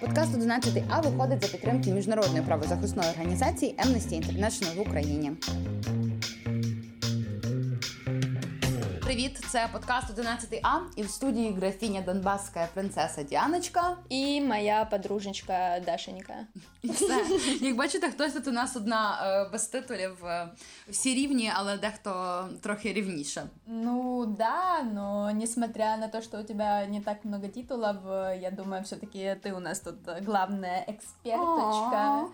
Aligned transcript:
Подкаст 0.00 0.34
11 0.34 0.82
А 0.88 1.00
виходить 1.00 1.42
за 1.42 1.48
підтримки 1.48 1.90
міжнародної 1.90 2.42
правозахисної 2.42 3.10
організації 3.10 3.74
Amnesty 3.78 4.12
International 4.12 4.76
в 4.76 4.80
Україні. 4.80 5.32
Привіт, 9.25 9.39
це 9.49 9.69
подкаст 9.73 10.09
11 10.09 10.59
А 10.63 10.79
і 10.95 11.03
в 11.03 11.09
студії 11.09 11.53
графіня 11.53 12.01
Донбаська 12.01 12.67
принцеса 12.73 13.23
Діаночка. 13.23 13.97
І 14.09 14.41
моя 14.41 14.85
подружечка 14.85 15.81
Дашенька. 15.85 16.33
Все. 16.83 17.25
Як 17.61 17.75
бачите, 17.75 18.09
хтось 18.11 18.33
тут 18.33 18.47
у 18.47 18.51
нас 18.51 18.75
одна 18.75 19.19
е, 19.23 19.49
без 19.51 19.67
титулів. 19.67 20.25
е, 20.25 20.47
Всі 20.89 21.13
рівні, 21.15 21.51
але 21.55 21.77
дехто 21.77 22.43
трохи 22.61 22.93
рівніше. 22.93 23.43
Ну 23.67 24.25
да, 24.25 24.83
но 24.83 25.31
несмотря 25.31 25.97
на 25.97 26.07
то, 26.07 26.21
что 26.21 26.39
у 26.39 26.43
тебя 26.43 26.85
не 26.85 27.01
так 27.01 27.25
много 27.25 27.47
титулов, 27.47 27.95
э, 28.07 28.39
я 28.41 28.51
думаю, 28.51 28.83
все-таки 28.83 29.19
ты 29.43 29.53
у 29.53 29.59
нас 29.59 29.79
тут 29.79 29.95
главная 30.25 30.85
эксперточка. 30.87 32.25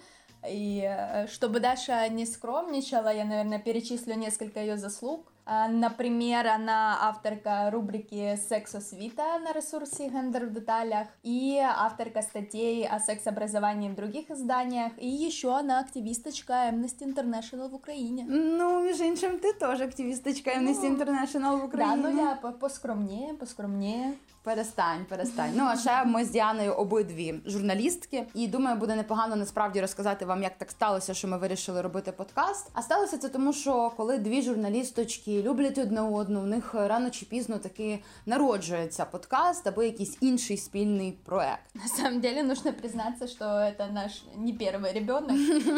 И 0.49 0.81
э, 0.83 1.27
чтобы 1.27 1.59
Даша 1.59 2.07
не 2.09 2.25
скромничала, 2.25 3.13
я, 3.13 3.25
наверное, 3.25 3.59
перечислю 3.59 4.15
несколько 4.15 4.59
ее 4.59 4.77
заслуг. 4.77 5.19
Например, 5.46 6.46
она 6.46 6.98
авторка 7.00 7.70
рубрики 7.70 8.38
«Секс-освита» 8.48 9.38
на 9.40 9.52
ресурсе 9.52 10.08
«Гендер 10.08 10.46
в 10.46 10.52
деталях» 10.52 11.08
и 11.24 11.58
авторка 11.58 12.22
статей 12.22 12.86
о 12.88 13.00
секс-образовании 13.00 13.88
в 13.90 13.94
других 13.94 14.30
изданиях. 14.30 14.92
И 14.98 15.08
еще 15.08 15.48
она 15.58 15.80
активисточка 15.80 16.52
Amnesty 16.70 17.02
International 17.14 17.68
в 17.68 17.74
Украине. 17.74 18.24
Ну, 18.28 18.80
між 18.82 19.00
іншим, 19.00 19.32
ты 19.32 19.58
тоже 19.60 19.84
активісточка 19.84 20.50
Amnesty 20.50 20.96
International 20.96 21.56
в 21.56 21.58
Да, 21.58 21.64
Україні. 21.64 21.96
ну 22.02 22.10
я 22.20 22.52
поскромнее, 22.60 23.34
поскромнее. 23.34 24.12
Перестань, 24.47 25.05
перестань. 25.05 25.51
Ну 25.55 25.63
а 25.63 25.77
ще 25.77 26.05
ми 26.05 26.25
з 26.25 26.29
Діаною 26.29 26.73
обидві 26.73 27.41
журналістки, 27.45 28.23
і 28.33 28.47
думаю, 28.47 28.77
буде 28.77 28.95
непогано 28.95 29.35
насправді 29.35 29.81
розказати 29.81 30.25
вам, 30.25 30.43
як 30.43 30.57
так 30.57 30.71
сталося, 30.71 31.13
що 31.13 31.27
ми 31.27 31.37
вирішили 31.37 31.81
робити 31.81 32.11
подкаст. 32.11 32.69
А 32.73 32.81
сталося 32.81 33.17
це 33.17 33.29
тому, 33.29 33.53
що 33.53 33.91
коли 33.97 34.17
дві 34.17 34.41
журналісточки 34.41 35.41
люблять 35.41 35.77
одне 35.77 36.01
одну, 36.01 36.41
в 36.41 36.47
них 36.47 36.73
рано 36.73 37.09
чи 37.09 37.25
пізно 37.25 37.57
таки 37.57 37.99
народжується 38.25 39.05
подкаст 39.05 39.67
або 39.67 39.83
якийсь 39.83 40.17
інший 40.21 40.57
спільний 40.57 41.11
проект. 41.25 41.75
На 41.75 41.87
самом 41.87 42.19
деле 42.21 42.43
нужно 42.43 42.73
признаться, 42.73 43.27
что 43.27 43.45
это 43.45 43.91
наш 43.91 44.23
не 44.35 44.53
первый 44.53 44.93
ребенок, 44.93 45.31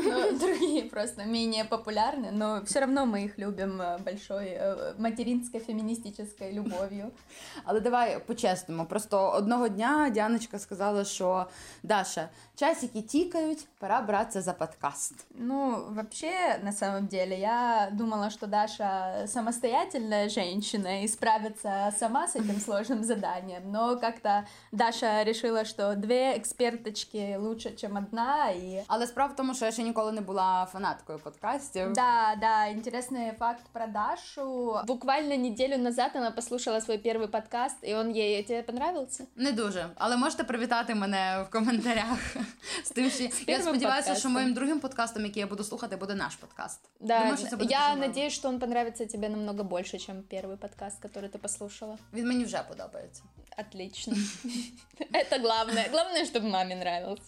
но 0.05 0.38
другие 0.39 0.83
просто 0.83 1.25
менее 1.25 1.64
популярны, 1.64 2.31
но 2.31 2.61
все 2.66 2.80
равно 2.80 3.05
мы 3.05 3.25
их 3.25 3.39
любим 3.39 3.81
э, 3.81 3.97
большой 4.05 4.45
э, 4.45 4.94
материнской 4.97 5.59
феминистической 5.59 6.53
любовью. 6.53 7.11
Але 7.66 7.80
давай 7.80 8.19
по-чесному. 8.53 8.86
Просто 8.86 9.31
одного 9.31 9.67
дня 9.67 10.09
Діаночка 10.09 10.59
сказала, 10.59 11.05
що 11.05 11.45
Даша, 11.83 12.30
часики 12.55 13.02
тікають, 13.02 13.67
пора 13.80 14.02
братися 14.02 14.42
за 14.42 14.53
подкаст. 14.53 15.25
Ну, 15.36 15.83
вообще, 15.89 16.59
на 16.64 16.72
самом 16.72 17.08
деле, 17.08 17.39
я 17.39 17.89
думала, 17.92 18.30
что 18.30 18.47
Даша 18.47 19.28
самостоятельная 19.28 20.30
женщина 20.30 21.03
и 21.03 21.08
справится 21.08 21.94
сама 21.97 22.28
с 22.28 22.36
этим 22.36 22.59
сложным 22.59 23.03
заданием, 23.03 23.72
но 23.72 23.97
как-то 23.97 24.45
Даша 24.72 25.23
решила, 25.23 25.66
что 25.66 25.95
две 25.95 26.38
эксперточки 26.38 27.38
лучше, 27.39 27.75
чем 27.75 27.97
одна, 27.97 28.52
и 28.52 28.83
Але 28.88 29.08
справа 29.08 29.33
в 29.33 29.36
тому, 29.36 29.53
що 29.53 29.66
я 29.66 29.72
ще 29.72 29.83
ніколи 29.83 30.11
не 30.11 30.22
була 30.22 30.67
фанаткою 30.72 31.19
подкастів. 31.19 31.94
Да, 31.94 32.36
да, 32.42 32.67
интересный 32.73 33.33
факт 33.39 33.64
про 33.73 33.88
Дашу. 33.88 34.75
Буквально 34.88 35.38
неделю 35.38 35.78
назад 35.78 36.11
она 36.16 36.31
послушала 36.31 36.80
свой 36.80 36.97
первый 36.97 37.28
подкаст, 37.28 37.78
и 37.83 37.95
он 37.95 38.09
ей 38.09 38.39
тебе 38.47 38.64
понравился? 38.64 39.25
Не 39.36 39.52
дуже, 39.52 39.89
але 39.95 40.17
можете 40.17 40.44
привітати 40.44 40.95
мене 40.95 41.45
в 41.47 41.52
коментарях 41.52 42.36
з 42.83 42.89
тим, 42.89 43.09
що 43.09 43.23
я 43.23 43.30
первим 43.45 43.61
сподіваюся, 43.61 44.03
що 44.03 44.14
подкастом. 44.14 44.31
моїм 44.31 44.53
другим 44.53 44.80
подкастом, 44.80 45.26
який 45.26 45.39
я 45.39 45.48
буду 45.48 45.64
слухати, 45.64 45.95
буде 45.95 46.15
наш 46.15 46.36
подкаст. 46.36 46.80
Да, 46.99 47.20
Думаю, 47.20 47.37
що 47.37 47.48
це 47.48 47.55
буде 47.58 47.71
я 47.73 47.80
дуже 47.80 47.95
мило. 47.95 48.08
надеюсь, 48.08 48.33
что 48.33 48.49
он 48.49 48.60
понравится 48.60 49.05
тебе 49.05 49.30
намного 49.30 49.64
больше, 49.64 49.98
чем 49.99 50.15
первый 50.32 50.58
подкаст, 50.58 51.04
который 51.05 51.30
ты 51.30 51.37
послушала. 51.37 51.98
Він 52.14 52.27
мені 52.27 52.43
вже 52.45 52.61
подобається. 52.70 53.23
Отлично. 53.58 54.14
Это 55.14 55.39
главное. 55.42 55.89
Главное, 55.92 56.26
чтобы 56.26 56.49
маме 56.49 56.76
нравился. 56.76 57.23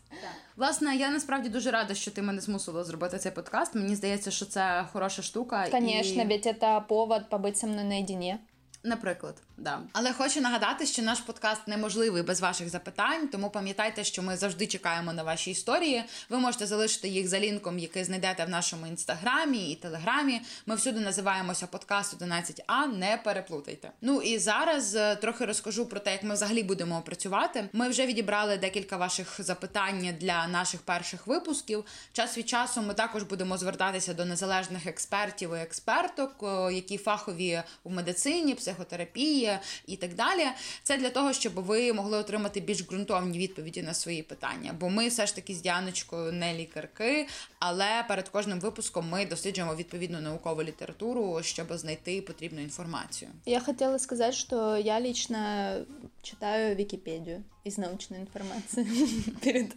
Власне, 0.56 0.96
я 0.96 1.10
насправді 1.10 1.50
дуже 1.50 1.72
рада, 1.72 1.94
що 1.96 2.12
ти 2.12 2.22
мене 2.22 2.42
змусила 2.42 2.84
зробити 2.84 3.18
цей 3.18 3.32
подкаст. 3.32 3.76
Мені 3.76 3.96
здається, 3.96 4.32
що 4.32 4.46
це 4.46 4.86
хороша 4.94 5.22
штука. 5.22 5.68
Конечно, 5.72 6.24
і... 6.24 6.26
ведь 6.26 6.46
это 6.46 6.82
повод 6.88 7.30
побыть 7.30 7.56
со 7.58 7.68
мной 7.68 7.84
наедине. 7.84 8.40
Наприклад, 8.84 9.36
да. 9.59 9.81
Але 9.93 10.13
хочу 10.13 10.41
нагадати, 10.41 10.87
що 10.87 11.03
наш 11.03 11.21
подкаст 11.21 11.69
неможливий 11.69 12.23
без 12.23 12.41
ваших 12.41 12.69
запитань, 12.69 13.29
тому 13.29 13.51
пам'ятайте, 13.51 14.05
що 14.05 14.23
ми 14.23 14.37
завжди 14.37 14.67
чекаємо 14.67 15.13
на 15.13 15.23
ваші 15.23 15.51
історії. 15.51 16.05
Ви 16.29 16.39
можете 16.39 16.67
залишити 16.67 17.09
їх 17.09 17.29
за 17.29 17.41
лінком, 17.41 17.79
який 17.79 18.05
знайдете 18.05 18.45
в 18.45 18.49
нашому 18.49 18.87
інстаграмі 18.87 19.73
і 19.73 19.75
телеграмі. 19.75 20.41
Ми 20.67 20.75
всюди 20.75 21.01
називаємося 21.01 21.67
подкаст 21.67 22.23
11А. 22.23 22.99
Не 22.99 23.21
переплутайте. 23.25 23.91
Ну 24.01 24.23
і 24.23 24.39
зараз 24.39 24.95
е, 24.95 25.17
трохи 25.17 25.45
розкажу 25.45 25.87
про 25.87 26.01
те, 26.01 26.13
як 26.13 26.23
ми 26.23 26.35
взагалі 26.35 26.63
будемо 26.63 27.03
працювати. 27.03 27.69
Ми 27.73 27.89
вже 27.89 28.07
відібрали 28.07 28.57
декілька 28.57 28.97
ваших 28.97 29.37
запитань 29.39 30.17
для 30.21 30.47
наших 30.47 30.81
перших 30.81 31.27
випусків. 31.27 31.85
Час 32.13 32.39
від 32.39 32.49
часу 32.49 32.83
ми 32.83 32.95
також 32.95 33.23
будемо 33.23 33.59
звертатися 33.59 34.15
до 34.15 34.25
незалежних 34.25 34.87
експертів 34.87 35.55
і 35.55 35.59
експерток, 35.59 36.45
які 36.73 36.99
фахові 36.99 37.63
в 37.85 37.93
медицині, 37.93 38.55
психотерапії 38.55 39.46
і 39.87 39.97
так 39.97 40.15
далі. 40.15 40.47
Це 40.83 40.99
для 40.99 41.11
того, 41.11 41.33
щоб 41.33 41.55
ви 41.55 41.93
могли 41.93 42.19
отримати 42.19 42.61
більш 42.61 42.83
ґрунтовні 42.83 43.39
відповіді 43.39 43.83
на 43.83 43.95
свої 43.95 44.23
питання. 44.23 44.75
Бо 44.81 44.89
ми 44.89 45.09
все 45.09 45.27
ж 45.27 45.35
таки 45.35 45.55
з 45.55 45.63
Діаночкою 45.63 46.33
не 46.33 46.55
лікарки, 46.55 47.27
але 47.59 48.05
перед 48.09 48.29
кожним 48.29 48.61
випуском 48.61 49.09
ми 49.09 49.27
досліджуємо 49.27 49.75
відповідну 49.75 50.21
наукову 50.21 50.63
літературу, 50.63 51.39
щоб 51.43 51.67
знайти 51.71 52.23
потрібну 52.23 52.61
інформацію. 52.61 53.31
Я 53.47 53.61
хотела 53.61 53.99
сказать, 53.99 54.35
что 54.35 54.77
я 54.77 55.01
лично 55.01 55.73
читаю 56.23 56.77
Википедию 56.77 57.45
из 57.65 57.79
научной 57.79 58.19
информации 58.19 58.85
перед, 59.43 59.75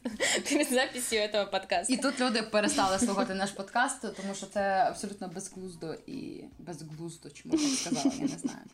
перед 0.50 0.70
записью 0.70 1.20
этого 1.20 1.46
подкаста. 1.46 1.94
І 1.94 1.98
тут 1.98 2.20
люди 2.20 2.42
перестали 2.42 3.00
слухати 3.00 3.34
наш 3.34 3.52
подкаст, 3.52 4.02
тому 4.02 4.36
що 4.36 4.46
це 4.46 4.62
абсолютно 4.88 5.28
безглуздо 5.28 5.94
і 6.08 6.44
безглуздо, 6.60 7.30
чому 7.30 7.58
так 7.58 7.70
сказала, 7.70 8.16
я 8.16 8.22
не 8.22 8.38
знаю. 8.38 8.66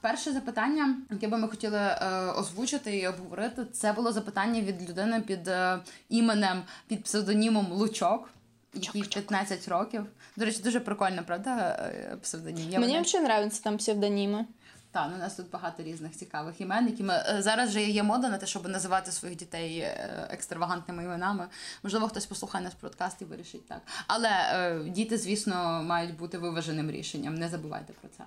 Перше 0.00 0.32
запитання, 0.32 0.96
яке 1.10 1.28
би 1.28 1.38
ми 1.38 1.48
хотіли 1.48 1.78
е, 1.78 1.96
озвучити 2.36 2.96
і 2.98 3.06
обговорити, 3.08 3.64
це 3.72 3.92
було 3.92 4.12
запитання 4.12 4.60
від 4.60 4.90
людини 4.90 5.20
під 5.20 5.48
е, 5.48 5.78
іменем, 6.08 6.62
під 6.88 7.04
псевдонімом 7.04 7.72
Лучок, 7.72 8.30
який 8.74 9.02
15 9.02 9.68
років. 9.68 10.06
До 10.36 10.44
речі, 10.44 10.62
дуже 10.62 10.80
прикольно, 10.80 11.22
правда? 11.26 11.56
е, 11.80 12.16
Псевдонім. 12.22 12.70
Я 12.70 12.78
Мне 12.78 12.88
мене- 12.88 13.20
нравятся 13.24 13.62
там 13.62 13.76
псевдонимы. 13.76 14.44
та, 14.92 15.08
ну, 15.08 15.14
у 15.16 15.18
нас 15.18 15.34
тут 15.34 15.50
багато 15.50 15.82
різних 15.82 16.16
цікавих 16.16 16.60
імен, 16.60 16.86
які 16.86 17.02
ми 17.02 17.14
е, 17.14 17.42
зараз 17.42 17.70
же 17.70 17.82
є 17.82 18.02
мода 18.02 18.28
на 18.28 18.38
те, 18.38 18.46
щоб 18.46 18.68
називати 18.68 19.12
своїх 19.12 19.36
дітей 19.38 19.78
е, 19.78 20.26
екстравагантними 20.30 21.04
іменами. 21.04 21.46
Можливо, 21.82 22.08
хтось 22.08 22.26
послухає 22.26 22.64
наш 22.64 22.72
подкаст 22.74 23.22
і 23.22 23.24
вирішить 23.24 23.68
так. 23.68 23.80
Але 24.06 24.28
е, 24.30 24.80
діти, 24.84 25.18
звісно, 25.18 25.82
мають 25.86 26.16
бути 26.16 26.38
виваженим 26.38 26.90
рішенням. 26.90 27.34
Не 27.34 27.48
забувайте 27.48 27.92
про 27.92 28.08
це. 28.16 28.24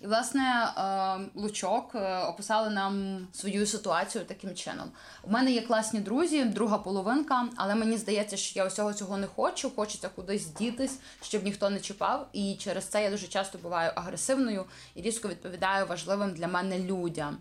І 0.00 0.06
власне 0.06 0.42
е, 0.42 1.30
Лучок 1.34 1.94
е, 1.94 2.18
описали 2.18 2.70
нам 2.70 3.26
свою 3.32 3.66
ситуацію 3.66 4.24
таким 4.24 4.54
чином. 4.54 4.90
У 5.22 5.30
мене 5.30 5.52
є 5.52 5.62
класні 5.62 6.00
друзі, 6.00 6.44
друга 6.44 6.78
половинка, 6.78 7.48
але 7.56 7.74
мені 7.74 7.96
здається, 7.96 8.36
що 8.36 8.58
я 8.58 8.66
усього 8.66 8.94
цього 8.94 9.16
не 9.16 9.26
хочу. 9.26 9.70
Хочеться 9.76 10.08
кудись 10.08 10.46
дітись, 10.46 10.98
щоб 11.22 11.44
ніхто 11.44 11.70
не 11.70 11.80
чіпав. 11.80 12.28
І 12.32 12.56
через 12.58 12.84
це 12.84 13.02
я 13.02 13.10
дуже 13.10 13.26
часто 13.26 13.58
буваю 13.58 13.92
агресивною 13.94 14.64
і 14.94 15.02
різко 15.02 15.28
відповідаю 15.28 15.86
важливим 15.86 16.34
для 16.34 16.48
мене 16.48 16.78
людям. 16.78 17.38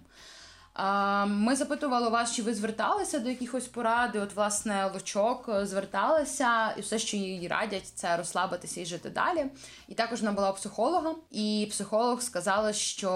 Ми 1.28 1.56
запитували 1.56 2.10
вас, 2.10 2.36
чи 2.36 2.42
ви 2.42 2.54
зверталися 2.54 3.20
до 3.20 3.30
якихось 3.30 3.68
порад. 3.68 4.12
І 4.16 4.20
От, 4.20 4.36
власне, 4.36 4.92
Лучок 4.94 5.50
е, 5.50 5.66
зверталася, 5.66 6.72
і 6.78 6.82
все, 6.82 7.00
що 7.00 7.18
їй 7.18 7.48
радять, 7.48 7.88
це 7.96 8.18
розслабитися 8.18 8.82
і 8.82 8.86
жити 8.86 9.10
далі. 9.10 9.46
І 9.88 9.94
також 9.94 10.20
вона 10.22 10.32
була 10.32 10.52
у 10.52 10.56
психолога, 10.56 11.16
і 11.32 11.68
психолог 11.72 12.22
сказала, 12.22 12.74
що 12.74 13.10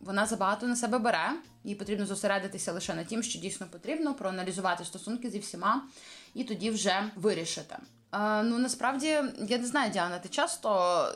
вона 0.00 0.26
забагато 0.26 0.66
на 0.66 0.76
себе 0.76 0.98
бере, 0.98 1.30
їй 1.64 1.74
потрібно 1.74 2.06
зосередитися 2.06 2.72
лише 2.72 2.94
на 2.94 3.04
тім, 3.04 3.22
що 3.22 3.38
дійсно 3.38 3.66
потрібно, 3.66 4.14
проаналізувати 4.14 4.84
стосунки 4.84 5.30
зі 5.30 5.38
всіма, 5.38 5.82
і 6.34 6.44
тоді 6.44 6.70
вже 6.70 7.10
вирішити. 7.16 7.76
А, 8.11 8.43
ну 8.43 8.57
насправді 8.57 9.07
я 9.47 9.57
не 9.57 9.65
знаю, 9.65 9.91
Діана, 9.91 10.19
ти 10.19 10.29
часто 10.29 10.69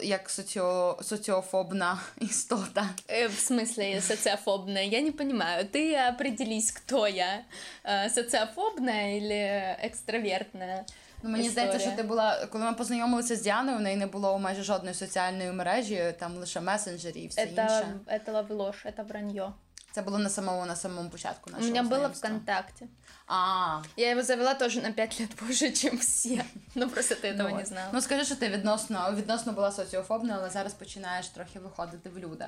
як 0.04 0.30
соціо... 0.30 0.98
соціофобна 1.02 2.00
істота 2.20 2.86
Э, 3.08 3.28
в 3.28 3.52
смысле 3.52 4.02
социофобная? 4.02 4.84
Я 4.86 5.02
не 5.02 5.12
понимаю. 5.12 5.66
Ты 5.74 5.96
определись, 6.10 6.72
кто 6.72 7.08
я. 7.08 7.44
Э, 7.86 8.10
Социофобная 8.10 9.18
или 9.18 9.76
экстравертная? 9.84 10.84
Ну, 11.24 11.30
мені 11.30 11.46
історія. 11.48 11.68
здається, 11.72 11.80
що 11.88 11.98
ти 11.98 12.04
була, 12.04 12.46
коли 12.52 12.64
ми 12.66 12.74
познайомилися 12.74 13.36
з 13.36 13.42
Діаною, 13.42 13.78
в 13.78 13.82
неї 13.82 13.98
не 13.98 14.08
було 14.08 14.40
майже 14.40 14.64
жодної 14.64 14.96
соціальної 14.96 15.52
мережі, 15.52 16.14
там 16.20 16.36
лише 16.38 16.62
месенджері 16.62 17.20
і 17.20 17.28
все 17.28 17.42
Это, 17.42 17.64
інше. 17.64 17.88
это 18.08 18.54
ложь, 18.54 18.86
это 18.86 19.08
вранье. 19.08 19.52
Це 19.92 20.02
було 20.02 20.18
на 20.20 20.30
самому 20.30 20.66
на 20.66 20.76
самому 20.76 21.10
початку 21.10 21.50
У 21.50 21.54
нашого 21.54 21.70
меня 21.72 21.84
было 21.84 21.88
знайомства. 21.90 22.30
ВКонтакте. 22.30 22.86
А, 23.29 23.83
Я 23.97 24.11
его 24.11 24.23
завела 24.23 24.55
тоже 24.55 24.81
на 24.81 24.93
5 24.93 25.21
лет 25.21 25.35
позже, 25.35 25.73
чем 25.73 25.99
все. 25.99 26.45
Ну, 26.75 26.89
просто 26.89 27.15
ти 27.15 27.29
этого 27.29 27.49
ну, 27.49 27.57
не 27.57 27.65
знала. 27.65 27.89
Ну 27.93 28.01
скажи, 28.01 28.25
що 28.25 28.37
ти 28.37 28.49
відносно 28.49 29.15
відносно 29.17 29.53
була 29.53 29.73
соціофобна, 29.73 30.37
але 30.39 30.51
зараз 30.51 30.75
починаєш 30.75 31.29
трохи 31.29 31.59
виходити 31.59 32.11
в 32.11 32.19
люди. 32.19 32.47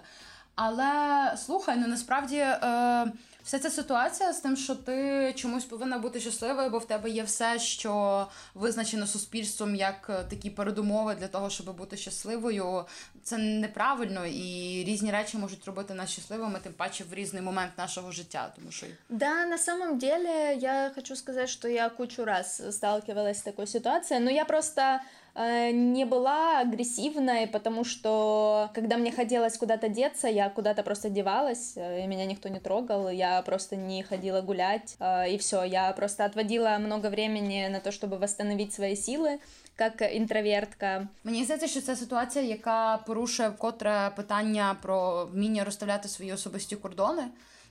Але 0.55 1.35
слухай, 1.37 1.77
ну 1.77 1.87
насправді 1.87 2.37
е, 2.37 3.13
вся 3.49 3.59
ця 3.59 3.71
ситуація 3.71 4.33
з 4.33 4.41
тим, 4.41 4.57
що 4.57 4.75
ти 4.75 5.33
чомусь 5.37 5.65
повинна 5.65 5.99
бути 5.99 6.21
щасливою, 6.21 6.71
бо 6.71 6.79
в 6.79 6.85
тебе 6.85 7.11
є 7.11 7.23
все, 7.23 7.59
що 7.59 8.27
визначено 8.55 9.07
суспільством 9.07 9.75
як 9.75 10.07
е, 10.11 10.25
такі 10.31 10.51
передумови 10.51 11.15
для 11.15 11.29
того, 11.29 11.51
щоб 11.51 11.77
бути 11.77 11.97
щасливою. 11.97 12.85
Це 13.23 13.39
неправильно, 13.39 14.27
і 14.27 14.85
різні 14.87 15.11
речі 15.11 15.39
можуть 15.39 15.65
робити 15.65 15.95
нас 15.95 16.11
щасливими, 16.11 16.59
тим 16.63 16.73
паче 16.73 17.05
в 17.11 17.15
різний 17.15 17.43
момент 17.43 17.73
нашого 17.79 18.13
життя. 18.13 18.53
Тому 18.57 18.71
що 18.71 18.87
Да, 19.09 19.47
на 19.47 19.59
самом 19.59 19.99
деле 19.99 20.57
я 20.61 20.93
хочу 20.95 21.17
сказать, 21.17 21.49
что 21.49 21.69
я 21.69 21.89
кучу 21.89 22.25
раз 22.25 22.63
сталкивалась 22.71 23.39
с 23.39 23.43
такой 23.43 23.67
ситуацией, 23.67 24.21
но 24.21 24.31
я 24.31 24.45
просто 24.45 25.01
не 25.38 26.06
была 26.06 26.60
агрессивной, 26.60 27.48
потому 27.48 27.84
что 27.84 28.70
когда 28.76 28.98
мне 28.98 29.12
хотелось 29.12 29.58
куда-то 29.58 29.90
деться, 29.90 30.28
я 30.28 30.50
куда-то 30.50 30.84
просто 30.84 31.10
девалась, 31.10 31.74
э, 31.76 32.04
и 32.04 32.08
меня 32.08 32.26
никто 32.26 32.50
не 32.50 32.60
трогал, 32.60 33.10
я 33.10 33.42
просто 33.42 33.76
не 33.76 34.04
ходила 34.04 34.42
гулять, 34.42 34.96
э, 35.00 35.32
и 35.32 35.38
все, 35.38 35.64
я 35.64 35.92
просто 35.94 36.26
отводила 36.26 36.78
много 36.78 37.10
времени 37.10 37.68
на 37.68 37.80
то, 37.80 37.92
чтобы 37.92 38.20
восстановить 38.20 38.74
свои 38.74 38.96
силы, 38.96 39.40
как 39.76 40.02
интровертка. 40.02 41.08
Мені 41.24 41.44
здається, 41.44 41.68
що 41.68 41.82
це 41.82 41.96
ситуація, 41.96 42.46
яка 42.46 42.98
порушує 42.98 43.50
вкотре 43.50 44.12
питання 44.16 44.76
про 44.82 45.26
вміння 45.26 45.64
розставляти 45.64 46.08
свої 46.08 46.34
особисті 46.34 46.76
кордони. 46.76 47.24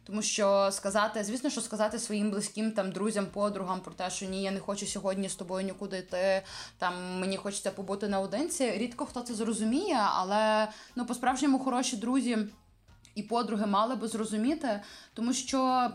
Тому 0.08 0.22
що 0.22 0.70
сказати, 0.72 1.24
звісно, 1.24 1.50
що 1.50 1.62
сказати 1.62 2.00
своїм 2.00 2.32
близьким 2.32 2.72
там 2.72 2.92
друзям, 2.92 3.26
подругам 3.26 3.80
про 3.80 3.94
те, 3.94 4.10
що 4.10 4.26
ні, 4.26 4.44
я 4.44 4.52
не 4.52 4.60
хочу 4.60 4.86
сьогодні 4.86 5.30
з 5.30 5.36
тобою 5.36 5.66
нікуди 5.66 5.98
йти. 5.98 6.42
Там 6.78 7.20
мені 7.20 7.38
хочеться 7.38 7.72
побути 7.72 8.08
наодинці. 8.08 8.72
Рідко 8.72 9.06
хто 9.06 9.22
це 9.22 9.34
зрозуміє, 9.34 10.00
але 10.14 10.68
ну 10.96 11.06
по-справжньому 11.06 11.60
хороші 11.60 11.98
друзі 11.98 12.38
і 13.16 13.24
подруги 13.24 13.66
мали 13.66 13.96
би 13.96 14.08
зрозуміти, 14.08 14.82
тому 15.14 15.34
що 15.34 15.90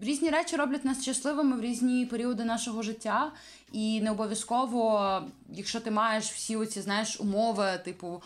різні 0.00 0.30
речі 0.30 0.56
роблять 0.56 0.84
нас 0.84 1.02
щасливими 1.02 1.56
в 1.56 1.60
різні 1.60 2.06
періоди 2.06 2.44
нашого 2.44 2.82
життя, 2.82 3.32
і 3.72 4.00
не 4.00 4.10
обов'язково, 4.10 5.22
якщо 5.52 5.80
ти 5.80 5.90
маєш 5.90 6.24
всі 6.24 6.56
оці 6.56 6.80
знаєш 6.80 7.20
умови, 7.20 7.80
типу 7.84 8.22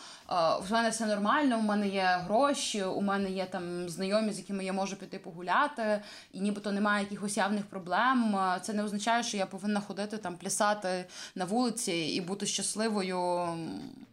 в 0.69 0.72
мене 0.72 0.90
все 0.90 1.06
нормально, 1.06 1.58
у 1.58 1.62
мене 1.62 1.88
є 1.88 2.20
гроші, 2.25 2.84
у 2.84 3.00
мене 3.00 3.31
є 3.31 3.46
там 3.46 3.88
знайомі, 3.88 4.32
з 4.32 4.38
якими 4.38 4.64
я 4.64 4.72
можу 4.72 4.96
піти 4.96 5.19
погуляти, 5.19 6.02
і 6.32 6.40
нібито 6.40 6.72
немає 6.72 7.05
якихось 7.05 7.37
явних 7.37 7.67
проблем. 7.67 8.37
Це 8.62 8.72
не 8.72 8.84
означає, 8.84 9.22
що 9.22 9.37
я 9.37 9.46
повинна 9.46 9.81
ходити 9.81 10.17
там 10.17 10.37
плясати 10.37 11.05
на 11.34 11.44
вулиці 11.44 11.93
і 11.93 12.20
бути 12.20 12.46
щасливою. 12.46 13.49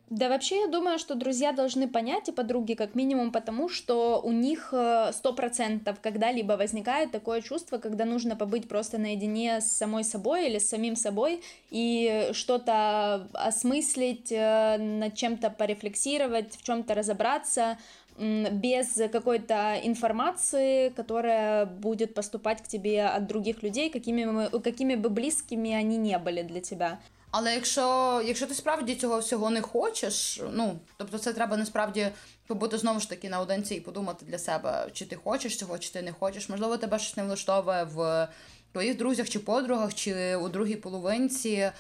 Да 0.09 0.30
вообще 0.30 0.62
я 0.62 0.68
думаю, 0.68 1.00
что 1.00 1.15
друзья 1.15 1.51
должны 1.51 1.86
понять 1.86 2.30
и 2.30 2.31
подруги 2.31 2.75
как 2.75 2.95
минимум 2.95 3.33
потому, 3.33 3.68
что 3.68 4.21
у 4.24 4.31
них 4.31 4.69
э, 4.71 5.12
сто 5.12 5.33
процентов 5.33 6.00
когда-либо 6.01 6.54
возникает 6.54 7.12
такое 7.12 7.42
чувство, 7.42 7.77
когда 7.77 8.06
нужно 8.06 8.38
побыть 8.38 8.69
просто 8.69 8.98
наедине 8.98 9.59
с 9.59 9.69
самой 9.69 10.06
собой 10.06 10.48
или 10.48 10.59
с 10.59 10.69
самим 10.69 10.95
собой 10.95 11.44
и 11.71 12.30
что-то 12.31 13.27
осмыслить, 13.33 14.31
э, 14.31 14.77
над 14.77 15.13
чем-то 15.15 15.50
порефлексировать, 15.50 16.56
в 16.56 16.63
чем-то 16.63 16.94
разобраться 16.94 17.77
без 18.18 19.00
какой-то 19.12 19.80
информации, 19.83 20.89
которая 20.89 21.65
будет 21.65 22.13
поступать 22.13 22.63
к 22.63 22.68
тебе 22.68 23.04
от 23.04 23.27
других 23.27 23.62
людей, 23.62 23.89
какими, 23.89 24.57
какими 24.59 24.95
бы 24.95 25.09
близкими 25.09 25.74
они 25.74 25.98
не 25.98 26.18
были 26.18 26.42
для 26.44 26.62
тебя. 26.62 27.00
Але 27.32 27.54
якщо, 27.54 28.22
якщо 28.26 28.48
ти 28.48 28.54
справді 28.54 28.96
цього 28.96 29.20
всього 29.20 29.50
не 29.50 29.62
хочеш, 29.62 30.42
ну 30.52 30.80
тобто 30.98 31.18
це 31.18 31.34
треба 31.34 31.58
насправді 31.58 32.08
побути 32.48 32.78
знову 32.78 33.00
ж 33.00 33.10
таки 33.10 33.30
наодинці 33.30 33.76
і 33.76 33.82
подумати 33.82 34.26
для 34.26 34.38
себе, 34.38 34.88
чи 34.94 35.06
ти 35.06 35.16
хочеш 35.16 35.58
цього, 35.58 35.80
чи 35.80 35.92
ти 35.92 36.02
не 36.02 36.12
хочеш. 36.12 36.50
Можливо, 36.50 36.78
тебе 36.78 37.00
щось 37.00 37.18
не 37.18 37.24
влаштовує 37.24 37.84
в 37.84 38.28
твоїх 38.72 38.98
друзях 38.98 39.30
чи 39.30 39.40
подругах, 39.40 39.94
чи 39.94 40.36
у 40.36 40.50
другій 40.50 40.76
половинці. 40.76 41.72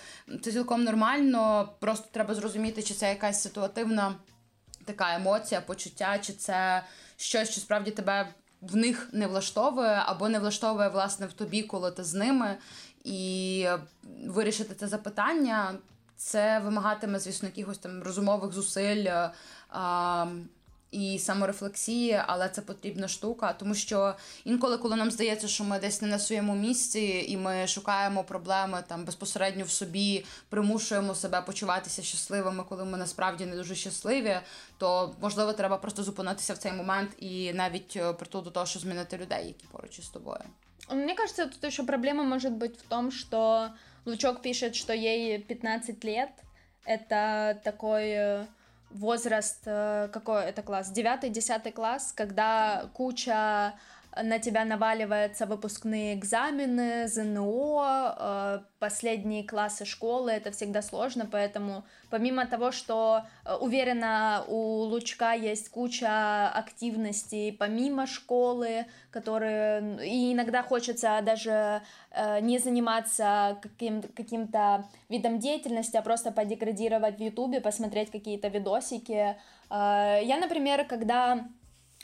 Це 0.43 0.51
цілком 0.51 0.83
нормально. 0.83 1.69
Просто 1.79 2.07
треба 2.11 2.35
зрозуміти, 2.35 2.83
чи 2.83 2.93
це 2.93 3.09
якась 3.09 3.41
ситуативна 3.41 4.15
така 4.85 5.15
емоція, 5.15 5.61
почуття, 5.61 6.19
чи 6.19 6.33
це 6.33 6.83
щось, 7.17 7.49
що 7.49 7.61
справді 7.61 7.91
тебе 7.91 8.33
в 8.61 8.75
них 8.75 9.09
не 9.13 9.27
влаштовує, 9.27 10.01
або 10.05 10.29
не 10.29 10.39
влаштовує 10.39 10.89
власне 10.89 11.25
в 11.27 11.33
тобі, 11.33 11.63
коли 11.63 11.91
ти 11.91 12.03
з 12.03 12.13
ними. 12.13 12.57
І 13.07 13.67
вирішити 14.25 14.75
це 14.75 14.87
запитання, 14.87 15.75
це 16.17 16.59
вимагатиме, 16.59 17.19
звісно, 17.19 17.47
якихось 17.47 17.77
там 17.77 18.03
розумових 18.03 18.53
зусиль 18.53 19.05
е, 19.05 19.31
а, 19.69 20.25
і 20.91 21.19
саморефлексії, 21.19 22.21
але 22.27 22.49
це 22.49 22.61
потрібна 22.61 23.07
штука, 23.07 23.53
тому 23.53 23.75
що 23.75 24.15
інколи, 24.43 24.77
коли 24.77 24.95
нам 24.95 25.11
здається, 25.11 25.47
що 25.47 25.63
ми 25.63 25.79
десь 25.79 26.01
не 26.01 26.07
на 26.07 26.19
своєму 26.19 26.55
місці, 26.55 27.25
і 27.27 27.37
ми 27.37 27.67
шукаємо 27.67 28.23
проблеми 28.23 28.83
там 28.87 29.05
безпосередньо 29.05 29.63
в 29.63 29.69
собі, 29.69 30.25
примушуємо 30.49 31.15
себе 31.15 31.41
почуватися 31.41 32.03
щасливими, 32.03 32.63
коли 32.69 32.85
ми 32.85 32.97
насправді 32.97 33.45
не 33.45 33.55
дуже 33.55 33.75
щасливі, 33.75 34.39
то 34.77 35.15
можливо 35.21 35.53
треба 35.53 35.77
просто 35.77 36.03
зупинитися 36.03 36.53
в 36.53 36.57
цей 36.57 36.71
момент 36.71 37.11
і 37.17 37.53
навіть 37.53 37.93
е, 37.95 38.13
притул 38.13 38.43
до 38.43 38.51
того, 38.51 38.65
що 38.65 38.79
змінити 38.79 39.17
людей, 39.17 39.47
які 39.47 39.65
поруч 39.71 39.99
із 39.99 40.07
тобою. 40.07 40.43
Мне 40.89 41.15
кажется, 41.15 41.47
тут 41.47 41.63
еще 41.63 41.83
проблема 41.83 42.23
может 42.23 42.53
быть 42.53 42.77
в 42.77 42.83
том, 42.83 43.11
что 43.11 43.71
Лучок 44.05 44.41
пишет, 44.41 44.75
что 44.75 44.93
ей 44.93 45.37
15 45.41 46.03
лет. 46.05 46.29
Это 46.85 47.59
такой 47.63 48.09
э, 48.09 48.45
возраст, 48.91 49.63
э, 49.65 50.07
какой 50.13 50.45
это 50.45 50.61
класс? 50.61 50.93
9-10 50.95 51.71
класс, 51.73 52.13
когда 52.15 52.89
куча 52.93 53.73
на 54.23 54.39
тебя 54.39 54.65
наваливаются 54.65 55.45
выпускные 55.45 56.15
экзамены, 56.15 57.07
ЗНО, 57.07 58.15
э, 58.19 58.59
последние 58.79 59.43
классы 59.43 59.85
школы, 59.85 60.31
это 60.31 60.51
всегда 60.51 60.81
сложно, 60.81 61.27
поэтому 61.29 61.83
помимо 62.09 62.45
того, 62.45 62.71
что 62.71 63.23
э, 63.45 63.55
уверена, 63.55 64.43
у 64.47 64.83
Лучка 64.83 65.33
есть 65.33 65.69
куча 65.69 66.49
активностей 66.49 67.51
помимо 67.51 68.07
школы, 68.07 68.85
которые 69.11 70.05
и 70.05 70.33
иногда 70.33 70.63
хочется 70.63 71.19
даже 71.23 71.81
э, 72.11 72.39
не 72.41 72.59
заниматься 72.59 73.57
каким, 73.61 74.01
каким-то 74.01 74.85
видом 75.09 75.39
деятельности, 75.39 75.97
а 75.97 76.01
просто 76.01 76.31
подеградировать 76.31 77.17
в 77.17 77.21
Ютубе, 77.21 77.61
посмотреть 77.61 78.11
какие-то 78.11 78.47
видосики. 78.47 79.35
Я, 79.69 80.37
например, 80.39 80.85
когда 80.85 81.45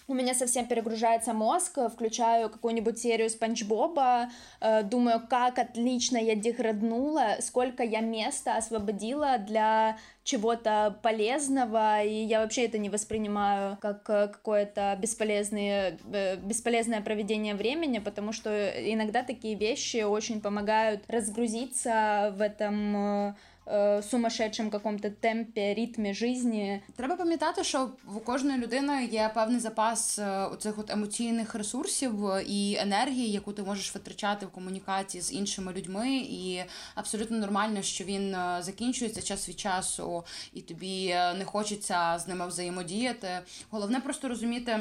у 0.07 0.13
меня 0.13 0.33
совсем 0.33 0.65
перегружается 0.65 1.33
мозг, 1.33 1.77
включаю 1.93 2.49
какую-нибудь 2.49 2.99
серию 2.99 3.29
Спанч 3.29 3.63
Боба, 3.63 4.29
э, 4.59 4.83
думаю, 4.83 5.21
как 5.29 5.59
отлично 5.59 6.17
я 6.17 6.35
деграднула, 6.35 7.37
сколько 7.39 7.83
я 7.83 8.01
места 8.01 8.57
освободила 8.57 9.37
для 9.37 9.97
чего-то 10.23 10.97
полезного, 11.01 12.01
и 12.01 12.23
я 12.23 12.41
вообще 12.41 12.65
это 12.65 12.77
не 12.77 12.89
воспринимаю 12.89 13.77
как 13.81 14.09
э, 14.09 14.29
какое-то 14.29 14.97
бесполезное, 14.99 15.97
э, 16.11 16.37
бесполезное 16.37 17.01
проведение 17.01 17.55
времени, 17.55 17.99
потому 17.99 18.31
что 18.31 18.69
иногда 18.69 19.23
такие 19.23 19.55
вещи 19.55 20.03
очень 20.03 20.39
помогают 20.39 21.03
разгрузиться 21.09 22.33
в 22.37 22.41
этом 22.41 22.95
э, 22.95 23.33
э, 23.65 24.01
сумасшедшем 24.01 24.69
каком-то 24.69 25.09
темпе, 25.09 25.73
ритме 25.73 26.13
жизни, 26.13 26.81
Треба 26.95 27.15
пам'ятати, 27.15 27.63
що 27.63 27.89
в 28.05 28.19
кожної 28.19 28.57
людини 28.57 29.09
є 29.11 29.31
певний 29.33 29.59
запас 29.59 30.19
е, 30.19 30.45
оцих 30.45 30.79
от 30.79 30.89
емоційних 30.89 31.55
ресурсів 31.55 32.27
е, 32.27 32.43
і 32.47 32.75
енергії, 32.79 33.31
яку 33.31 33.53
ти 33.53 33.63
можеш 33.63 33.95
витрачати 33.95 34.45
в 34.45 34.49
комунікації 34.49 35.21
з 35.21 35.33
іншими 35.33 35.73
людьми, 35.73 36.15
і 36.15 36.63
абсолютно 36.95 37.37
нормально, 37.37 37.81
що 37.81 38.03
він 38.03 38.35
е, 38.35 38.57
закінчується 38.61 39.21
час 39.21 39.49
від 39.49 39.59
часу, 39.59 40.23
і 40.53 40.61
тобі 40.61 41.07
е, 41.07 41.33
не 41.33 41.45
хочеться 41.45 42.19
з 42.19 42.27
ними 42.27 42.47
взаємодіяти. 42.47 43.39
Головне 43.69 43.99
просто 43.99 44.29
розуміти. 44.29 44.79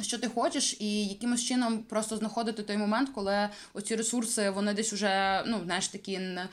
Що 0.00 0.18
ти 0.18 0.28
хочеш, 0.28 0.76
і 0.80 1.06
якимось 1.06 1.44
чином 1.44 1.78
просто 1.78 2.16
знаходити 2.16 2.62
той 2.62 2.76
момент, 2.76 3.10
коли 3.14 3.48
оці 3.74 3.96
ресурси 3.96 4.50
вони 4.50 4.74
десь 4.74 4.92
уже 4.92 5.42
ну 5.46 5.60
знаєш 5.64 5.88
такі 5.88 6.12
е, 6.12 6.48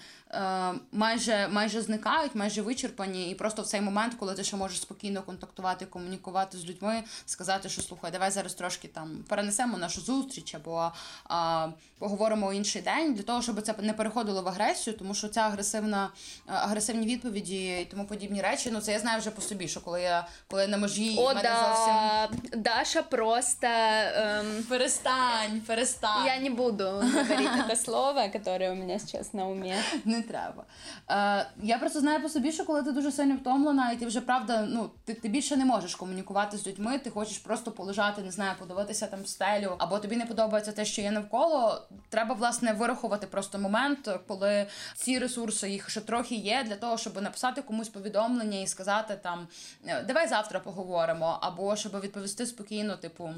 майже 0.91 1.47
майже 1.51 1.81
зникають, 1.81 2.35
майже 2.35 2.61
вичерпані, 2.61 3.31
і 3.31 3.35
просто 3.35 3.61
в 3.61 3.65
цей 3.65 3.81
момент, 3.81 4.13
коли 4.19 4.33
ти 4.33 4.43
ще 4.43 4.57
можеш 4.57 4.81
спокійно 4.81 5.21
контактувати, 5.21 5.85
комунікувати 5.85 6.57
з 6.57 6.65
людьми, 6.65 7.03
сказати, 7.25 7.69
що 7.69 7.81
слухай, 7.81 8.11
давай 8.11 8.31
зараз 8.31 8.53
трошки 8.53 8.87
там 8.87 9.23
перенесемо 9.27 9.77
нашу 9.77 10.01
зустріч 10.01 10.55
або 10.55 10.91
е, 11.31 11.73
поговоримо 11.99 12.47
у 12.47 12.53
інший 12.53 12.81
день, 12.81 13.13
для 13.13 13.23
того, 13.23 13.41
щоб 13.41 13.61
це 13.61 13.75
не 13.79 13.93
переходило 13.93 14.41
в 14.41 14.47
агресію, 14.47 14.97
тому 14.97 15.13
що 15.13 15.27
ця 15.27 15.41
агресивна 15.41 16.09
е, 16.47 16.51
агресивні 16.53 17.07
відповіді 17.07 17.79
і 17.81 17.85
тому 17.85 18.05
подібні 18.05 18.41
речі. 18.41 18.71
Ну 18.71 18.81
це 18.81 18.91
я 18.91 18.99
знаю 18.99 19.19
вже 19.19 19.31
по 19.31 19.41
собі, 19.41 19.67
що 19.67 19.81
коли 19.81 20.01
я 20.01 20.27
коли 20.47 20.61
я 20.61 20.67
на 20.67 20.77
межі 20.77 21.15
О, 21.17 21.33
мене 21.33 21.51
зовсім. 21.63 22.61
Даша 22.61 23.03
просто... 23.03 23.67
эм, 23.67 24.63
Перестань, 24.63 25.61
перестань. 25.61 26.25
Я 26.25 26.37
не 26.39 26.49
буду 26.49 26.83
говорить 26.83 27.49
это 27.65 27.75
слово, 27.75 28.29
которое 28.29 28.71
у 28.71 28.75
меня 28.75 28.99
сейчас 28.99 29.33
на 29.33 29.47
уме. 29.47 29.75
Треба. 30.21 30.65
Е, 31.09 31.45
я 31.63 31.77
просто 31.77 31.99
знаю 31.99 32.21
по 32.21 32.29
собі, 32.29 32.51
що 32.51 32.65
коли 32.65 32.83
ти 32.83 32.91
дуже 32.91 33.11
сильно 33.11 33.35
втомлена, 33.35 33.91
і 33.91 33.97
ти 33.97 34.05
вже 34.05 34.21
правда, 34.21 34.67
ну 34.69 34.89
ти, 35.05 35.13
ти 35.13 35.29
більше 35.29 35.57
не 35.57 35.65
можеш 35.65 35.95
комунікувати 35.95 36.57
з 36.57 36.67
людьми, 36.67 36.99
ти 36.99 37.09
хочеш 37.09 37.37
просто 37.37 37.71
полежати, 37.71 38.21
не 38.21 38.31
знаю, 38.31 38.55
подивитися 38.59 39.07
там 39.07 39.21
в 39.21 39.27
стелю, 39.27 39.75
або 39.77 39.99
тобі 39.99 40.15
не 40.15 40.25
подобається 40.25 40.71
те, 40.71 40.85
що 40.85 41.01
є 41.01 41.11
навколо. 41.11 41.87
Треба 42.09 42.35
власне 42.35 42.73
вирахувати 42.73 43.27
просто 43.27 43.59
момент, 43.59 44.09
коли 44.27 44.67
ці 44.95 45.19
ресурси 45.19 45.69
їх 45.69 45.89
ще 45.89 46.01
трохи 46.01 46.35
є, 46.35 46.63
для 46.67 46.75
того, 46.75 46.97
щоб 46.97 47.21
написати 47.21 47.61
комусь 47.61 47.89
повідомлення 47.89 48.59
і 48.59 48.67
сказати 48.67 49.19
там 49.23 49.47
«Е, 49.87 50.03
давай 50.03 50.27
завтра 50.27 50.59
поговоримо, 50.59 51.37
або 51.41 51.75
щоб 51.75 51.99
відповісти 51.99 52.45
спокійно, 52.45 52.97
типу. 52.97 53.29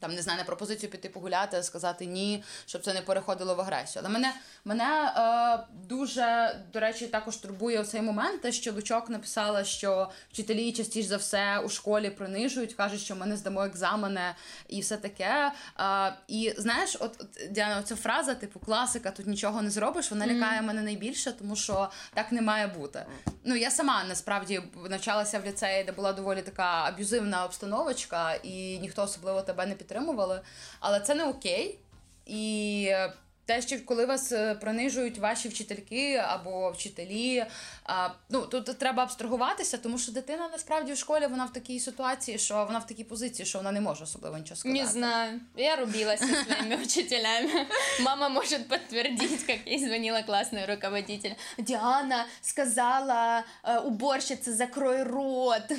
Там 0.00 0.14
не 0.14 0.22
знаю, 0.22 0.38
на 0.38 0.44
пропозицію 0.44 0.90
піти 0.90 1.08
погуляти, 1.08 1.62
сказати 1.62 2.06
ні, 2.06 2.44
щоб 2.66 2.82
це 2.82 2.94
не 2.94 3.00
переходило 3.00 3.54
в 3.54 3.60
агресію. 3.60 4.02
Але 4.04 4.14
мене 4.14 4.32
мене 4.64 5.12
е, 5.16 5.66
дуже 5.88 6.56
до 6.72 6.80
речі 6.80 7.06
також 7.06 7.36
турбує 7.36 7.84
цей 7.84 8.02
момент, 8.02 8.42
те, 8.42 8.52
що 8.52 8.72
Лучок 8.72 9.10
написала, 9.10 9.64
що 9.64 10.10
вчителі 10.32 10.72
частіше 10.72 11.08
за 11.08 11.16
все 11.16 11.58
у 11.58 11.68
школі 11.68 12.10
принижують, 12.10 12.74
кажуть, 12.74 13.00
що 13.00 13.16
ми 13.16 13.26
не 13.26 13.36
здамо 13.36 13.64
екзамени 13.64 14.34
і 14.68 14.80
все 14.80 14.96
таке. 14.96 15.52
Е, 15.80 16.14
і 16.28 16.54
знаєш, 16.58 16.96
от, 17.00 17.16
от 17.20 17.52
Діана, 17.52 17.82
ця 17.82 17.96
фраза, 17.96 18.34
типу, 18.34 18.60
класика, 18.60 19.10
тут 19.10 19.26
нічого 19.26 19.62
не 19.62 19.70
зробиш, 19.70 20.10
вона 20.10 20.26
лякає 20.26 20.62
мене 20.62 20.82
найбільше, 20.82 21.32
тому 21.32 21.56
що 21.56 21.90
так 22.14 22.32
не 22.32 22.42
має 22.42 22.66
бути. 22.66 23.06
Ну 23.44 23.56
я 23.56 23.70
сама 23.70 24.04
насправді 24.08 24.60
навчалася 24.88 25.38
в 25.38 25.44
ліцеї, 25.44 25.84
де 25.84 25.92
була 25.92 26.12
доволі 26.12 26.42
така 26.42 26.64
аб'юзивна 26.64 27.44
обстановочка, 27.44 28.34
і 28.34 28.78
ніхто 28.78 29.02
особливо 29.02 29.42
тебе 29.42 29.66
не 29.66 29.74
підтримували. 29.88 30.40
Але 30.80 31.00
це 31.00 31.14
не 31.14 31.28
окей. 31.28 31.78
І 32.26 32.92
те, 33.47 33.61
що 33.61 33.85
коли 33.85 34.05
вас 34.05 34.31
е, 34.31 34.55
принижують 34.55 35.17
ваші 35.17 35.49
вчительки 35.49 36.15
або 36.15 36.71
вчителі, 36.71 37.45
а, 37.83 38.09
ну 38.29 38.41
тут 38.41 38.79
треба 38.79 39.03
абстрагуватися, 39.03 39.77
тому 39.77 39.97
що 39.97 40.11
дитина 40.11 40.49
насправді 40.51 40.93
в 40.93 40.97
школі 40.97 41.27
вона 41.27 41.45
в 41.45 41.53
такій 41.53 41.79
ситуації, 41.79 42.37
що 42.37 42.65
вона 42.65 42.79
в 42.79 42.87
такій 42.87 43.03
позиції, 43.03 43.45
що 43.45 43.57
вона 43.57 43.71
не 43.71 43.81
може 43.81 44.03
особливо 44.03 44.37
нічого 44.37 44.55
сказати. 44.55 44.81
Не 44.81 44.87
знаю. 44.87 45.39
Я 45.55 45.75
рубилась 45.75 46.19
со 46.19 46.25
своими 46.27 46.75
учителями. 46.83 47.67
Мама 47.99 48.29
может 48.29 48.67
подтвердить, 48.67 49.43
как 49.43 49.67
ей 49.67 49.79
звонила 49.79 50.21
классный 50.21 50.65
руководитель. 50.65 51.33
Диана 51.57 52.25
сказала 52.41 53.43
э, 53.63 53.79
уборщице, 53.79 54.53
закрой 54.53 55.03
рот. 55.03 55.71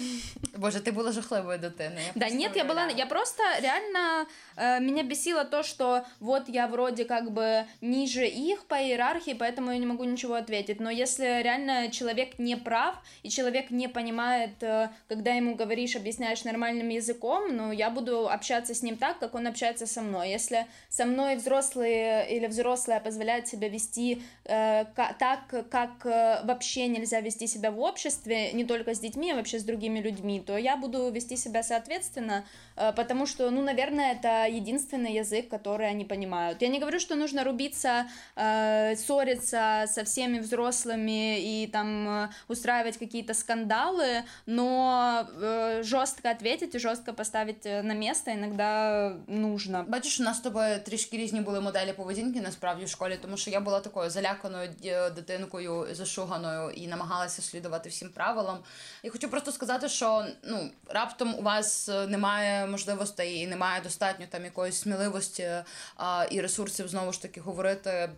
Боже, 0.56 0.80
ти 0.80 0.92
була 0.92 1.12
жахливою 1.12 1.58
дитиною. 1.58 2.06
Да 2.14 2.20
просто 2.20 2.38
нет, 2.38 2.56
я 2.56 2.64
была, 2.64 2.74
уявляю. 2.74 2.98
я 2.98 3.06
просто 3.06 3.42
реально 3.60 4.26
э, 4.56 4.80
меня 4.80 5.02
бесило 5.02 5.44
то, 5.44 5.62
что 5.62 6.04
вот 6.20 6.48
я 6.48 6.66
вроде 6.66 7.04
как 7.04 7.30
бы 7.30 7.54
Ниже 7.81 8.27
их 8.27 8.65
по 8.65 8.75
иерархии, 8.75 9.33
поэтому 9.33 9.71
я 9.71 9.77
не 9.77 9.85
могу 9.85 10.03
ничего 10.03 10.35
ответить. 10.35 10.79
Но 10.79 10.89
если 10.89 11.41
реально 11.41 11.89
человек 11.91 12.39
не 12.39 12.57
прав 12.57 12.95
и 13.23 13.29
человек 13.29 13.71
не 13.71 13.87
понимает, 13.87 14.61
э, 14.61 14.89
когда 15.07 15.33
ему 15.33 15.55
говоришь, 15.55 15.95
объясняешь 15.95 16.43
нормальным 16.43 16.89
языком, 16.89 17.55
ну 17.55 17.71
я 17.71 17.89
буду 17.89 18.29
общаться 18.29 18.73
с 18.73 18.83
ним 18.83 18.97
так, 18.97 19.19
как 19.19 19.35
он 19.35 19.47
общается 19.47 19.85
со 19.87 20.01
мной. 20.01 20.29
Если 20.29 20.65
со 20.89 21.05
мной 21.05 21.35
взрослые 21.35 22.29
или 22.35 22.47
взрослая 22.47 22.99
позволяет 22.99 23.47
себя 23.47 23.69
вести 23.69 24.21
э, 24.45 24.85
так, 24.95 25.69
как 25.69 26.05
э, 26.05 26.41
вообще 26.43 26.87
нельзя 26.87 27.21
вести 27.21 27.47
себя 27.47 27.71
в 27.71 27.79
обществе, 27.79 28.51
не 28.51 28.65
только 28.65 28.93
с 28.93 28.99
детьми, 28.99 29.31
а 29.31 29.35
вообще 29.35 29.59
с 29.59 29.63
другими 29.63 29.99
людьми, 29.99 30.41
то 30.45 30.57
я 30.57 30.77
буду 30.77 31.09
вести 31.09 31.37
себя 31.37 31.63
соответственно, 31.63 32.45
э, 32.75 32.93
потому 32.95 33.25
что, 33.25 33.49
ну, 33.49 33.61
наверное, 33.61 34.13
это 34.13 34.47
единственный 34.47 35.13
язык, 35.13 35.49
который 35.49 35.87
они 35.87 36.05
понимают. 36.05 36.61
Я 36.61 36.67
не 36.67 36.79
говорю, 36.79 36.99
что 36.99 37.15
нужно 37.15 37.43
рубиться, 37.48 38.06
э, 38.36 38.96
ссориться 38.96 39.84
со 39.86 40.04
всеми 40.04 40.38
взрослыми 40.38 41.40
и 41.40 41.66
там 41.66 42.08
э, 42.08 42.28
устраивать 42.48 42.96
какие-то 42.98 43.34
скандалы, 43.34 44.24
но 44.46 45.26
э, 45.40 45.82
жестко 45.82 46.30
ответить 46.30 46.74
и 46.74 46.78
жестко 46.78 47.12
поставить 47.12 47.66
э, 47.66 47.82
на 47.82 47.94
место 47.94 48.32
иногда 48.32 49.16
нужно. 49.26 49.84
Бачиш, 49.88 50.20
у 50.20 50.22
нас 50.22 50.36
з 50.36 50.40
тобою 50.40 50.80
трішки 50.80 51.16
різні 51.16 51.40
були 51.40 51.60
моделі 51.60 51.92
поведінки 51.92 52.40
насправді 52.40 52.84
в 52.84 52.88
школі, 52.88 53.18
тому 53.22 53.36
що 53.36 53.50
я 53.50 53.60
була 53.60 53.80
такою 53.80 54.10
заляканою 54.10 54.70
ді- 54.82 55.14
дитинкою, 55.14 55.86
зашуганою 55.92 56.70
і 56.70 56.86
намагалася 56.86 57.42
слідувати 57.42 57.88
всім 57.88 58.08
правилам. 58.08 58.58
І 59.02 59.08
хочу 59.08 59.28
просто 59.28 59.52
сказати, 59.52 59.88
що 59.88 60.26
ну 60.44 60.70
раптом 60.88 61.34
у 61.34 61.42
вас 61.42 61.88
е, 61.88 62.06
немає 62.06 62.66
можливостей 62.66 63.38
і 63.38 63.46
немає 63.46 63.80
достатньо 63.82 64.26
там 64.30 64.44
якоїсь 64.44 64.80
сміливості 64.80 65.48
а, 65.96 66.26
і 66.30 66.40
ресурсів 66.40 66.88
знову 66.88 67.12
ж 67.12 67.22
таки 67.22 67.27
говорити. 67.37 68.09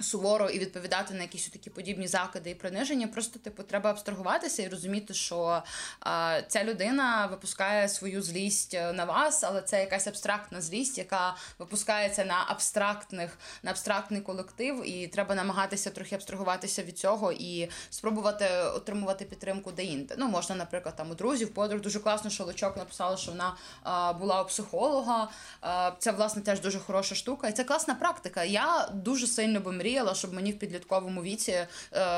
Суворо 0.00 0.50
і 0.50 0.58
відповідати 0.58 1.14
на 1.14 1.22
якісь 1.22 1.48
такі 1.48 1.70
подібні 1.70 2.06
закиди 2.06 2.50
і 2.50 2.54
приниження. 2.54 3.08
Просто 3.08 3.38
типу 3.38 3.62
треба 3.62 3.90
абстрагуватися 3.90 4.62
і 4.62 4.68
розуміти, 4.68 5.14
що 5.14 5.62
а, 6.00 6.40
ця 6.48 6.64
людина 6.64 7.26
випускає 7.26 7.88
свою 7.88 8.22
злість 8.22 8.74
е, 8.74 8.92
на 8.92 9.04
вас, 9.04 9.44
але 9.44 9.62
це 9.62 9.80
якась 9.80 10.06
абстрактна 10.06 10.60
злість, 10.60 10.98
яка 10.98 11.36
випускається 11.58 12.24
на 12.24 12.44
абстрактних, 12.48 13.38
на 13.62 13.70
абстрактний 13.70 14.20
колектив, 14.20 14.88
і 14.88 15.06
треба 15.06 15.34
намагатися 15.34 15.90
трохи 15.90 16.14
абстрагуватися 16.14 16.82
від 16.82 16.98
цього 16.98 17.32
і 17.32 17.70
спробувати 17.90 18.48
отримувати 18.74 19.24
підтримку 19.24 19.72
де-інде. 19.72 20.14
Ну 20.18 20.28
можна, 20.28 20.54
наприклад, 20.54 20.96
там 20.96 21.10
у 21.10 21.14
друзів, 21.14 21.54
подруг. 21.54 21.80
Дуже 21.80 22.00
класно, 22.00 22.30
що 22.30 22.44
Личок 22.44 22.76
написала, 22.76 23.16
що 23.16 23.30
вона 23.30 23.56
а, 23.82 24.12
була 24.12 24.42
у 24.42 24.46
психолога. 24.46 25.28
А, 25.60 25.92
це 25.98 26.12
власне 26.12 26.42
теж 26.42 26.60
дуже 26.60 26.78
хороша 26.78 27.14
штука, 27.14 27.48
і 27.48 27.52
це 27.52 27.64
класна 27.64 27.94
практика. 27.94 28.44
Я 28.44 28.88
дуже 28.92 29.26
сильно 29.26 29.60
би 29.60 29.72
мріяла, 29.84 30.14
щоб 30.14 30.34
мені 30.34 30.52
в 30.52 30.58
підлітковому 30.58 31.22
віці 31.22 31.52
е, 31.52 31.66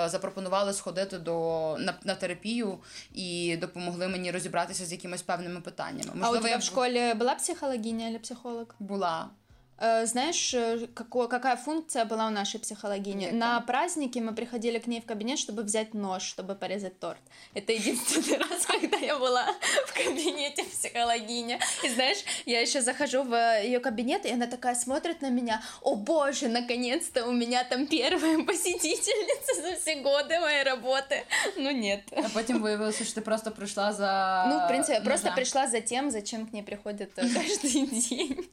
запропонували 0.08 0.72
сходити 0.72 1.18
до 1.18 1.32
на, 1.78 1.94
на 2.04 2.14
терапію 2.14 2.78
і 3.14 3.56
допомогли 3.56 4.08
мені 4.08 4.30
розібратися 4.30 4.84
з 4.84 4.92
якимись 4.92 5.22
певними 5.22 5.60
питаннями. 5.60 6.10
а 6.20 6.30
от 6.30 6.44
я 6.44 6.56
в 6.56 6.62
школі 6.62 7.14
була 7.14 7.34
психологиня 7.34 8.08
или 8.08 8.18
психолог? 8.18 8.66
була. 8.78 9.28
Э, 9.78 10.06
Знаешь, 10.06 10.54
э, 10.54 10.86
како- 10.94 11.28
какая 11.28 11.56
функция 11.56 12.04
была 12.04 12.26
у 12.26 12.30
нашей 12.30 12.58
психологини? 12.60 13.24
Яка? 13.24 13.36
На 13.36 13.60
праздники 13.60 14.18
мы 14.20 14.32
приходили 14.34 14.78
к 14.78 14.86
ней 14.86 15.00
в 15.00 15.04
кабинет, 15.04 15.38
чтобы 15.38 15.62
взять 15.62 15.94
нож, 15.94 16.22
чтобы 16.22 16.54
порезать 16.54 16.98
торт. 16.98 17.20
Это 17.54 17.72
единственный 17.72 18.38
раз, 18.50 18.66
когда 18.66 18.96
я 18.96 19.18
была 19.18 19.44
в 19.86 19.92
кабинете 19.92 20.64
психологини. 20.64 21.58
И 21.84 21.88
знаешь, 21.90 22.24
я 22.46 22.60
еще 22.62 22.80
захожу 22.80 23.22
в 23.22 23.34
ее 23.62 23.80
кабинет, 23.80 24.24
и 24.26 24.30
она 24.32 24.46
такая 24.46 24.74
смотрит 24.74 25.22
на 25.22 25.30
меня. 25.30 25.62
О 25.82 25.94
боже, 25.94 26.48
наконец-то 26.48 27.26
у 27.26 27.32
меня 27.32 27.64
там 27.64 27.86
первая 27.86 28.44
посетительница 28.44 29.62
за 29.62 29.76
все 29.80 29.96
годы 29.96 30.40
моей 30.40 30.62
работы. 30.64 31.22
Ну 31.56 31.70
нет. 31.70 32.00
А 32.12 32.28
потім 32.34 32.62
виявилося, 32.62 33.04
що 33.04 33.14
ти 33.14 33.20
просто 33.20 33.50
прийшла 33.50 33.92
за 33.92 34.44
Ну, 34.48 34.64
в 34.64 34.68
принципе, 34.68 34.92
я 34.94 34.98
не 35.00 35.04
просто 35.04 35.32
пришла 35.36 35.66
за 35.66 35.80
тем, 35.80 36.10
зачем 36.10 36.46
к 36.46 36.52
ней 36.54 36.62
приходят 36.62 37.10
э, 37.18 37.22
каждый 37.34 37.86
день. 38.08 38.44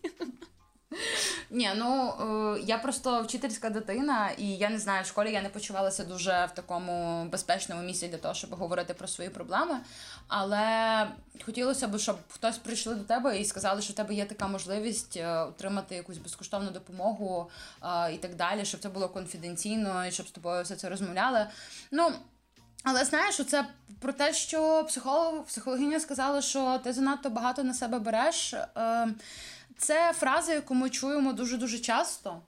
Ні, 1.49 1.69
ну 1.75 2.13
е, 2.57 2.61
я 2.65 2.77
просто 2.77 3.21
вчительська 3.21 3.69
дитина, 3.69 4.29
і 4.37 4.47
я 4.47 4.69
не 4.69 4.79
знаю, 4.79 5.03
в 5.03 5.07
школі 5.07 5.31
я 5.31 5.41
не 5.41 5.49
почувалася 5.49 6.03
дуже 6.03 6.49
в 6.51 6.55
такому 6.55 7.25
безпечному 7.25 7.81
місці 7.81 8.07
для 8.07 8.17
того, 8.17 8.33
щоб 8.33 8.55
говорити 8.55 8.93
про 8.93 9.07
свої 9.07 9.29
проблеми. 9.29 9.79
Але 10.27 11.07
хотілося 11.45 11.87
б, 11.87 11.97
щоб 11.97 12.17
хтось 12.29 12.57
прийшли 12.57 12.95
до 12.95 13.03
тебе 13.03 13.39
і 13.39 13.45
сказали, 13.45 13.81
що 13.81 13.93
в 13.93 13.95
тебе 13.95 14.13
є 14.13 14.25
така 14.25 14.47
можливість 14.47 15.17
е, 15.17 15.37
отримати 15.37 15.95
якусь 15.95 16.17
безкоштовну 16.17 16.71
допомогу 16.71 17.49
е, 17.83 18.13
і 18.13 18.17
так 18.17 18.35
далі, 18.35 18.65
щоб 18.65 18.79
це 18.79 18.89
було 18.89 19.09
конфіденційно 19.09 20.05
і 20.05 20.11
щоб 20.11 20.27
з 20.27 20.31
тобою 20.31 20.63
все 20.63 20.75
це 20.75 20.89
розмовляли. 20.89 21.47
Ну. 21.91 22.11
Але 22.83 23.05
знаєш, 23.05 23.45
це 23.47 23.65
про 23.99 24.13
те, 24.13 24.33
що 24.33 24.85
психолог, 24.87 25.45
психологиня 25.45 25.99
сказала, 25.99 26.41
що 26.41 26.79
ти 26.83 26.93
занадто 26.93 27.29
багато 27.29 27.63
на 27.63 27.73
себе 27.73 27.99
береш. 27.99 28.53
Е, 28.53 29.07
Це 29.83 30.13
фраза, 30.13 30.53
яку 30.53 30.73
ми 30.75 30.89
чуємо 30.89 31.33
дуже 31.33 31.57
дуже 31.57 31.79
часто. 31.79 32.41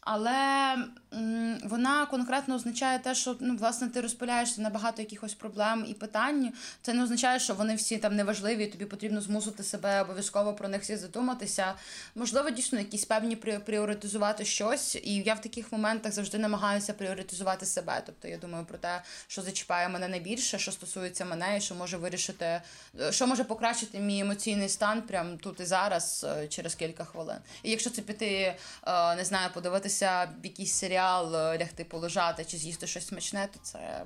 Але 0.00 0.76
м, 1.14 1.58
вона 1.64 2.06
конкретно 2.06 2.54
означає 2.54 2.98
те, 2.98 3.14
що 3.14 3.36
ну, 3.40 3.56
власне 3.56 3.88
ти 3.88 4.00
розпиляєшся 4.00 4.60
на 4.60 4.70
багато 4.70 5.02
якихось 5.02 5.34
проблем 5.34 5.84
і 5.88 5.94
питань. 5.94 6.52
Це 6.82 6.92
не 6.92 7.02
означає, 7.02 7.38
що 7.40 7.54
вони 7.54 7.74
всі 7.74 7.98
там 7.98 8.16
неважливі, 8.16 8.64
і 8.64 8.66
тобі 8.66 8.84
потрібно 8.84 9.20
змусити 9.20 9.62
себе 9.62 10.02
обов'язково 10.02 10.54
про 10.54 10.68
них 10.68 10.82
всі 10.82 10.96
задуматися. 10.96 11.74
Можливо, 12.14 12.50
дійсно 12.50 12.78
якісь 12.78 13.04
певні 13.04 13.36
пріоритизувати 13.36 14.44
щось, 14.44 14.94
і 14.94 15.14
я 15.14 15.34
в 15.34 15.40
таких 15.40 15.72
моментах 15.72 16.12
завжди 16.12 16.38
намагаюся 16.38 16.92
пріоритизувати 16.92 17.66
себе. 17.66 18.02
Тобто 18.06 18.28
я 18.28 18.38
думаю 18.38 18.64
про 18.64 18.78
те, 18.78 19.02
що 19.26 19.42
зачіпає 19.42 19.88
мене 19.88 20.08
найбільше, 20.08 20.58
що 20.58 20.72
стосується 20.72 21.24
мене, 21.24 21.56
і 21.56 21.60
що 21.60 21.74
може 21.74 21.96
вирішити, 21.96 22.62
що 23.10 23.26
може 23.26 23.44
покращити 23.44 23.98
мій 23.98 24.20
емоційний 24.20 24.68
стан 24.68 25.02
прямо 25.02 25.36
тут 25.36 25.60
і 25.60 25.64
зараз 25.64 26.26
е, 26.28 26.48
через 26.48 26.74
кілька 26.74 27.04
хвилин. 27.04 27.36
І 27.62 27.70
якщо 27.70 27.90
це 27.90 28.02
піти, 28.02 28.56
е, 28.86 29.14
не 29.16 29.24
знаю, 29.24 29.50
подивитися 29.54 29.89
якийсь 30.43 30.73
серіал, 30.73 31.35
е, 31.35 31.57
лягти 31.57 31.83
полежати 31.83 32.45
чи 32.45 32.57
з'їсти 32.57 32.87
щось 32.87 33.07
смачне, 33.07 33.47
то 33.53 33.59
це. 33.63 34.05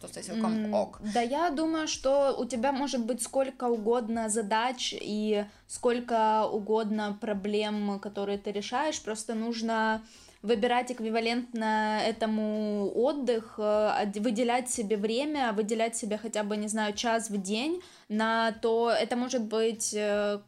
То 0.00 0.08
це 0.08 0.22
цілком 0.22 0.74
ок. 0.74 1.00
Да, 1.14 1.22
я 1.22 1.50
думаю, 1.50 1.88
что 1.88 2.36
у 2.38 2.44
тебя 2.44 2.72
может 2.72 3.00
быть 3.00 3.22
сколько 3.22 3.68
угодно 3.68 4.28
задач 4.28 4.92
и 4.92 5.44
сколько 5.66 6.46
угодно 6.52 7.18
проблем, 7.20 7.98
которые 8.00 8.38
ты 8.38 8.52
решаешь. 8.52 8.98
Просто 8.98 9.34
нужно 9.34 10.00
выбирать 10.42 10.92
эквивалентно 10.92 12.00
этому 12.06 12.92
отдых, 12.94 13.58
выделять 13.58 14.70
себе 14.70 14.96
время, 14.96 15.52
выделять 15.52 15.96
себе 15.96 16.18
хотя 16.18 16.42
бы, 16.42 16.56
не 16.56 16.68
знаю, 16.68 16.92
час 16.94 17.30
в 17.30 17.36
день 17.38 17.82
на 18.08 18.52
то, 18.52 18.90
это 18.90 19.16
может 19.16 19.42
быть 19.42 19.96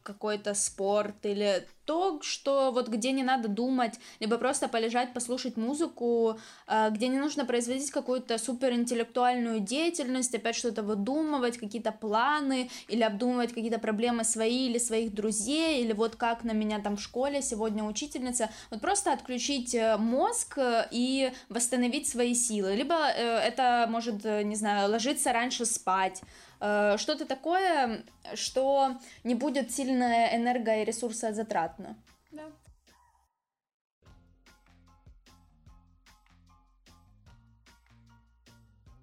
какой-то 0.03 0.53
спорт 0.53 1.25
или 1.25 1.65
то, 1.84 2.20
что 2.22 2.70
вот 2.72 2.88
где 2.88 3.12
не 3.12 3.22
надо 3.22 3.48
думать, 3.48 3.98
либо 4.20 4.38
просто 4.38 4.68
полежать, 4.68 5.12
послушать 5.12 5.56
музыку, 5.56 6.38
э, 6.66 6.90
где 6.90 7.08
не 7.08 7.18
нужно 7.18 7.44
производить 7.44 7.90
какую-то 7.90 8.38
суперинтеллектуальную 8.38 9.60
деятельность, 9.60 10.34
опять 10.34 10.56
что-то 10.56 10.82
выдумывать, 10.82 11.58
какие-то 11.58 11.92
планы, 11.92 12.70
или 12.88 13.02
обдумывать 13.02 13.52
какие-то 13.52 13.78
проблемы 13.78 14.24
свои 14.24 14.68
или 14.68 14.78
своих 14.78 15.14
друзей, 15.14 15.82
или 15.82 15.92
вот 15.92 16.16
как 16.16 16.44
на 16.44 16.52
меня 16.52 16.80
там 16.80 16.96
в 16.96 17.00
школе 17.00 17.42
сегодня 17.42 17.84
учительница. 17.84 18.50
Вот 18.70 18.80
просто 18.80 19.12
отключить 19.12 19.74
э, 19.74 19.96
мозг 19.96 20.58
э, 20.58 20.88
и 20.90 21.32
восстановить 21.48 22.08
свои 22.08 22.34
силы. 22.34 22.74
Либо 22.74 22.94
это 22.94 23.86
может, 23.88 24.24
не 24.24 24.56
знаю, 24.56 24.90
ложиться 24.90 25.32
раньше 25.32 25.64
спать, 25.64 26.22
что-то 26.96 27.24
такое, 27.24 28.02
что 28.34 28.96
не 29.24 29.34
будет 29.34 29.72
сильно 29.72 30.04
энерго- 30.34 30.80
и 30.80 30.84
ресурсозатратно. 30.84 31.96
Да. 32.32 32.42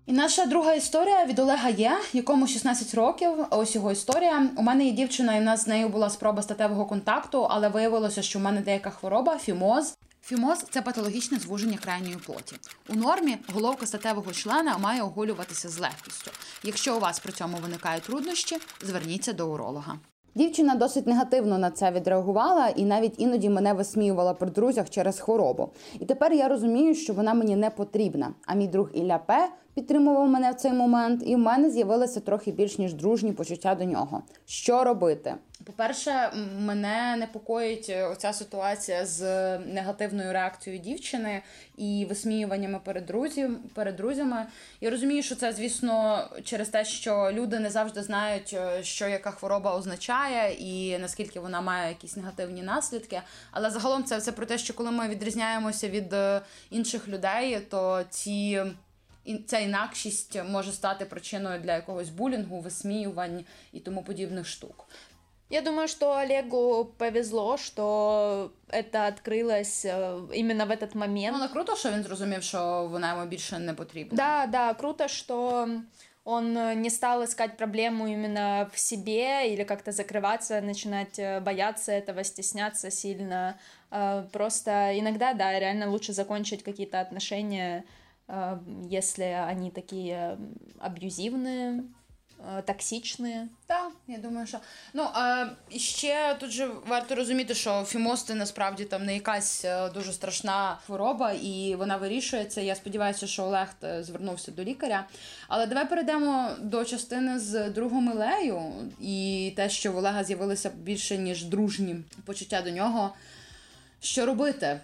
І 0.06 0.14
наша 0.14 0.46
друга 0.46 0.74
історія 0.74 1.26
від 1.26 1.40
Олега 1.40 1.70
є, 1.70 2.00
якому 2.14 2.48
16 2.48 2.94
років. 2.96 3.30
Ось 3.50 3.76
його 3.76 3.92
історія. 3.92 4.50
У 4.58 4.62
мене 4.62 4.86
є 4.86 4.92
дівчина, 4.92 5.36
і 5.36 5.40
в 5.40 5.44
нас 5.44 5.64
з 5.64 5.68
нею 5.68 5.90
була 5.90 6.10
спроба 6.10 6.42
статевого 6.42 6.86
контакту, 6.86 7.48
але 7.50 7.70
виявилося, 7.70 8.22
що 8.22 8.40
в 8.40 8.42
мене 8.42 8.62
деяка 8.62 8.90
хвороба, 8.90 9.38
фімоз. 9.38 9.98
Фімоз 10.24 10.66
це 10.70 10.82
патологічне 10.82 11.40
звуження 11.40 11.78
крайньої 11.84 12.16
плоті. 12.16 12.56
У 12.90 12.96
нормі 12.96 13.38
головка 13.54 13.86
статевого 13.86 14.32
члена 14.32 14.78
має 14.78 15.02
оголюватися 15.02 15.70
з 15.70 15.80
легкістю. 15.80 16.32
Якщо 16.64 16.98
у 16.98 17.00
вас 17.00 17.20
при 17.20 17.32
цьому 17.32 17.58
виникають 17.58 18.04
труднощі, 18.04 18.58
зверніться 18.82 19.34
до 19.34 19.52
уролога. 19.52 20.00
Дівчина 20.36 20.76
досить 20.76 21.08
негативно 21.08 21.58
на 21.58 21.72
це 21.72 21.92
відреагувала 21.92 22.68
і 22.68 22.86
навіть 22.86 23.14
іноді 23.18 23.50
мене 23.50 23.74
висміювала 23.74 24.34
при 24.34 24.50
друзях 24.50 24.90
через 24.90 25.20
хворобу. 25.20 25.70
І 26.00 26.06
тепер 26.06 26.34
я 26.34 26.48
розумію, 26.48 26.96
що 26.96 27.14
вона 27.14 27.34
мені 27.34 27.56
не 27.56 27.70
потрібна. 27.70 28.34
А 28.46 28.54
мій 28.54 28.68
друг 28.68 28.90
Ілля 28.94 29.18
П 29.18 29.50
підтримував 29.74 30.28
мене 30.28 30.52
в 30.52 30.56
цей 30.56 30.74
момент, 30.74 31.24
і 31.26 31.36
в 31.36 31.40
мене 31.40 31.70
з'явилося 31.70 32.20
трохи 32.20 32.52
більш 32.52 32.78
ніж 32.78 32.94
дружні 32.94 33.34
почуття 33.34 33.76
до 33.76 33.84
нього. 33.84 34.24
Що 34.46 34.84
робити? 34.84 35.36
По-перше, 35.66 36.32
мене 36.60 37.16
непокоїть 37.16 37.90
е, 37.90 38.06
оця 38.06 38.34
ситуація 38.34 39.06
з 39.06 39.22
негативною 39.60 40.34
реакцією 40.34 40.82
дівчини 40.82 41.42
і 41.78 42.06
висміюваннями 42.10 42.80
перед 42.84 43.06
друзів, 43.06 43.60
перед 43.74 43.96
друзями. 43.96 44.46
Я 44.82 44.90
розумію, 44.90 45.24
що 45.24 45.36
це, 45.36 45.54
звісно, 45.54 46.24
через 46.44 46.70
те, 46.70 46.86
що 46.86 47.30
люди 47.34 47.60
не 47.60 47.70
завжди 47.70 48.04
знають, 48.04 48.54
е, 48.54 48.84
що 48.84 49.08
яка 49.08 49.32
хвороба 49.32 49.76
означає, 49.76 50.54
і 50.54 50.98
наскільки 50.98 51.40
вона 51.40 51.62
має 51.62 51.90
якісь 51.90 52.18
негативні 52.18 52.64
наслідки. 52.64 53.22
Але 53.52 53.70
загалом 53.70 54.04
це 54.04 54.18
все 54.18 54.32
про 54.32 54.46
те, 54.46 54.58
що 54.58 54.74
коли 54.74 54.92
ми 54.92 55.08
відрізняємося 55.08 55.90
від 55.90 56.14
е, 56.14 56.42
інших 56.70 57.08
людей, 57.08 57.60
то 57.70 58.04
ці 58.10 58.62
і 59.25 59.39
ця 59.39 59.59
інакшість 59.59 60.39
може 60.45 60.73
стати 60.73 61.05
причиною 61.05 61.61
для 61.61 61.75
якогось 61.75 62.09
булінгу, 62.09 62.61
висміювань 62.61 63.45
і 63.73 63.81
тому 63.81 64.03
подібних 64.03 64.47
штук. 64.47 64.89
Я 65.49 65.63
думаю, 65.63 65.87
что 65.89 66.11
Олегу 66.11 66.93
повезло, 66.99 67.57
что 67.57 68.53
это 68.69 69.07
открылось 69.07 69.85
э, 69.85 70.29
именно 70.35 70.67
в 70.67 70.71
этот 70.71 70.97
момент. 70.97 71.37
Ну, 71.41 71.49
круто, 71.49 71.77
що 71.77 71.91
він 71.91 72.03
зрозумів, 72.03 72.43
що 72.43 72.89
вона 72.91 73.13
йому 73.13 73.27
більше 73.27 73.59
не 73.59 73.75
потрібна. 73.75 74.17
Да, 74.17 74.47
да, 74.47 74.75
круто, 74.75 75.09
что 75.09 75.69
он 76.25 76.53
не 76.55 76.91
стал 76.91 77.23
искать 77.23 77.57
проблему 77.57 78.09
именно 78.09 78.69
в 78.73 78.79
себе 78.79 79.55
или 79.55 79.63
как-то 79.65 79.93
закрываться, 79.93 80.61
начинать 80.61 81.19
э, 81.19 81.41
бояться 81.41 81.93
этого, 81.93 82.25
стесняться 82.25 82.91
сильно. 82.91 83.55
Э, 83.93 84.25
просто 84.33 84.71
иногда, 84.99 85.33
да, 85.35 85.61
реально 85.61 85.89
лучше 85.89 86.13
закончить 86.13 86.65
какие-то 86.65 87.01
отношения 87.01 87.85
если 88.90 89.24
они 89.24 89.72
такие 89.72 90.38
аб'юзивні, 90.80 91.84
токсичні. 92.66 93.48
Так, 93.66 93.92
я 94.08 94.18
думаю, 94.18 94.48
що 94.48 94.58
ну 94.94 95.08
а 95.14 95.46
ще 95.78 96.38
тут 96.40 96.52
же 96.52 96.70
варто 96.88 97.16
розуміти, 97.16 97.56
що 97.56 97.84
фімоз 97.84 98.24
це 98.24 98.36
насправді 98.36 98.86
там 98.86 99.06
не 99.06 99.14
якась 99.14 99.66
е, 99.66 99.90
дуже 99.90 100.14
страшна 100.14 100.78
хвороба, 100.86 101.32
і 101.32 101.76
вона 101.78 101.98
вирішується. 101.98 102.62
Я 102.62 102.76
сподіваюся, 102.76 103.28
що 103.28 103.44
Олег 103.44 103.68
е, 103.84 104.04
звернувся 104.04 104.52
до 104.52 104.64
лікаря. 104.64 105.08
Але 105.48 105.66
давай 105.66 105.90
перейдемо 105.90 106.50
до 106.60 106.86
частини 106.86 107.40
з 107.40 107.70
другом 107.70 108.12
Ілею 108.12 108.72
і 109.02 109.54
те, 109.56 109.70
що 109.70 109.92
в 109.92 109.98
Олега 109.98 110.24
з'явилися 110.24 110.70
більше 110.70 111.18
ніж 111.18 111.44
дружні 111.44 111.96
почуття 112.26 112.62
до 112.62 112.70
нього. 112.70 113.14
Що 114.02 114.26
робити? 114.26 114.80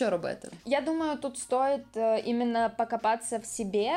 Що 0.00 0.10
робити? 0.10 0.48
Я 0.64 0.80
думаю, 0.80 1.18
тут 1.18 1.38
стоит 1.38 1.96
э, 1.96 2.22
именно 2.30 2.70
покопаться 2.78 3.38
в 3.38 3.46
себе 3.46 3.90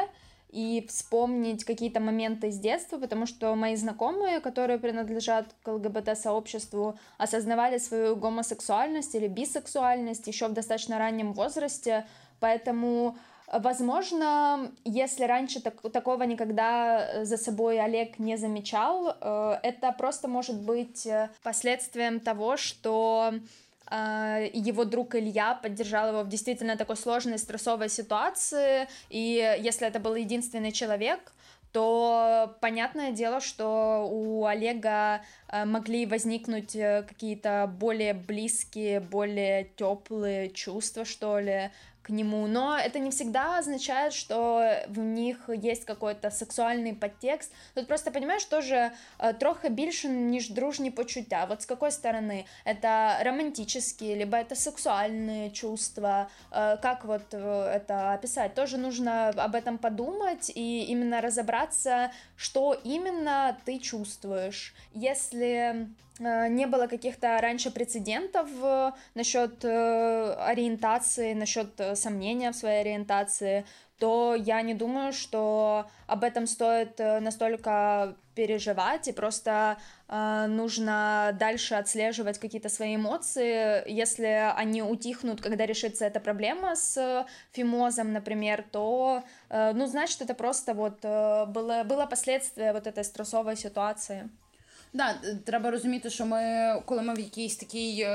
и 0.54 0.86
вспомнить 0.88 1.64
какие-то 1.64 2.00
моменты 2.00 2.48
из 2.48 2.58
детства, 2.58 2.98
потому 2.98 3.26
что 3.26 3.56
мои 3.56 3.76
знакомые, 3.76 4.40
которые 4.42 4.80
принадлежат 4.80 5.46
к 5.64 5.72
ЛГБТ-сообществу, 5.72 6.94
осознавали 7.18 7.80
свою 7.80 8.16
гомосексуальность 8.18 9.16
или 9.16 9.28
бисексуальность 9.28 10.28
еще 10.28 10.48
в 10.48 10.54
достаточно 10.54 10.98
раннем 10.98 11.34
возрасте, 11.34 12.06
поэтому 12.40 13.16
Возможно, 13.54 14.72
если 14.86 15.26
раньше 15.26 15.62
так, 15.62 15.92
такого 15.92 16.24
никогда 16.24 17.24
за 17.24 17.38
собой 17.38 17.80
Олег 17.80 18.20
не 18.20 18.38
замечал, 18.38 19.16
э, 19.22 19.60
это 19.64 19.92
просто 19.92 20.28
может 20.28 20.56
быть 20.62 21.06
э, 21.06 21.30
последствием 21.44 22.20
того, 22.20 22.58
что 22.58 23.34
его 23.96 24.86
друг 24.86 25.16
Илья 25.16 25.54
поддержал 25.56 26.10
его 26.10 26.24
в 26.24 26.30
действительно 26.30 26.76
такой 26.78 26.98
сложной 26.98 27.38
стрессовой 27.38 27.90
ситуации, 27.90 28.88
и 29.10 29.58
если 29.60 29.88
это 29.88 30.00
был 30.00 30.16
единственный 30.16 30.72
человек, 30.72 31.32
то 31.74 32.56
понятное 32.62 33.12
дело, 33.12 33.42
что 33.42 34.08
у 34.10 34.46
Олега 34.46 35.22
э, 35.50 35.66
могли 35.66 36.06
возникнуть 36.06 36.76
э, 36.76 37.04
какие-то 37.08 37.68
более 37.80 38.14
близкие, 38.14 39.00
более 39.00 39.64
теплые 39.76 40.52
чувства, 40.52 41.04
что 41.04 41.40
ли, 41.40 41.72
к 42.09 42.11
нему, 42.11 42.47
но 42.47 42.79
это 42.79 42.99
не 42.99 43.11
всегда 43.11 43.59
означает, 43.59 44.15
что 44.15 44.83
в 44.89 44.99
них 44.99 45.51
есть 45.55 45.85
какой-то 45.85 46.31
сексуальний 46.31 46.95
подтекст. 46.95 47.53
Тут 47.75 47.87
просто 47.87 48.11
понимаешь, 48.11 48.45
тоже 48.45 48.93
э, 49.19 49.35
трохи 49.35 49.69
більше, 49.69 50.09
ніж 50.09 50.51
дружні 50.51 50.91
почуття. 50.91 51.47
Вот 51.49 51.61
с 51.61 51.67
какой 51.67 51.91
стороны? 51.91 52.45
Это 52.65 53.23
романтические, 53.23 54.17
либо 54.17 54.39
это 54.39 54.55
сексуальные 54.55 55.51
чувства. 55.51 56.31
Э, 56.51 56.79
как 56.79 57.05
вот 57.05 57.35
э, 57.35 57.73
это 57.77 58.15
описать? 58.15 58.55
Тоже 58.55 58.79
нужно 58.79 59.29
об 59.29 59.55
этом 59.55 59.77
подумать 59.77 60.51
и 60.55 60.85
именно 60.85 61.21
разобраться, 61.21 62.11
что 62.37 62.73
именно 62.85 63.59
ты 63.67 63.79
чувствуешь. 63.79 64.75
Если 64.95 65.87
э, 66.12 66.12
не 66.20 66.68
было 66.68 66.88
каких-то 66.88 67.40
раньше 67.42 67.72
прецедентов 67.72 68.48
э, 68.62 68.92
насчет 69.16 69.66
э, 69.66 70.34
ориентации, 70.40 71.34
насчет 71.34 71.70
сомнения 71.96 72.52
в 72.52 72.56
своей 72.56 72.82
ориентации, 72.82 73.66
то 73.98 74.36
я 74.36 74.62
не 74.62 74.74
думаю, 74.74 75.14
что 75.14 75.88
об 76.08 76.24
этом 76.24 76.46
стоит 76.46 77.00
настолько 77.00 78.16
переживать, 78.36 79.08
и 79.08 79.12
просто 79.12 79.78
э, 80.08 80.46
нужно 80.48 81.36
дальше 81.40 81.76
отслеживать 81.76 82.40
какие-то 82.40 82.70
свои 82.70 82.96
эмоции. 82.96 83.90
Если 83.90 84.52
они 84.56 84.82
утихнут, 84.82 85.42
когда 85.42 85.66
решится 85.66 86.06
эта 86.06 86.20
проблема 86.20 86.76
с 86.76 87.26
фимозом, 87.52 88.14
например, 88.14 88.64
то, 88.72 89.24
э, 89.50 89.72
ну, 89.74 89.86
значит, 89.88 90.22
это 90.22 90.34
просто 90.34 90.74
вот 90.74 91.00
э, 91.04 91.46
было, 91.48 91.84
было 91.84 92.06
последствие 92.06 92.74
вот 92.74 92.88
этой 92.88 93.04
стрессовой 93.04 93.56
ситуации. 93.56 94.30
Да, 94.94 95.16
треба 95.46 95.72
розуміти, 95.72 96.10
що 96.10 96.26
ми, 96.26 96.74
коли 96.86 97.02
ми 97.02 97.14
в 97.14 97.20
якійсь 97.20 97.56
такій 97.56 98.08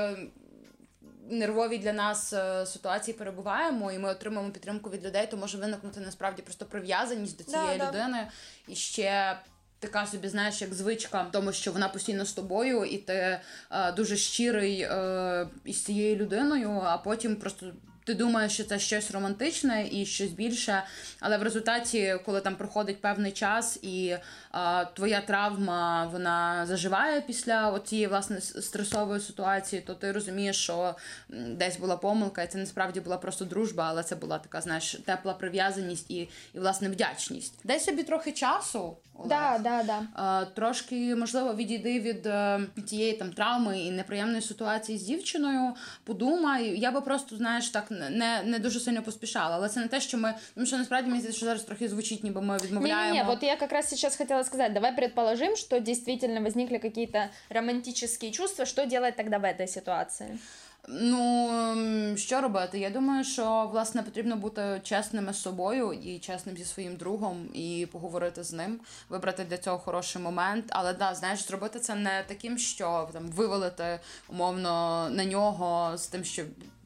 нервовій 1.29 1.77
для 1.77 1.93
нас 1.93 2.33
ситуації 2.65 3.17
перебуваємо, 3.17 3.91
і 3.91 3.99
ми 3.99 4.09
отримуємо 4.09 4.51
підтримку 4.51 4.89
від 4.89 5.05
людей, 5.05 5.27
то 5.31 5.37
може 5.37 5.57
виникнути 5.57 5.99
насправді 5.99 6.41
просто 6.41 6.65
прив'язаність 6.65 7.37
до 7.37 7.43
цієї 7.43 7.77
да, 7.77 7.87
людини 7.87 8.27
да. 8.67 8.73
і 8.73 8.75
ще. 8.75 9.39
Така 9.81 10.05
собі, 10.05 10.27
знаєш, 10.27 10.61
як 10.61 10.73
звичка, 10.73 11.27
тому 11.31 11.53
що 11.53 11.71
вона 11.71 11.89
постійно 11.89 12.25
з 12.25 12.33
тобою, 12.33 12.85
і 12.85 12.97
ти 12.97 13.13
е, 13.71 13.91
дуже 13.91 14.17
щирий 14.17 14.81
е, 14.81 15.47
із 15.65 15.83
цією 15.83 16.15
людиною, 16.15 16.81
а 16.83 16.97
потім 16.97 17.35
просто 17.35 17.73
ти 18.09 18.15
думаєш, 18.15 18.53
що 18.53 18.63
це 18.63 18.79
щось 18.79 19.11
романтичне 19.11 19.87
і 19.91 20.05
щось 20.05 20.29
більше. 20.29 20.83
Але 21.19 21.37
в 21.37 21.43
результаті, 21.43 22.15
коли 22.25 22.41
там 22.41 22.55
проходить 22.55 23.01
певний 23.01 23.31
час, 23.31 23.79
і 23.81 24.17
твоя 24.95 25.21
травма 25.21 26.09
вона 26.11 26.65
заживає 26.65 27.21
після 27.21 27.79
цієї 27.79 28.07
власне 28.07 28.41
стресової 28.41 29.19
ситуації, 29.19 29.81
то 29.81 29.95
ти 29.95 30.11
розумієш, 30.11 30.63
що 30.63 30.95
десь 31.29 31.77
була 31.77 31.97
помилка, 31.97 32.43
і 32.43 32.47
це 32.47 32.57
насправді 32.57 32.99
була 32.99 33.17
просто 33.17 33.45
дружба, 33.45 33.85
але 33.89 34.03
це 34.03 34.15
була 34.15 34.39
така, 34.39 34.61
знаєш, 34.61 34.93
тепла 35.05 35.33
прив'язаність 35.33 36.11
і, 36.11 36.29
і 36.53 36.59
власне 36.59 36.89
вдячність. 36.89 37.53
Дай 37.63 37.79
собі 37.79 38.03
трохи 38.03 38.31
часу. 38.31 38.97
Да, 39.25 39.59
да, 39.63 39.83
да. 39.83 40.45
Трошки 40.45 41.15
можливо 41.15 41.53
відійди 41.53 41.99
від 41.99 42.25
е, 42.25 42.59
тієї 42.87 43.13
там 43.13 43.33
травми 43.33 43.79
і 43.79 43.91
неприємної 43.91 44.41
ситуації 44.41 44.97
з 44.97 45.03
дівчиною. 45.03 45.73
Подумай, 46.03 46.79
я 46.79 46.91
би 46.91 47.01
просто 47.01 47.37
знаєш 47.37 47.69
так 47.69 47.91
не 47.91 48.43
не 48.45 48.59
дуже 48.59 48.79
сильно 48.79 49.01
поспішала, 49.01 49.55
але 49.55 49.69
це 49.69 49.79
не 49.79 49.87
те, 49.87 50.01
що 50.01 50.17
ми 50.17 50.33
тому 50.55 50.67
що 50.67 50.77
насправді 50.77 51.09
мені 51.09 51.19
здається, 51.19 51.37
що 51.37 51.45
зараз 51.45 51.63
трохи 51.63 51.89
звучить, 51.89 52.23
ніби 52.23 52.41
ми 52.41 52.57
відмовляємо. 52.57 53.13
Не, 53.13 53.23
не, 53.23 53.29
вот 53.29 53.43
я 53.43 53.55
как 53.55 53.71
раз 53.71 53.89
сейчас 53.89 54.15
хотела 54.39 54.43
сказать, 54.43 54.73
давай 54.73 54.93
предположим, 54.93 55.55
что 55.55 55.79
действительно 55.79 56.41
возникли 56.41 56.77
какие-то 56.77 57.29
романтические 57.49 58.31
чувства, 58.31 58.65
что 58.65 58.85
делать 58.85 59.15
тогда 59.15 59.39
в 59.39 59.43
этой 59.43 59.67
ситуации? 59.67 60.39
Ну, 60.87 62.17
що 62.17 62.41
робити? 62.41 62.79
Я 62.79 62.89
думаю, 62.89 63.23
що 63.23 63.69
власне 63.71 64.03
потрібно 64.03 64.35
бути 64.35 64.81
чесними 64.83 65.33
з 65.33 65.41
собою 65.41 65.93
і 65.93 66.19
чесним 66.19 66.57
зі 66.57 66.65
своїм 66.65 66.95
другом, 66.95 67.49
і 67.53 67.87
поговорити 67.91 68.43
з 68.43 68.53
ним, 68.53 68.79
вибрати 69.09 69.43
для 69.43 69.57
цього 69.57 69.77
хороший 69.77 70.21
момент. 70.21 70.65
Але 70.69 70.93
да, 70.93 71.15
знаєш, 71.15 71.47
зробити 71.47 71.79
це 71.79 71.95
не 71.95 72.23
таким, 72.27 72.57
що 72.57 73.09
там 73.13 73.27
вивалити 73.27 73.99
умовно 74.29 75.07
на 75.11 75.25
нього 75.25 75.97
з 75.97 76.07
тим, 76.07 76.23
що 76.23 76.43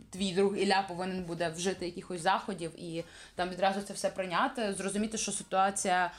твій 0.09 0.33
друг 0.33 0.57
Ілля 0.57 0.85
повинен 0.87 1.23
буде 1.23 1.49
вжити 1.49 1.85
якихось 1.85 2.21
заходів 2.21 2.71
і 2.77 3.03
там 3.35 3.49
відразу 3.49 3.81
це 3.81 3.93
все 3.93 4.09
прийняти, 4.09 4.73
зрозуміти, 4.73 5.17
що 5.17 5.31
ситуація. 5.31 6.11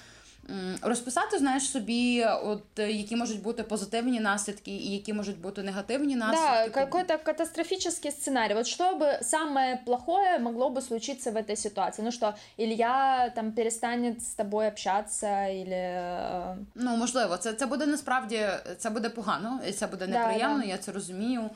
Розписати, 0.82 1.38
знаєш, 1.38 1.70
собі, 1.70 2.26
от 2.44 2.64
які 2.78 3.16
можуть 3.16 3.42
бути 3.42 3.64
позитивні 3.64 4.20
наслідки 4.20 4.72
і 4.72 4.92
які 4.92 5.14
можуть 5.14 5.40
бути 5.40 5.64
негативні 5.64 6.16
наслідки. 6.16 6.70
Да, 6.74 6.86
какой-то 6.86 7.18
катастрофический 7.18 8.12
сценарий. 8.12 8.56
Вот 8.56 8.68
что 8.68 8.96
бы 8.96 9.20
самое 9.22 9.82
плохое 9.86 10.40
могло 10.40 10.70
бы 10.70 10.82
случиться 10.82 11.32
в 11.32 11.36
этой 11.36 11.56
ситуации? 11.56 12.06
Ну 12.06 12.12
что, 12.12 12.34
Илья 12.58 13.30
там 13.36 13.52
перестанет 13.52 14.24
з 14.24 14.34
тобою 14.34 14.70
общатися, 14.70 15.46
или... 15.48 16.58
Ну, 16.76 16.98
можливо, 16.98 17.38
це 17.38 17.54
це 17.54 17.66
буде 17.66 17.86
насправді 17.86 18.48
це 18.78 18.90
буде 18.90 19.10
погано, 19.10 19.60
і 19.68 19.72
це 19.72 19.88
буде 19.88 20.08
неприємно, 20.08 20.58
да, 20.58 20.64
да. 20.64 20.70
я 20.70 20.78
це 20.78 20.92
розумію. 20.92 21.50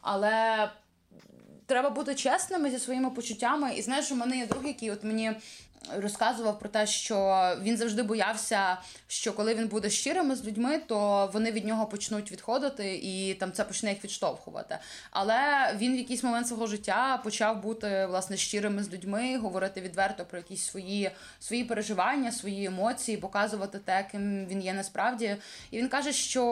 Але 0.00 0.68
треба 1.66 1.90
бути 1.90 2.14
чесними 2.14 2.70
зі 2.70 2.78
своїми 2.78 3.10
почуттями. 3.10 3.74
І 3.74 3.82
знаєш, 3.82 4.12
у 4.12 4.14
мене 4.14 4.38
є 4.38 4.46
друг, 4.46 4.66
який 4.66 4.90
от 4.90 5.04
мені 5.04 5.32
розказував 5.97 6.59
про 6.59 6.69
те, 6.69 6.87
що 6.87 7.47
він 7.61 7.77
завжди 7.77 8.03
боявся, 8.03 8.77
що 9.07 9.33
коли 9.33 9.55
він 9.55 9.67
буде 9.67 9.89
щирими 9.89 10.35
з 10.35 10.45
людьми, 10.45 10.81
то 10.87 11.29
вони 11.33 11.51
від 11.51 11.65
нього 11.65 11.85
почнуть 11.85 12.31
відходити, 12.31 12.95
і 12.95 13.33
там 13.33 13.51
це 13.51 13.63
почне 13.63 13.89
їх 13.89 14.03
відштовхувати. 14.03 14.77
Але 15.11 15.37
він 15.77 15.93
в 15.93 15.97
якийсь 15.97 16.23
момент 16.23 16.47
свого 16.47 16.67
життя 16.67 17.21
почав 17.23 17.61
бути 17.61 18.05
власне 18.05 18.37
щирими 18.37 18.83
з 18.83 18.93
людьми, 18.93 19.37
говорити 19.37 19.81
відверто 19.81 20.25
про 20.25 20.37
якісь 20.37 20.65
свої 20.65 21.11
свої 21.39 21.63
переживання, 21.63 22.31
свої 22.31 22.65
емоції, 22.65 23.17
показувати 23.17 23.79
те, 23.79 24.07
ким 24.11 24.45
він 24.45 24.61
є 24.61 24.73
насправді. 24.73 25.35
І 25.71 25.77
він 25.77 25.87
каже, 25.87 26.13
що 26.13 26.45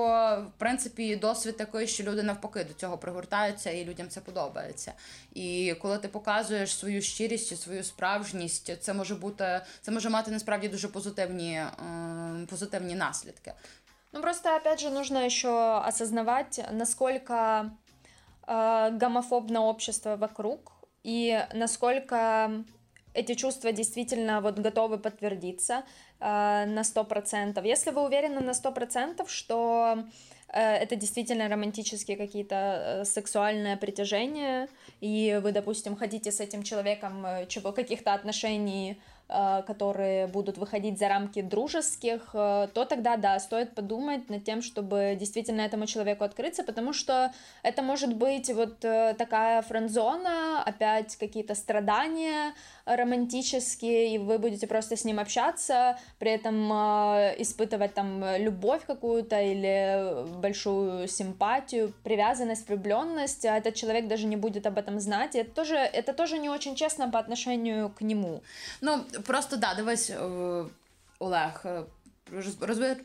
в 0.56 0.60
принципі 0.60 1.15
досвід 1.15 1.58
такий, 1.58 1.88
що 1.88 2.04
люди 2.04 2.24
навпаки 2.24 2.63
до 2.63 2.74
цього 2.74 2.98
пригортаються, 2.98 3.72
і 3.72 3.86
людям 3.86 4.10
це 4.10 4.22
подобається. 4.22 4.93
І 5.34 5.76
коли 5.82 5.98
ти 5.98 6.08
показуєш 6.08 6.76
свою 6.76 7.02
щирість, 7.02 7.62
свою 7.62 7.84
справжність, 7.84 8.82
це 8.82 8.93
може 8.93 9.15
бути, 9.15 9.23
це 9.83 9.90
може 9.90 10.11
мати 10.11 10.31
насправді 10.31 10.68
дуже 10.68 10.88
позитивні, 10.88 11.61
э, 11.61 12.47
позитивні 12.47 12.94
наслідки. 12.94 13.53
Ну 14.12 14.21
просто 14.21 14.57
опять 14.57 14.81
же 14.81 14.90
нужно 14.90 15.25
еще 15.25 15.83
осознавать, 15.88 16.61
насколько 16.73 17.71
э, 18.47 18.99
гомофобно 19.01 19.68
общество 19.68 20.16
вокруг 20.16 20.59
и 21.07 21.38
насколько 21.55 22.51
эти 23.14 23.35
чувства 23.35 23.73
действительно 23.73 24.40
вот 24.40 24.59
готовы 24.59 24.99
подтвердиться 24.99 25.83
э, 26.21 26.66
на 26.66 26.83
100%. 26.83 27.66
Если 27.66 27.92
вы 27.92 28.03
уверены 28.03 28.40
на 28.40 28.53
100%, 28.53 29.29
что 29.29 29.99
Э, 30.49 30.77
это 30.77 30.97
действительно 30.97 31.49
романтические 31.49 32.16
какие-то 32.16 32.55
э, 32.55 33.05
сексуальное 33.05 33.77
притяжение, 33.77 34.68
и 35.01 35.38
вы, 35.42 35.53
допустим, 35.53 35.97
хотите 35.97 36.33
с 36.33 36.40
этим 36.40 36.62
человеком 36.62 37.25
э, 37.27 37.47
чего 37.47 37.73
каких-то 37.73 38.14
отношений 38.14 38.92
Э, 38.92 39.12
которые 39.66 40.28
будут 40.28 40.58
выходить 40.58 41.00
за 41.00 41.08
рамки 41.08 41.42
дружеских, 41.42 42.30
э, 42.34 42.68
то 42.74 42.86
тогда, 42.86 43.18
да, 43.18 43.40
стоит 43.40 43.74
подумать 43.74 44.30
над 44.30 44.44
тем, 44.44 44.62
чтобы 44.62 45.16
действительно 45.20 45.62
этому 45.62 45.86
человеку 45.86 46.24
открыться, 46.24 46.64
потому 46.64 46.94
что 46.94 47.32
это 47.64 47.82
может 47.82 48.16
быть 48.16 48.54
вот 48.54 48.84
э, 48.86 49.16
такая 49.18 49.62
френдзона, 49.62 50.62
опять 50.64 51.16
какие-то 51.16 51.56
страдания 51.56 52.54
романтические, 52.86 54.14
и 54.14 54.18
вы 54.18 54.38
будете 54.38 54.68
просто 54.68 54.98
с 54.98 55.06
ним 55.06 55.20
общаться, 55.20 55.98
при 56.20 56.32
этом 56.32 56.70
испытывать 57.40 57.94
там 57.94 58.24
любовь 58.38 58.86
какую-то 58.86 59.40
или 59.40 60.26
большую 60.42 61.08
симпатию, 61.08 61.94
привязанность, 62.04 62.68
влюбленность, 62.68 63.46
а 63.46 63.58
этот 63.58 63.76
человек 63.76 64.08
даже 64.08 64.28
не 64.28 64.36
будет 64.36 64.68
об 64.68 64.78
этом 64.78 65.00
знать, 65.00 65.36
и 65.36 65.40
это 65.40 65.52
тоже, 65.52 65.76
это 65.76 66.14
тоже 66.14 66.38
не 66.38 66.50
очень 66.50 66.76
честно 66.76 67.10
по 67.10 67.20
отношению 67.20 67.90
к 67.90 68.02
нему. 68.02 68.42
Ну, 68.82 69.06
просто 69.26 69.58
да, 69.58 69.73
дивись, 69.76 70.10
е, 70.10 70.17
Олег. 71.19 71.65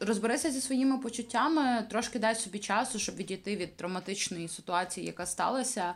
Розберися 0.01 0.51
зі 0.51 0.61
своїми 0.61 0.99
почуттями, 0.99 1.87
трошки 1.91 2.19
дай 2.19 2.35
собі 2.35 2.59
часу, 2.59 2.99
щоб 2.99 3.17
відійти 3.17 3.57
від 3.57 3.77
травматичної 3.77 4.49
ситуації, 4.49 5.07
яка 5.07 5.27
сталася. 5.27 5.95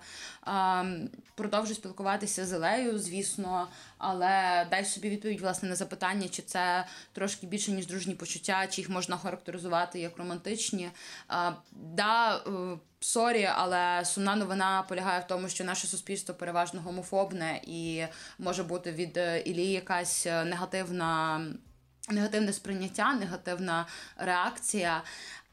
Продовжуй 1.35 1.75
спілкуватися 1.75 2.47
з 2.47 2.53
Елею, 2.53 2.99
звісно, 2.99 3.69
але 3.99 4.67
дай 4.71 4.85
собі 4.85 5.11
відповідь 5.11 5.41
власне 5.41 5.69
на 5.69 5.75
запитання, 5.77 6.29
чи 6.29 6.43
це 6.43 6.87
трошки 7.13 7.47
більше, 7.47 7.73
ніж 7.73 7.87
дружні 7.87 8.15
почуття, 8.15 8.67
чи 8.67 8.81
їх 8.81 8.91
можна 8.91 9.17
характеризувати 9.17 10.01
як 10.01 10.19
романтичні. 10.19 10.91
Да, 11.73 12.37
е, 12.37 12.79
Sorry, 13.01 13.49
але 13.55 14.05
сумна 14.05 14.37
новина 14.37 14.85
полягає 14.89 15.21
в 15.21 15.27
тому, 15.27 15.49
що 15.49 15.65
наше 15.65 15.87
суспільство 15.87 16.35
переважно 16.35 16.81
гомофобне 16.81 17.61
і 17.67 18.05
може 18.39 18.63
бути 18.63 18.93
від 18.93 19.17
е, 19.17 19.41
Ілії 19.41 19.73
якась 19.73 20.27
е, 20.27 20.45
негативна, 20.45 21.41
негативне 22.09 22.53
сприйняття, 22.53 23.15
негативна 23.15 23.87
реакція. 24.17 25.03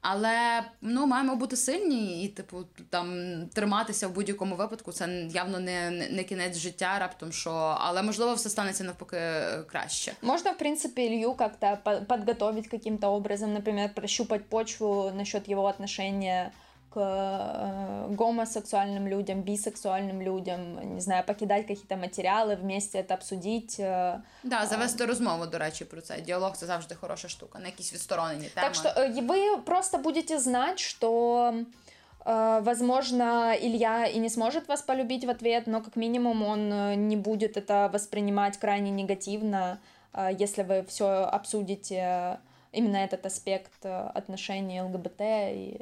Але 0.01 0.63
ну 0.81 1.05
маємо 1.05 1.35
бути 1.35 1.55
сильні 1.55 2.23
і, 2.23 2.27
типу, 2.27 2.57
там 2.89 3.37
триматися 3.53 4.07
в 4.07 4.11
будь-якому 4.11 4.55
випадку. 4.55 4.91
Це 4.91 5.27
явно 5.29 5.59
не 5.59 5.91
не 6.11 6.23
кінець 6.23 6.57
життя, 6.57 6.99
раптом 6.99 7.31
що, 7.31 7.51
але 7.79 8.01
можливо 8.01 8.33
все 8.33 8.49
станеться 8.49 8.83
навпаки 8.83 9.17
е, 9.17 9.63
краще. 9.67 10.13
Можна, 10.21 10.51
в 10.51 10.57
принципі, 10.57 11.01
Илью 11.01 11.33
как-то 11.33 11.77
подготовить 12.07 12.67
каким-то 12.67 13.13
образом, 13.13 13.53
наприклад, 13.53 13.95
прощупать 13.95 14.49
почву 14.49 15.11
насчет 15.15 15.49
його 15.49 15.63
отношения 15.63 16.51
к 16.90 17.00
э, 17.00 18.14
гомосексуальным 18.14 19.08
людям, 19.08 19.42
бисексуальным 19.42 20.22
людям, 20.22 20.94
не 20.94 21.00
знаю, 21.00 21.24
покидать 21.24 21.66
какие-то 21.66 21.96
материалы, 21.96 22.56
вместе 22.56 22.98
это 22.98 23.14
обсудить. 23.14 23.80
э, 23.80 24.20
Да, 24.42 24.66
завести 24.66 25.06
розмову, 25.06 25.46
до 25.46 25.58
речі, 25.58 25.84
про 25.84 26.00
це. 26.00 26.20
Діалог 26.20 26.56
це 26.56 26.66
завжди 26.66 26.94
хороша 26.94 27.28
штука, 27.28 27.58
на 27.58 27.66
якісь 27.66 27.92
відсторонені 27.92 28.48
теми. 28.48 28.66
Так 28.68 28.74
что 28.74 28.88
э, 28.88 29.26
вы 29.26 29.62
просто 29.64 29.98
будете 29.98 30.38
знать, 30.38 30.78
что, 30.78 31.52
э, 32.24 32.60
возможно, 32.62 33.54
Илья 33.62 34.06
и 34.06 34.18
не 34.18 34.30
сможет 34.30 34.68
вас 34.68 34.82
полюбить 34.82 35.24
в 35.24 35.30
ответ, 35.30 35.66
но 35.66 35.80
как 35.82 35.96
минимум 35.96 36.42
он 36.42 36.72
э, 36.72 36.94
не 36.96 37.16
будет 37.16 37.56
это 37.56 37.88
воспринимать 37.92 38.56
крайне 38.56 38.90
негативно, 38.90 39.78
э, 40.12 40.30
если 40.44 40.62
вы 40.62 40.84
все 40.88 41.06
обсудите 41.32 41.96
э, 41.96 42.36
именно 42.72 42.96
этот 42.98 43.26
аспект 43.26 43.72
э, 43.84 44.10
отношений 44.14 44.80
ЛГБТ 44.82 45.20
и 45.20 45.80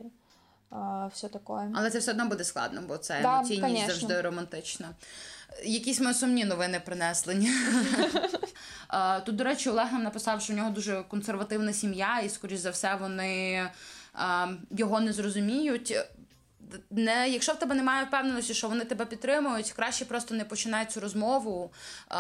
все 1.13 1.27
такое. 1.27 1.71
Але 1.75 1.89
це 1.89 1.99
все 1.99 2.11
одно 2.11 2.25
буде 2.25 2.43
складно, 2.43 2.81
бо 2.87 2.97
це 2.97 3.19
Да, 3.21 3.37
емоційність 3.37 3.87
завжди 3.87 4.21
романтично. 4.21 4.87
Якісь 5.63 5.99
ми 5.99 6.13
сумні 6.13 6.45
новини 6.45 6.81
принесли. 6.85 7.35
Тут, 9.25 9.35
до 9.35 9.43
речі, 9.43 9.69
Олег 9.69 9.91
нам 9.91 10.03
написав, 10.03 10.41
що 10.41 10.53
в 10.53 10.55
нього 10.55 10.69
дуже 10.69 11.03
консервативна 11.03 11.73
сім'я, 11.73 12.19
і, 12.19 12.29
скоріш 12.29 12.59
за 12.59 12.69
все, 12.69 12.95
вони 12.95 13.69
його 14.71 14.99
не 14.99 15.13
зрозуміють. 15.13 15.97
Не, 16.90 17.28
якщо 17.28 17.52
в 17.52 17.58
тебе 17.58 17.74
немає 17.74 18.04
впевненості, 18.04 18.54
що 18.54 18.68
вони 18.68 18.84
тебе 18.84 19.04
підтримують, 19.04 19.72
краще 19.72 20.04
просто 20.04 20.34
не 20.34 20.44
починай 20.44 20.86
цю 20.86 21.00
розмову. 21.00 21.70
Е, 22.10 22.14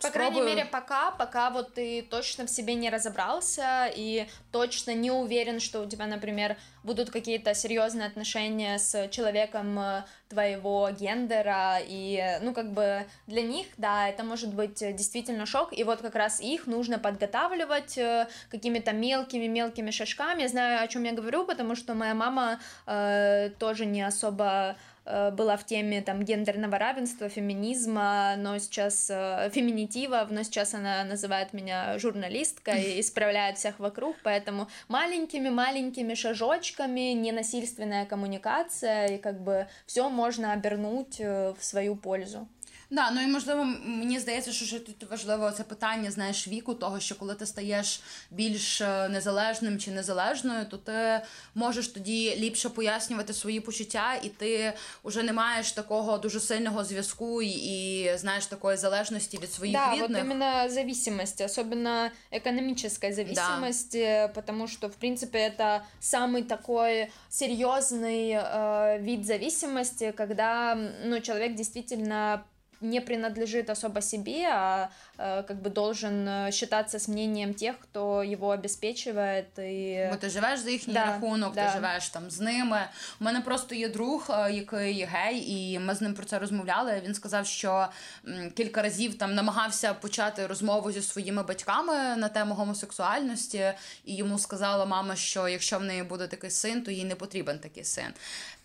По 0.00 0.10
крайней 0.12 0.42
мере, 0.42 0.68
пока, 0.72 1.10
пока 1.10 1.48
вот 1.48 1.74
ты 1.74 2.02
точно 2.02 2.44
в 2.44 2.50
себе 2.50 2.74
не 2.74 2.90
разобрался 2.90 3.86
и 3.98 4.26
точно 4.50 4.94
не 4.94 5.10
уверен, 5.10 5.60
что 5.60 5.82
у 5.82 5.86
тебя, 5.86 6.06
например, 6.06 6.56
будут 6.86 7.10
какие-то 7.10 7.54
серьезные 7.54 8.06
отношения 8.06 8.78
с 8.78 9.08
человеком 9.08 9.78
э, 9.78 10.04
твоего 10.28 10.88
гендера, 10.90 11.78
и, 11.88 12.16
э, 12.16 12.40
ну, 12.40 12.52
как 12.52 12.72
бы 12.72 13.04
для 13.26 13.42
них, 13.42 13.66
да, 13.76 14.08
это 14.08 14.24
может 14.24 14.54
быть 14.54 14.82
э, 14.82 14.92
действительно 14.92 15.46
шок, 15.46 15.78
и 15.78 15.84
вот 15.84 16.00
как 16.00 16.14
раз 16.14 16.40
их 16.40 16.66
нужно 16.66 16.98
подготавливать 16.98 17.98
э, 17.98 18.28
какими-то 18.50 18.92
мелкими-мелкими 18.92 19.90
шажками. 19.90 20.42
Я 20.42 20.48
знаю, 20.48 20.84
о 20.84 20.86
чем 20.86 21.04
я 21.04 21.12
говорю, 21.12 21.44
потому 21.44 21.76
что 21.76 21.94
моя 21.94 22.14
мама 22.14 22.60
э, 22.86 23.50
тоже 23.58 23.79
не 23.85 24.01
особо 24.01 24.75
э, 25.05 25.31
была 25.31 25.57
в 25.57 25.65
теме 25.65 26.01
там 26.01 26.23
гендерного 26.23 26.77
равенства, 26.77 27.29
феминизма, 27.29 28.35
но 28.37 28.57
сейчас 28.59 29.09
э, 29.09 29.49
феминитива, 29.53 30.27
но 30.29 30.43
сейчас 30.43 30.73
она 30.73 31.03
называет 31.03 31.53
меня 31.53 31.97
журналисткой 31.97 32.83
и 32.83 33.01
исправляет 33.01 33.57
всех 33.57 33.79
вокруг, 33.79 34.15
поэтому 34.23 34.67
маленькими-маленькими 34.87 36.13
шажочками, 36.13 37.13
ненасильственная 37.13 38.05
коммуникация, 38.05 39.07
и 39.07 39.17
как 39.17 39.41
бы 39.41 39.67
все 39.85 40.09
можно 40.09 40.53
обернуть 40.53 41.19
э, 41.19 41.53
в 41.57 41.63
свою 41.63 41.95
пользу. 41.95 42.47
Да, 42.90 43.10
ну 43.10 43.22
і 43.22 43.26
можливо, 43.26 43.64
мені 43.84 44.18
здається, 44.18 44.52
що 44.52 44.64
ще 44.64 44.78
тут 44.78 45.10
важливо 45.10 45.50
це 45.50 45.62
питання, 45.62 46.10
знаєш, 46.10 46.48
віку, 46.48 46.74
того, 46.74 47.00
що 47.00 47.14
коли 47.14 47.34
ти 47.34 47.46
стаєш 47.46 48.00
більш 48.30 48.80
е, 48.80 49.08
незалежним 49.08 49.78
чи 49.78 49.90
незалежною, 49.90 50.66
то 50.66 50.76
ти 50.76 51.20
можеш 51.54 51.88
тоді 51.88 52.36
ліпше 52.36 52.68
пояснювати 52.68 53.34
свої 53.34 53.60
почуття, 53.60 54.14
і 54.22 54.28
ти 54.28 54.72
вже 55.04 55.22
не 55.22 55.32
маєш 55.32 55.72
такого 55.72 56.18
дуже 56.18 56.40
сильного 56.40 56.84
зв'язку 56.84 57.42
і, 57.42 57.48
і 57.48 58.10
знаєш 58.18 58.46
такої 58.46 58.76
залежності 58.76 59.38
від 59.38 59.52
своїх 59.52 59.76
да, 59.76 59.92
рідних. 59.94 60.08
вот 60.08 60.18
именно 60.18 60.68
зависимость, 60.68 61.40
особенно 61.40 62.10
экономическая 62.32 63.12
зависимость, 63.12 63.94
э, 63.94 64.28
потому 64.34 64.68
что, 64.68 64.88
в 64.88 64.94
принципе, 64.94 65.38
это 65.38 65.80
самый 66.00 66.42
такой 66.42 67.08
серьезный 67.30 68.30
э, 68.30 68.98
вид 69.00 69.24
зависимости, 69.26 70.12
когда 70.12 70.72
м, 70.72 70.90
ну, 71.04 71.20
человек 71.20 71.54
действительно 71.54 72.44
не 72.80 73.00
принадлежит 73.00 73.70
особо 73.70 74.00
себе, 74.02 74.46
а 74.52 74.90
э, 75.18 75.42
как 75.44 75.62
бы 75.62 75.70
должен 75.70 76.28
э, 76.28 76.52
считаться 76.52 76.98
с 76.98 77.08
мнением 77.08 77.54
тех, 77.54 77.78
кто 77.78 78.22
его 78.22 78.50
обеспечивает 78.50 79.58
и 79.58 80.08
Бо 80.10 80.16
ти 80.16 80.30
живеш 80.30 80.60
за 80.60 80.70
їхній 80.70 80.94
Да, 80.94 81.04
рахунок, 81.06 81.54
да. 81.54 81.66
ти 81.66 81.72
живеш 81.72 82.08
там 82.08 82.30
з 82.30 82.40
ними. 82.40 82.80
У 83.20 83.24
мене 83.24 83.40
просто 83.40 83.74
є 83.74 83.88
друг, 83.88 84.26
е, 84.30 84.52
який 84.52 85.04
гей, 85.04 85.50
і 85.52 85.78
ми 85.78 85.94
з 85.94 86.00
ним 86.00 86.14
про 86.14 86.24
це 86.24 86.38
розмовляли. 86.38 87.02
Він 87.04 87.14
сказав, 87.14 87.46
що 87.46 87.86
м, 88.28 88.50
кілька 88.50 88.82
разів 88.82 89.18
там 89.18 89.34
намагався 89.34 89.94
почати 89.94 90.46
розмову 90.46 90.92
зі 90.92 91.02
своїми 91.02 91.42
батьками 91.42 92.16
на 92.16 92.28
тему 92.28 92.54
гомосексуальності, 92.54 93.72
і 94.04 94.16
йому 94.16 94.38
сказала 94.38 94.84
мама, 94.86 95.16
що 95.16 95.48
якщо 95.48 95.78
в 95.78 95.82
неї 95.82 96.02
буде 96.02 96.26
такий 96.26 96.50
син, 96.50 96.82
то 96.82 96.90
їй 96.90 97.04
не 97.04 97.14
потрібен 97.14 97.58
такий 97.58 97.84
син. 97.84 98.08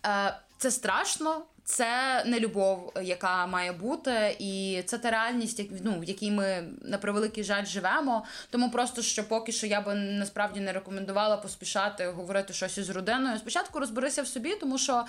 Е, 0.06 0.34
Це 0.58 0.70
страшно. 0.70 1.42
Це 1.69 2.23
не 2.25 2.39
любов, 2.39 2.93
яка 3.01 3.47
має 3.47 3.71
бути, 3.71 4.35
і 4.39 4.83
це 4.85 4.97
та 4.97 5.11
реальність, 5.11 5.61
ну, 5.83 5.99
в 5.99 6.03
якій 6.03 6.31
ми 6.31 6.63
на 6.81 6.97
превеликий 6.97 7.43
жаль 7.43 7.65
живемо. 7.65 8.25
Тому 8.49 8.71
просто 8.71 9.01
що 9.01 9.27
поки 9.27 9.51
що 9.51 9.67
я 9.67 9.81
би 9.81 9.95
насправді 9.95 10.59
не 10.59 10.73
рекомендувала 10.73 11.37
поспішати 11.37 12.07
говорити 12.07 12.53
щось 12.53 12.77
із 12.77 12.89
родиною. 12.89 13.37
Спочатку 13.37 13.79
розберися 13.79 14.21
в 14.21 14.27
собі, 14.27 14.55
тому 14.55 14.77
що 14.77 15.05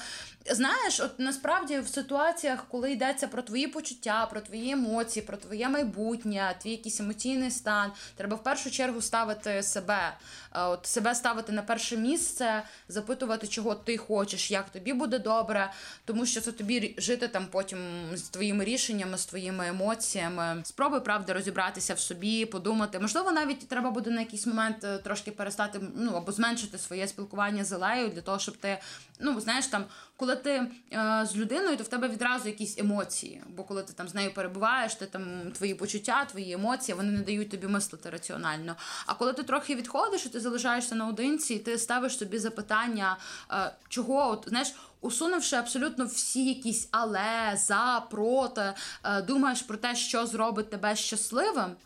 знаєш, 0.50 1.00
от 1.00 1.18
насправді 1.18 1.78
в 1.78 1.88
ситуаціях, 1.88 2.64
коли 2.68 2.92
йдеться 2.92 3.28
про 3.28 3.42
твої 3.42 3.66
почуття, 3.66 4.26
про 4.30 4.40
твої 4.40 4.70
емоції, 4.70 5.26
про 5.26 5.36
твоє 5.36 5.68
майбутнє, 5.68 6.54
твій 6.62 6.70
якийсь 6.70 7.00
емоційний 7.00 7.50
стан, 7.50 7.92
треба 8.16 8.36
в 8.36 8.42
першу 8.42 8.70
чергу 8.70 9.02
ставити 9.02 9.62
себе, 9.62 10.12
е, 10.54 10.62
от 10.62 10.86
себе 10.86 11.14
ставити 11.14 11.52
на 11.52 11.62
перше 11.62 11.96
місце, 11.96 12.62
запитувати, 12.88 13.46
чого 13.46 13.74
ти 13.74 13.96
хочеш, 13.96 14.50
як 14.50 14.70
тобі 14.70 14.92
буде 14.92 15.18
добре, 15.18 15.72
тому 16.04 16.26
що 16.26 16.40
це 16.40 16.47
тобі 16.52 16.94
жити 16.98 17.28
там 17.28 17.46
потім 17.50 17.78
з 18.14 18.22
твоїми 18.22 18.64
рішеннями, 18.64 19.18
з 19.18 19.26
твоїми 19.26 19.68
емоціями. 19.68 20.60
Спробуй 20.64 21.00
правда 21.00 21.32
розібратися 21.32 21.94
в 21.94 22.00
собі, 22.00 22.46
подумати. 22.46 22.98
Можливо, 22.98 23.32
навіть 23.32 23.68
треба 23.68 23.90
буде 23.90 24.10
на 24.10 24.20
якийсь 24.20 24.46
момент 24.46 24.84
е, 24.84 24.98
трошки 24.98 25.30
перестати 25.30 25.80
ну 25.96 26.12
або 26.12 26.32
зменшити 26.32 26.78
своє 26.78 27.08
спілкування 27.08 27.64
з 27.64 27.72
Елею 27.72 28.08
для 28.08 28.20
того, 28.20 28.38
щоб 28.38 28.56
ти 28.56 28.78
ну 29.20 29.40
знаєш 29.40 29.66
там, 29.66 29.84
коли 30.16 30.36
ти 30.36 30.50
е, 30.92 31.26
з 31.30 31.36
людиною, 31.36 31.76
то 31.76 31.84
в 31.84 31.88
тебе 31.88 32.08
відразу 32.08 32.48
якісь 32.48 32.78
емоції. 32.78 33.42
Бо 33.56 33.64
коли 33.64 33.82
ти 33.82 33.92
там 33.92 34.08
з 34.08 34.14
нею 34.14 34.34
перебуваєш, 34.34 34.94
ти 34.94 35.06
там 35.06 35.52
твої 35.52 35.74
почуття, 35.74 36.24
твої 36.24 36.52
емоції, 36.52 36.96
вони 36.96 37.12
не 37.12 37.20
дають 37.20 37.50
тобі 37.50 37.66
мислити 37.66 38.10
раціонально. 38.10 38.76
А 39.06 39.14
коли 39.14 39.32
ти 39.32 39.42
трохи 39.42 39.74
відходиш 39.74 40.26
і 40.26 40.28
ти 40.28 40.40
залишаєшся 40.40 40.94
наодинці, 40.94 41.54
і 41.54 41.58
ти 41.58 41.78
ставиш 41.78 42.18
собі 42.18 42.38
запитання, 42.38 43.16
е, 43.52 43.72
чого, 43.88 44.30
от 44.30 44.44
знаєш. 44.48 44.74
Усунувши 45.00 45.56
абсолютно 45.56 46.04
всі 46.04 46.48
якісь 46.48 46.88
але, 46.90 47.52
за, 47.56 48.06
проти, 48.10 48.74
е, 49.04 49.22
думаєш 49.22 49.62
про 49.62 49.76
те, 49.76 49.96
що 49.96 50.26
зробить 50.26 50.70
тебе 50.70 50.96
щасливим. 50.96 51.76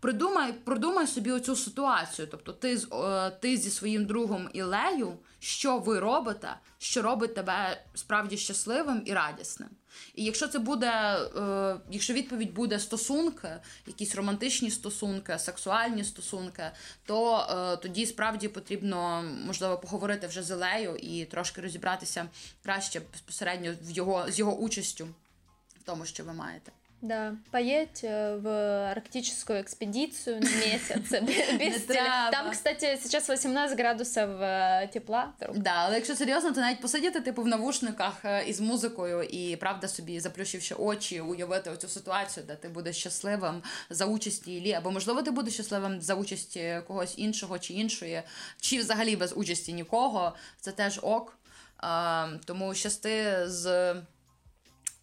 Придумай, 0.00 0.52
продумай 0.52 1.06
собі 1.06 1.32
оцю 1.32 1.56
ситуацію. 1.56 2.28
Тобто, 2.30 2.52
ти 2.52 2.80
ти 3.40 3.56
зі 3.56 3.70
своїм 3.70 4.06
другом 4.06 4.48
Ілею, 4.52 5.12
що 5.44 5.78
ви 5.78 6.00
робите, 6.00 6.56
що 6.78 7.02
робить 7.02 7.34
тебе 7.34 7.84
справді 7.94 8.36
щасливим 8.36 9.02
і 9.06 9.12
радісним. 9.12 9.68
І 10.14 10.24
якщо 10.24 10.48
це 10.48 10.58
буде, 10.58 11.18
е, 11.36 11.76
якщо 11.90 12.12
відповідь 12.12 12.54
буде 12.54 12.78
стосунки, 12.78 13.48
якісь 13.86 14.14
романтичні 14.14 14.70
стосунки, 14.70 15.38
сексуальні 15.38 16.04
стосунки, 16.04 16.70
то 17.06 17.46
е, 17.50 17.76
тоді 17.76 18.06
справді 18.06 18.48
потрібно 18.48 19.24
можливо 19.46 19.78
поговорити 19.78 20.26
вже 20.26 20.42
з 20.42 20.50
Ілею 20.50 20.96
і 20.96 21.24
трошки 21.24 21.60
розібратися 21.60 22.28
краще 22.62 23.00
безпосередньо 23.12 23.74
в 23.82 23.90
його 23.90 24.30
з 24.30 24.38
його 24.38 24.56
участю 24.56 25.08
в 25.80 25.82
тому, 25.84 26.06
що 26.06 26.24
ви 26.24 26.32
маєте. 26.32 26.72
Да, 27.03 27.35
поедь 27.51 28.03
э, 28.03 28.37
в 28.37 28.91
арктическую 28.91 29.61
экспедицию 29.61 30.41
на 30.41 30.49
месяц 30.49 31.11
без 31.11 31.11
Не 31.21 31.69
теле- 31.69 31.87
треба. 31.87 32.31
Там, 32.31 32.51
кстати, 32.51 32.99
сейчас 33.01 33.29
18 33.29 33.77
градусов 33.77 34.29
э, 34.29 34.87
тепла. 34.91 35.33
Да, 35.55 35.71
але 35.75 35.95
якщо 35.95 36.15
серйозно, 36.15 36.51
то 36.51 36.61
навіть 36.61 36.81
посидіти 36.81 37.21
типу 37.21 37.41
в 37.41 37.47
навушниках 37.47 38.25
е, 38.25 38.43
із 38.47 38.59
музикою 38.61 39.23
і 39.23 39.55
правда 39.55 39.87
собі 39.87 40.19
заплющивши 40.19 40.75
очі, 40.75 41.21
уявити 41.21 41.69
оцю 41.69 41.87
ситуацію, 41.87 42.45
де 42.47 42.55
ти 42.55 42.69
будеш 42.69 42.97
щасливим 42.97 43.63
за 43.89 44.05
участі 44.05 44.55
Іллі, 44.55 44.73
або 44.73 44.91
можливо 44.91 45.21
ти 45.21 45.31
будеш 45.31 45.53
щасливим 45.53 46.01
за 46.01 46.15
участі 46.15 46.81
когось 46.87 47.13
іншого 47.17 47.59
чи 47.59 47.73
іншої, 47.73 48.21
чи 48.61 48.77
взагалі 48.79 49.15
без 49.15 49.33
участі 49.37 49.73
нікого. 49.73 50.35
Це 50.61 50.71
теж 50.71 50.99
ок. 51.03 51.37
Е, 51.83 52.27
тому 52.45 52.73
щасти 52.73 53.35
з, 53.45 53.93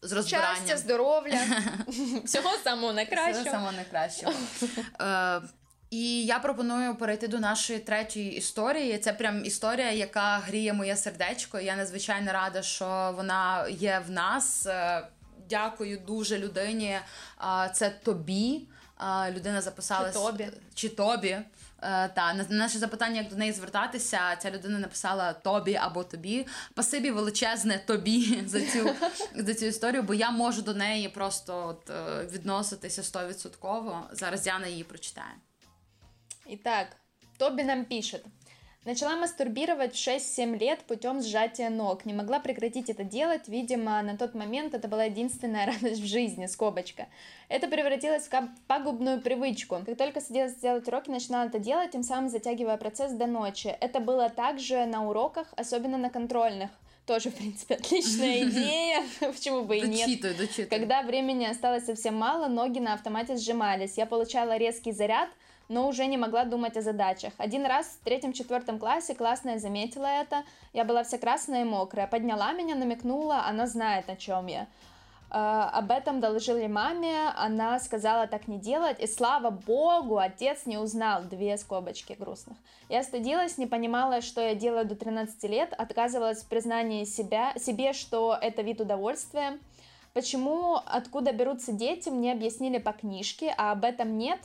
з 0.02 0.12
розбиранням. 0.12 0.56
Щастя, 0.56 0.78
здоров'я, 0.78 1.40
всього 2.26 2.50
самого 2.64 2.94
найкращого. 2.94 3.46
саме 3.52 3.72
найкращого. 3.72 4.34
Е, 5.02 5.42
і 5.90 6.26
я 6.26 6.40
пропоную 6.40 6.96
перейти 6.96 7.28
до 7.28 7.40
нашої 7.40 7.80
третьої 7.80 8.36
історії. 8.36 8.98
Це 8.98 9.14
прям 9.14 9.46
історія, 9.46 9.92
яка 9.92 10.38
гріє 10.38 10.74
моє 10.74 10.96
сердечко. 10.96 11.60
Я 11.60 11.76
надзвичайно 11.76 12.32
рада, 12.32 12.62
що 12.62 13.14
вона 13.16 13.68
є 13.70 14.02
в 14.08 14.12
нас. 14.12 14.66
Е, 14.66 15.08
Дякую 15.50 15.98
дуже 15.98 16.38
людині. 16.38 17.00
Це 17.74 17.90
тобі. 17.90 18.62
Людина 19.30 19.62
записалась 19.62 20.14
Чи 20.16 20.20
тобі. 20.22 20.48
чи 20.74 20.90
тобі. 20.90 21.38
Е, 21.84 22.10
та 22.10 22.34
на 22.34 22.46
наше 22.50 22.78
запитання, 22.78 23.22
як 23.22 23.30
до 23.30 23.36
неї 23.36 23.52
звертатися, 23.52 24.36
ця 24.36 24.52
людина 24.52 24.80
написала 24.80 25.34
тобі 25.34 25.76
або 25.76 26.04
тобі. 26.04 26.48
Спасибі 26.72 27.12
величезне 27.12 27.78
тобі 27.86 28.44
за 28.48 28.62
цю 28.62 28.89
за 29.36 29.54
цю 29.54 29.65
історію, 29.65 30.04
бо 30.04 30.13
я 30.13 30.32
можу 30.32 30.62
до 30.62 30.74
неї 30.74 31.10
просто 31.10 31.67
от, 31.67 31.89
е, 31.89 32.26
відноситися 32.32 33.04
стовідсотково. 33.04 34.08
Зараз 34.12 34.41
Діана 34.41 34.67
її 34.67 34.84
прочитає. 34.84 35.36
так, 36.58 36.88
тобі 37.38 37.63
нам 37.63 37.86
пишет. 37.86 38.26
Начала 38.84 39.15
мастурбировать 39.15 39.94
в 39.96 40.08
6-7 40.08 40.58
лет 40.58 40.80
путем 40.80 41.22
сжатия 41.22 41.70
ног. 41.70 42.04
Не 42.04 42.15
могла 42.15 42.39
прекратить 42.39 42.89
это 42.89 43.04
делать. 43.04 43.48
Видимо, 43.48 44.02
на 44.02 44.17
тот 44.17 44.34
момент 44.34 44.74
это 44.74 44.88
была 44.88 45.04
единственная 45.04 45.65
радость 45.72 46.02
в 46.02 46.06
жизни, 46.08 46.48
скобочка. 46.48 47.08
Это 47.48 47.67
превратилось 47.67 48.28
в 48.28 48.50
пагубную 48.65 49.22
привычку. 49.22 49.78
Как 49.86 50.00
только 50.00 50.20
садилась 50.20 50.56
делать 50.56 50.88
уроки, 50.88 51.12
начинала 51.12 51.46
это 51.46 51.60
делать, 51.60 51.91
тем 51.91 52.02
самым 52.02 52.32
затягивая 52.32 52.78
процесс 52.78 53.12
до 53.12 53.28
ночи. 53.28 53.67
Это 53.67 54.00
было 54.00 54.30
также 54.30 54.84
на 54.86 55.08
уроках, 55.08 55.54
особенно 55.56 56.00
на 56.00 56.10
контрольных. 56.10 56.72
Тоже, 57.06 57.30
в 57.30 57.36
принципе, 57.36 57.76
отличная 57.76 58.44
идея. 58.50 59.04
Почему 59.20 59.63
бы 59.63 59.78
и 59.78 59.82
нет? 59.82 60.08
Дочитуй, 60.08 60.34
дочитуй. 60.34 60.65
Когда 60.65 61.04
времени 61.04 61.46
осталось 61.46 61.86
совсем 61.86 62.15
мало, 62.15 62.48
ноги 62.48 62.80
на 62.80 62.96
автомате 62.96 63.38
сжимались. 63.38 64.00
Я 64.00 64.08
получала 64.08 64.58
резкий 64.58 64.91
заряд, 64.91 65.30
но 65.69 65.88
уже 65.88 66.06
не 66.06 66.17
могла 66.17 66.43
думать 66.43 66.78
о 66.78 66.82
задачах. 66.82 67.34
Один 67.38 67.65
раз 67.65 67.97
в 68.00 68.04
третьем-четвертом 68.04 68.80
классе 68.80 69.15
классная 69.15 69.60
заметила 69.60 70.06
это. 70.06 70.43
Я 70.74 70.86
была 70.86 71.04
вся 71.04 71.17
красная 71.17 71.62
и 71.62 71.65
мокрая. 71.65 72.08
Подняла 72.08 72.54
меня, 72.54 72.76
намекнула, 72.76 73.45
она 73.45 73.67
знает, 73.67 74.10
о 74.10 74.15
чем 74.15 74.47
я. 74.47 74.67
Э, 75.32 75.69
об 75.71 75.91
этом 75.91 76.19
доложили 76.19 76.67
маме, 76.67 77.30
она 77.38 77.80
сказала 77.80 78.28
так 78.28 78.50
не 78.50 78.60
делать, 78.60 79.00
и 79.00 79.08
слава 79.08 79.50
богу, 79.50 80.17
отец 80.17 80.65
не 80.65 80.78
узнал, 80.78 81.24
две 81.24 81.58
скобочки 81.58 82.13
грустных. 82.19 82.58
Я 82.89 83.02
стыдилась, 83.04 83.58
не 83.58 83.65
понимала, 83.65 84.21
что 84.21 84.41
я 84.41 84.56
делаю 84.56 84.86
до 84.86 84.95
13 84.95 85.43
лет, 85.43 85.74
отказывалась 85.78 86.43
в 86.43 86.50
признании 86.50 87.06
себя, 87.06 87.54
себе, 87.58 87.93
что 87.93 88.38
это 88.39 88.62
вид 88.62 88.82
удовольствия. 88.82 89.58
Почему, 90.13 90.76
откуда 90.86 91.32
берутся 91.32 91.71
дети, 91.71 92.10
мне 92.10 92.34
объяснили 92.34 92.80
по 92.80 92.91
книжке, 92.91 93.56
а 93.58 93.71
об 93.71 93.86
этом 93.86 94.17
нет. 94.17 94.39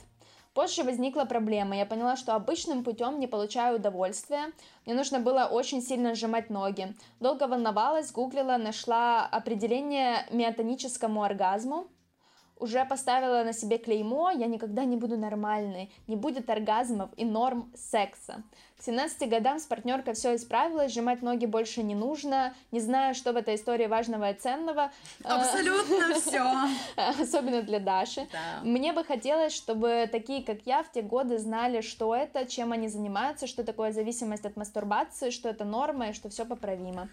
Позже 0.57 0.81
возникла 0.81 1.25
проблема. 1.25 1.75
Я 1.75 1.85
поняла, 1.85 2.15
что 2.15 2.33
обычным 2.33 2.83
путем 2.83 3.19
не 3.19 3.27
получаю 3.27 3.75
удовольствия. 3.75 4.51
Мне 4.87 4.95
нужно 4.95 5.19
было 5.19 5.45
очень 5.45 5.83
сильно 5.83 6.15
сжимать 6.15 6.49
ноги. 6.49 6.95
Долго 7.19 7.43
волновалась, 7.43 8.11
гуглила, 8.11 8.57
нашла 8.57 9.27
определение 9.27 10.25
миотоническому 10.31 11.21
оргазму. 11.21 11.85
Уже 12.59 12.83
поставила 12.85 13.43
на 13.43 13.53
себе 13.53 13.77
клеймо, 13.77 14.31
я 14.31 14.47
никогда 14.47 14.83
не 14.83 14.97
буду 14.97 15.15
нормальной, 15.17 15.91
не 16.07 16.15
будет 16.15 16.49
оргазмов 16.49 17.09
и 17.15 17.23
норм 17.23 17.71
секса. 17.75 18.41
К 18.79 18.83
17 18.83 19.29
годам 19.29 19.59
с 19.59 19.65
партнеркой 19.65 20.13
все 20.13 20.35
исправилось, 20.35 20.91
сжимать 20.91 21.21
ноги 21.21 21.45
больше 21.45 21.83
не 21.83 21.95
нужно, 21.95 22.53
не 22.71 22.79
знаю, 22.79 23.13
что 23.15 23.33
в 23.33 23.35
этой 23.37 23.55
истории 23.55 23.85
важного 23.87 24.31
и 24.31 24.33
ценного. 24.33 24.91
э, 25.23 25.27
Абсолютно 25.27 26.13
все. 26.19 26.43
особенно 27.21 27.61
для 27.61 27.79
Даши. 27.79 28.27
Да. 28.31 28.63
Мне 28.63 28.91
бы 28.93 29.03
хотелось, 29.03 29.53
чтобы 29.53 30.09
такие, 30.11 30.43
как 30.43 30.59
я, 30.65 30.83
в 30.83 30.91
те 30.91 31.01
годы 31.01 31.37
знали, 31.39 31.81
что 31.81 32.15
это, 32.15 32.45
чем 32.45 32.71
они 32.71 32.87
занимаются, 32.87 33.45
что 33.47 33.63
такое 33.63 33.91
зависимость 33.91 34.45
от 34.45 34.55
мастурбации, 34.57 35.29
что 35.29 35.49
это 35.49 35.63
норма 35.63 36.09
и 36.09 36.13
что 36.13 36.29
все 36.29 36.45
поправимо. 36.45 37.07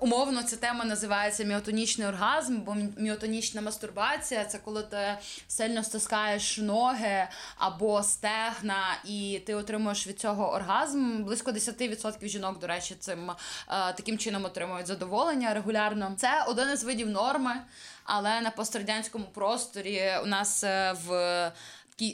Умовно, 0.00 0.42
ця 0.42 0.56
тема 0.56 0.84
називається 0.84 1.44
міотонічний 1.44 2.08
оргазм, 2.08 2.56
бо 2.56 2.76
міотонічна 2.96 3.60
мастурбація 3.60 4.44
це 4.44 4.58
коли 4.58 4.82
ти 4.82 5.18
сильно 5.48 5.84
стискаєш 5.84 6.58
ноги 6.58 7.28
або 7.56 8.02
стегна, 8.02 8.96
і 9.04 9.40
ти 9.46 9.54
отримуєш 9.54 10.06
від 10.06 10.20
цього 10.20 10.52
оргазм. 10.52 11.24
Близько 11.24 11.50
10% 11.50 12.28
жінок, 12.28 12.58
до 12.58 12.66
речі, 12.66 12.96
цим 13.00 13.30
е, 13.30 13.34
таким 13.68 14.18
чином 14.18 14.44
отримують 14.44 14.86
задоволення 14.86 15.54
регулярно. 15.54 16.14
Це 16.16 16.44
один 16.48 16.72
із 16.72 16.84
видів 16.84 17.08
норми, 17.08 17.52
але 18.04 18.40
на 18.40 18.50
пострадянському 18.50 19.24
просторі 19.24 20.12
у 20.22 20.26
нас 20.26 20.64
е, 20.64 20.94
в 21.06 21.52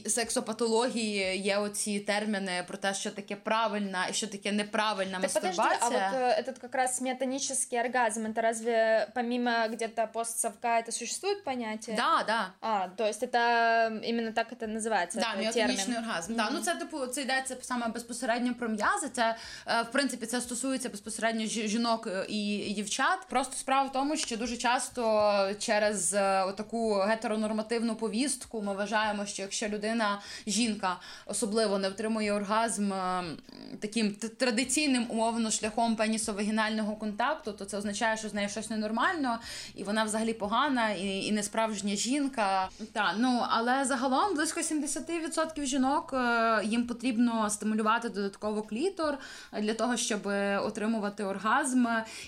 сексопатології 0.08 1.38
є 1.38 1.58
оці 1.58 1.99
терміни 1.99 2.63
про 2.67 2.77
те, 2.77 2.93
що 2.93 3.12
таке 3.12 3.36
правильна 3.36 4.08
і 4.10 4.13
що 4.13 4.27
таке 4.27 4.51
неправильна 4.51 5.19
Так 5.19 5.34
подожди, 5.34 5.62
мастурбація. 5.62 6.10
а 6.10 6.12
вот 6.12 6.21
э, 6.21 6.43
этот 6.43 6.60
как 6.60 6.75
раз 6.75 7.01
метонический 7.01 7.79
оргазм, 7.79 8.25
это 8.25 8.41
разве 8.41 9.08
помимо 9.15 9.51
где-то 9.69 10.08
постсовка 10.13 10.67
это 10.79 10.91
существует 10.91 11.43
понятие? 11.43 11.95
Да, 11.95 12.23
да. 12.27 12.47
А, 12.62 12.88
то 12.88 13.05
есть 13.05 13.23
это 13.23 13.38
именно 14.10 14.32
так 14.32 14.51
это 14.51 14.67
называется, 14.67 15.19
Да, 15.19 15.34
это 15.36 15.39
міотонічний 15.39 15.77
термин. 15.77 15.97
оргазм. 15.97 16.36
Да, 16.36 16.49
ну 16.53 16.60
це 16.60 16.75
типу 16.75 17.08
це 17.08 17.21
йдеться 17.21 17.58
саме 17.62 17.88
безпосередньо 17.88 18.53
про 18.53 18.69
м'язи. 18.69 19.10
Це 19.13 19.36
е, 19.67 19.82
в 19.82 19.91
принципі 19.91 20.25
це 20.25 20.41
стосується 20.41 20.89
безпосередньо 20.89 21.41
жі- 21.45 21.67
жінок 21.67 22.08
е, 22.08 22.25
і 22.29 22.73
дівчат. 22.75 23.19
Просто 23.29 23.55
справа 23.55 23.89
в 23.89 23.91
тому, 23.91 24.17
що 24.17 24.38
дуже 24.38 24.58
часто 24.58 25.01
через 25.60 26.13
е, 26.13 26.45
таку 26.58 26.93
гетеронормативну 26.93 27.95
повістку 27.95 28.62
ми 28.62 28.73
вважаємо, 28.73 29.25
що 29.25 29.41
якщо 29.41 29.69
людина, 29.74 30.20
жінка 30.46 30.96
особливо 31.26 31.78
не 31.78 31.88
отримує 31.88 32.32
оргазм 32.32 32.92
е, 32.92 33.24
таким 33.80 34.14
традиційним 34.14 35.06
умовно 35.08 35.50
шляхом 35.50 35.96
пенісо-вагінального 35.96 36.98
контакту, 36.98 37.52
то 37.52 37.64
це 37.64 37.78
означає, 37.78 38.16
що 38.16 38.28
з 38.28 38.34
нею 38.34 38.48
щось 38.48 38.70
ненормально, 38.70 39.38
і 39.74 39.84
вона 39.84 40.04
взагалі 40.04 40.32
погана, 40.32 40.90
і, 40.90 41.26
і 41.26 41.32
не 41.32 41.42
справжня 41.42 41.96
жінка. 41.96 42.68
Та 42.92 43.14
ну 43.18 43.46
але 43.50 43.84
загалом 43.84 44.34
близько 44.34 44.60
70% 44.60 45.64
жінок 45.64 46.14
е, 46.14 46.60
їм 46.64 46.87
потрібно 46.87 47.50
стимулювати 47.50 48.08
додатково 48.08 48.62
клітор 48.62 49.18
для 49.60 49.74
того, 49.74 49.96
щоб 49.96 50.26
отримувати 50.66 51.24
оргазм. 51.24 51.87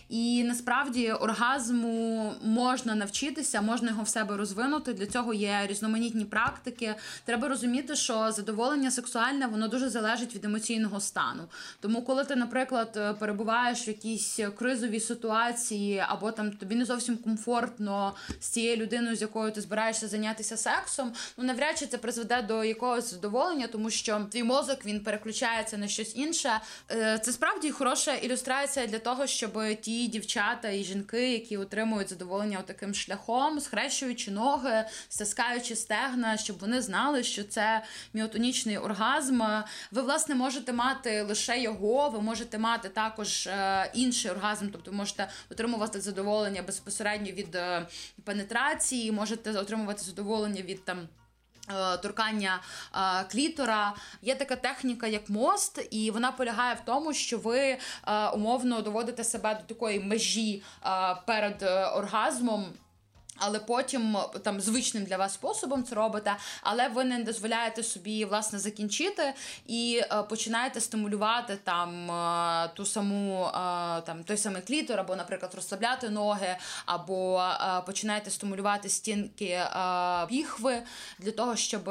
І 0.08 0.44
насправді 0.44 1.12
оргазму 1.12 2.32
можна 2.42 2.94
навчитися, 2.94 3.62
можна 3.62 3.90
його 3.90 4.02
в 4.02 4.08
себе 4.08 4.36
розвинути. 4.36 4.92
Для 4.92 5.06
цього 5.06 5.34
є 5.34 5.60
різноманітні 5.66 6.24
практики. 6.24 6.94
Треба 7.36 7.48
розуміти, 7.48 7.96
що 7.96 8.32
задоволення 8.32 8.90
сексуальне 8.90 9.46
воно 9.46 9.68
дуже 9.68 9.88
залежить 9.88 10.34
від 10.34 10.44
емоційного 10.44 11.00
стану. 11.00 11.42
Тому, 11.80 12.02
коли 12.02 12.24
ти, 12.24 12.36
наприклад, 12.36 12.92
е, 12.96 13.14
перебуваєш 13.14 13.86
в 13.86 13.88
якійсь 13.88 14.40
кризовій 14.58 15.00
ситуації, 15.00 16.04
або 16.08 16.32
там 16.32 16.52
тобі 16.52 16.74
не 16.74 16.84
зовсім 16.84 17.16
комфортно 17.16 18.14
з 18.40 18.48
цією 18.48 18.76
людиною, 18.76 19.16
з 19.16 19.20
якою 19.20 19.52
ти 19.52 19.60
збираєшся 19.60 20.08
зайнятися 20.08 20.56
сексом, 20.56 21.12
ну 21.36 21.44
навряд 21.44 21.78
чи 21.78 21.86
це 21.86 21.98
призведе 21.98 22.42
до 22.42 22.64
якогось 22.64 23.10
задоволення, 23.10 23.66
тому 23.66 23.90
що 23.90 24.26
твій 24.32 24.42
мозок 24.42 24.86
він 24.86 25.00
переключається 25.00 25.78
на 25.78 25.88
щось 25.88 26.16
інше. 26.16 26.60
Е, 26.90 27.18
Це 27.18 27.32
справді 27.32 27.70
хороша 27.70 28.14
ілюстрація 28.14 28.86
для 28.86 28.98
того, 28.98 29.26
щоб 29.26 29.80
ті 29.80 30.06
дівчата 30.06 30.68
і 30.68 30.84
жінки, 30.84 31.32
які 31.32 31.56
отримують 31.56 32.08
задоволення 32.08 32.62
таким 32.66 32.94
шляхом, 32.94 33.60
схрещуючи 33.60 34.30
ноги, 34.30 34.84
стискаючи 35.08 35.76
стегна, 35.76 36.36
щоб 36.36 36.58
вони 36.58 36.82
знали, 36.82 37.22
що 37.26 37.44
це 37.44 37.82
міотонічний 38.14 38.78
оргазм. 38.78 39.42
Ви 39.92 40.02
власне 40.02 40.34
можете 40.34 40.72
мати 40.72 41.22
лише 41.22 41.60
його, 41.60 42.08
ви 42.10 42.20
можете 42.20 42.58
мати 42.58 42.88
також 42.88 43.46
е, 43.46 43.90
інший 43.94 44.30
оргазм, 44.30 44.68
тобто 44.72 44.90
ви 44.90 44.96
можете 44.96 45.28
отримувати 45.50 46.00
задоволення 46.00 46.62
безпосередньо 46.62 47.32
від 47.32 47.54
е, 47.54 47.86
пенетрації, 48.24 49.12
можете 49.12 49.58
отримувати 49.58 50.02
задоволення 50.02 50.62
від 50.62 50.84
там. 50.84 50.98
е, 51.70 51.96
Торкання 51.96 52.60
клітора 53.30 53.94
є 54.22 54.34
така 54.34 54.56
техніка, 54.56 55.06
як 55.06 55.30
мост, 55.30 55.88
і 55.90 56.10
вона 56.10 56.32
полягає 56.32 56.74
в 56.74 56.80
тому, 56.84 57.12
що 57.12 57.38
ви 57.38 57.78
умовно 58.34 58.82
доводите 58.82 59.24
себе 59.24 59.54
до 59.54 59.74
такої 59.74 60.00
межі 60.00 60.62
перед 61.26 61.62
оргазмом. 61.96 62.72
Але 63.38 63.58
потім 63.58 64.16
там 64.42 64.60
звичним 64.60 65.04
для 65.04 65.16
вас 65.16 65.34
способом 65.34 65.84
це 65.84 65.94
робите, 65.94 66.36
але 66.62 66.88
ви 66.88 67.04
не 67.04 67.24
дозволяєте 67.24 67.82
собі 67.82 68.24
власне 68.24 68.58
закінчити 68.58 69.34
і 69.66 70.02
е, 70.02 70.22
починаєте 70.22 70.80
стимулювати 70.80 71.58
там 71.64 72.10
е, 72.10 72.70
ту 72.74 72.86
саму 72.86 73.46
е, 73.46 73.50
там 74.00 74.24
той 74.24 74.36
самий 74.36 74.62
клітор, 74.62 75.00
або, 75.00 75.16
наприклад, 75.16 75.52
розслабляти 75.54 76.10
ноги, 76.10 76.56
або 76.86 77.40
е, 77.40 77.82
починаєте 77.86 78.30
стимулювати 78.30 78.88
стінки 78.88 79.44
е, 79.44 79.70
піхви 80.28 80.82
для 81.18 81.30
того, 81.30 81.56
щоб 81.56 81.90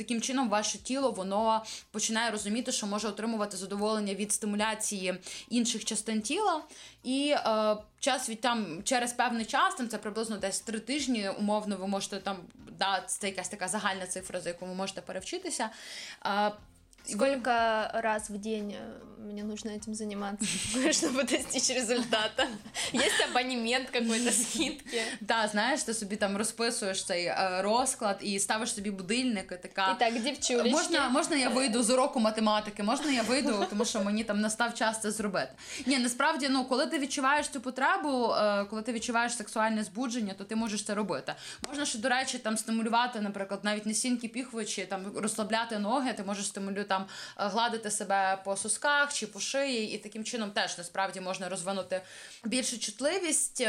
Таким 0.00 0.20
чином, 0.20 0.48
ваше 0.48 0.78
тіло 0.78 1.10
воно 1.10 1.64
починає 1.90 2.30
розуміти, 2.30 2.72
що 2.72 2.86
може 2.86 3.08
отримувати 3.08 3.56
задоволення 3.56 4.14
від 4.14 4.32
стимуляції 4.32 5.14
інших 5.48 5.84
частин 5.84 6.22
тіла, 6.22 6.62
і 7.02 7.34
е, 7.36 7.76
час 7.98 8.28
від 8.28 8.40
там 8.40 8.82
через 8.84 9.12
певний 9.12 9.44
час, 9.44 9.74
там 9.74 9.88
це 9.88 9.98
приблизно 9.98 10.36
десь 10.36 10.60
три 10.60 10.80
тижні, 10.80 11.30
умовно, 11.38 11.76
ви 11.76 11.86
можете 11.86 12.18
там 12.18 12.36
да, 12.78 13.02
це 13.06 13.26
якась 13.28 13.48
така 13.48 13.68
загальна 13.68 14.06
цифра, 14.06 14.40
за 14.40 14.48
яку 14.48 14.66
ви 14.66 14.74
можете 14.74 15.00
перевчитися. 15.00 15.70
Е, 16.26 16.52
Сколько 17.07 17.89
раз 17.93 18.29
в 18.29 18.37
день 18.37 18.73
э, 18.73 19.05
мне 19.19 19.43
нужно 19.43 19.69
этим 19.69 19.93
заниматься, 19.93 20.45
чтобы 20.91 21.23
достичь 21.23 21.69
результата? 21.69 22.47
Есть 22.93 23.29
абонемент 23.29 23.89
какой-то 23.89 24.31
скидки? 24.31 25.01
Да, 25.21 25.47
знаєш, 25.47 25.83
ти 25.83 25.93
собі 25.93 26.15
там 26.15 26.37
розписуєш 26.37 27.05
цей 27.05 27.25
е, 27.25 27.61
розклад 27.61 28.19
і 28.21 28.39
ставиш 28.39 28.73
собі 28.73 28.91
будильник, 28.91 29.51
і 29.51 29.67
така. 29.67 29.91
І 29.91 29.99
так, 29.99 30.23
дівчулечки. 30.23 30.71
Можна, 30.71 31.09
можна 31.09 31.35
я 31.35 31.49
вийду 31.49 31.83
з 31.83 31.89
уроку 31.89 32.19
математики, 32.19 32.83
можна 32.83 33.11
я 33.11 33.21
вийду, 33.21 33.65
тому 33.69 33.85
що 33.85 34.03
мені 34.03 34.23
там 34.23 34.41
настав 34.41 34.73
час 34.73 35.01
це 35.01 35.11
зробити. 35.11 35.51
Ні, 35.85 35.97
насправді, 35.97 36.49
ну 36.49 36.65
коли 36.65 36.87
ти 36.87 36.99
відчуваєш 36.99 37.47
цю 37.47 37.61
потребу, 37.61 38.33
е, 38.33 38.65
коли 38.65 38.81
ти 38.81 38.93
відчуваєш 38.93 39.35
сексуальне 39.35 39.83
збудження, 39.83 40.33
то 40.37 40.43
ти 40.43 40.55
можеш 40.55 40.83
це 40.83 40.95
робити. 40.95 41.33
Можна 41.67 41.85
ще, 41.85 41.99
до 41.99 42.09
речі, 42.09 42.37
там 42.37 42.57
стимулювати, 42.57 43.21
наприклад, 43.21 43.59
навіть 43.63 43.85
не 43.85 43.93
сінки 43.93 44.27
піхвичі, 44.27 44.85
там 44.85 45.05
розслабляти 45.15 45.79
ноги, 45.79 46.13
ти 46.13 46.23
можеш 46.23 46.47
стимулювати 46.47 46.88
там 46.90 47.02
е, 47.02 47.48
гладити 47.48 47.90
себе 47.90 48.38
по 48.44 48.56
сосках 48.56 49.12
чи 49.12 49.26
по 49.26 49.40
шиї, 49.40 49.92
і 49.94 49.98
таким 49.98 50.24
чином 50.24 50.50
теж 50.50 50.78
насправді 50.78 51.20
можна 51.20 51.48
розвинути 51.48 52.02
більшу 52.44 52.78
чутливість. 52.78 53.66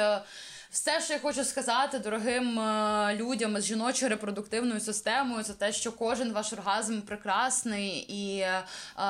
Все, 0.71 1.01
що 1.01 1.13
я 1.13 1.19
хочу 1.19 1.43
сказати 1.43 1.99
дорогим 1.99 2.59
е, 2.59 3.15
людям 3.15 3.61
з 3.61 3.65
жіночою 3.65 4.09
репродуктивною 4.09 4.79
системою, 4.79 5.43
це 5.43 5.53
те, 5.53 5.71
що 5.71 5.91
кожен 5.91 6.31
ваш 6.31 6.53
оргазм 6.53 7.01
прекрасний, 7.01 7.89
і 7.97 8.39
е, 8.39 8.63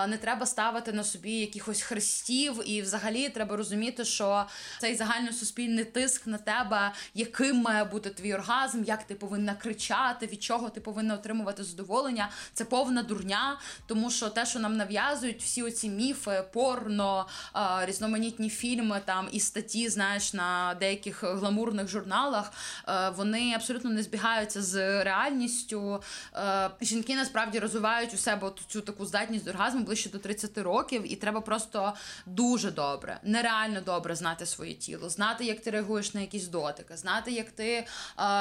не 0.08 0.18
треба 0.18 0.46
ставити 0.46 0.94
на 0.94 1.04
собі 1.04 1.32
якихось 1.32 1.82
хрестів. 1.82 2.70
І 2.70 2.82
взагалі 2.82 3.30
треба 3.30 3.56
розуміти, 3.56 4.06
що 4.06 4.46
цей 4.80 4.96
загальносуспільний 4.96 5.86
тиск 5.86 6.28
на 6.28 6.38
тебе, 6.38 6.92
яким 7.14 7.58
має 7.58 7.84
бути 7.84 8.10
твій 8.10 8.34
оргазм, 8.34 8.84
як 8.84 9.04
ти 9.04 9.16
повинна 9.16 9.56
кричати, 9.56 10.28
від 10.28 10.44
чого 10.44 10.70
ти 10.70 10.82
повинна 10.82 11.14
отримувати 11.14 11.64
задоволення, 11.64 12.30
це 12.54 12.66
повна 12.66 13.04
дурня, 13.04 13.60
тому 13.86 14.12
що 14.12 14.30
те, 14.30 14.46
що 14.46 14.60
нам 14.60 14.78
нав'язують, 14.78 15.44
всі 15.44 15.64
оці 15.64 15.90
міфи, 15.90 16.44
порно, 16.54 17.28
е, 17.56 17.86
різноманітні 17.86 18.50
фільми 18.50 19.02
там 19.06 19.28
і 19.32 19.40
статті, 19.40 19.90
знаєш, 19.90 20.34
на 20.34 20.76
деяких 20.80 21.24
гламурних 21.24 21.51
гламурних 21.52 21.88
журналах, 21.88 22.52
е, 22.88 23.10
вони 23.10 23.54
абсолютно 23.56 23.90
не 23.90 24.04
збігаються 24.04 24.62
з 24.62 25.04
реальністю. 25.04 26.04
Е, 26.36 26.70
жінки 26.82 27.16
насправді 27.16 27.60
розвивають 27.60 28.14
у 28.14 28.18
себе 28.18 28.52
цю 28.68 28.82
таку 28.82 29.06
здатність 29.06 29.46
до 29.46 29.52
оргазму 29.52 29.84
ближче 29.84 30.10
до 30.10 30.18
30 30.18 30.58
років, 30.58 31.14
і 31.14 31.16
треба 31.16 31.42
просто 31.42 31.94
дуже 32.26 32.72
добре, 32.72 33.20
нереально 33.24 33.82
добре 33.82 34.16
знати 34.16 34.46
своє 34.46 34.74
тіло, 34.74 35.10
знати, 35.10 35.46
як 35.46 35.60
ти 35.60 35.72
реагуєш 35.72 36.14
на 36.14 36.22
якісь 36.22 36.48
дотики, 36.48 36.98
знати, 36.98 37.32
як 37.32 37.52
ти 37.52 37.70
е, 37.70 37.86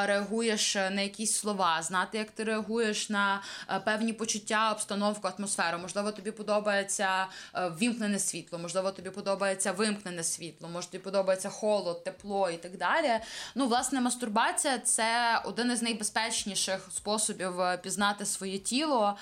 реагуєш 0.07 0.75
на 0.75 1.01
якісь 1.01 1.33
слова, 1.33 1.83
знати, 1.83 2.19
як 2.19 2.31
ти 2.31 2.45
реагуєш 2.45 3.11
на 3.11 3.43
певні 3.85 4.13
почуття, 4.13 4.73
обстановку, 4.73 5.29
атмосферу. 5.29 5.79
Можливо, 5.79 6.13
тобі 6.13 6.31
подобається 6.31 7.27
вімкнене 7.57 8.19
світло, 8.19 8.59
можливо, 8.59 8.91
тобі 8.91 9.11
подобається 9.11 9.73
вимкнене 9.73 10.25
світло, 10.25 10.69
може 10.69 10.89
тобі 10.89 11.05
подобається 11.05 11.49
холод, 11.49 12.05
тепло 12.05 12.51
і 12.51 12.57
так 12.57 12.77
далі 12.77 13.00
далі. 13.03 13.21
Ну, 13.55 13.67
власне, 13.67 14.01
мастурбація 14.01 14.79
це 14.79 15.41
один 15.45 15.73
із 15.73 15.83
найбезпечніших 15.83 16.89
способів 16.91 17.61
е, 17.61 17.77
пізнати 17.77 18.27
своє 18.27 18.59
тіло, 18.59 19.17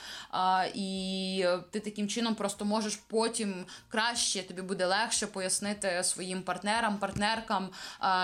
і 0.74 1.44
ти 1.70 1.80
таким 1.80 2.08
чином 2.08 2.34
просто 2.34 2.64
можеш 2.64 2.96
потім 2.96 3.66
краще 3.88 4.42
тобі 4.42 4.62
буде 4.62 4.86
легше 4.86 5.26
пояснити 5.26 6.04
своїм 6.04 6.42
партнерам, 6.42 6.98
партнеркам, 6.98 7.68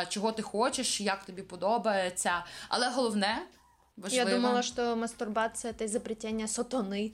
чого 0.08 0.32
ти 0.32 0.42
хочеш, 0.42 1.00
як 1.00 1.24
тобі 1.24 1.42
подобається. 1.42 2.44
Але 2.68 2.88
головне. 2.88 3.42
Важливо. 3.96 4.30
Я 4.30 4.36
думала, 4.36 4.62
що 4.62 4.96
мастурбація 4.96 5.72
це 5.72 5.88
запретіння 5.88 6.48
сатани. 6.48 7.12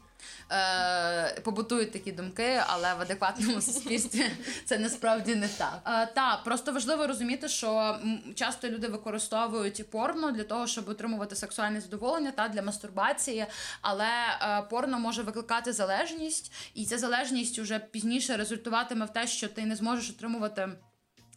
Е, 0.53 1.41
Побутують 1.41 1.93
такі 1.93 2.13
думки, 2.13 2.63
але 2.67 2.95
в 2.95 3.01
адекватному 3.01 3.61
суспільстві 3.61 4.31
це 4.65 4.79
насправді 4.79 5.35
не 5.35 5.49
так. 5.49 5.81
Е, 5.87 6.07
Та 6.15 6.37
просто 6.45 6.73
важливо 6.73 7.07
розуміти, 7.07 7.49
що 7.49 7.99
часто 8.35 8.69
люди 8.69 8.89
використовують 8.89 9.91
порно 9.91 10.33
для 10.33 10.45
того, 10.45 10.67
щоб 10.67 10.89
отримувати 10.89 11.37
сексуальне 11.37 11.81
задоволення 11.81 12.31
та 12.31 12.49
для 12.49 12.63
мастурбації, 12.63 13.47
але 13.81 14.09
е, 14.43 14.63
порно 14.71 14.99
може 14.99 15.23
викликати 15.23 15.73
залежність, 15.73 16.53
і 16.75 16.87
ця 16.87 16.99
залежність 16.99 17.59
вже 17.59 17.79
пізніше 17.79 18.37
результуватиме 18.37 19.07
в 19.07 19.13
те, 19.13 19.27
що 19.27 19.49
ти 19.49 19.67
не 19.67 19.77
зможеш 19.77 20.11
отримувати. 20.11 20.69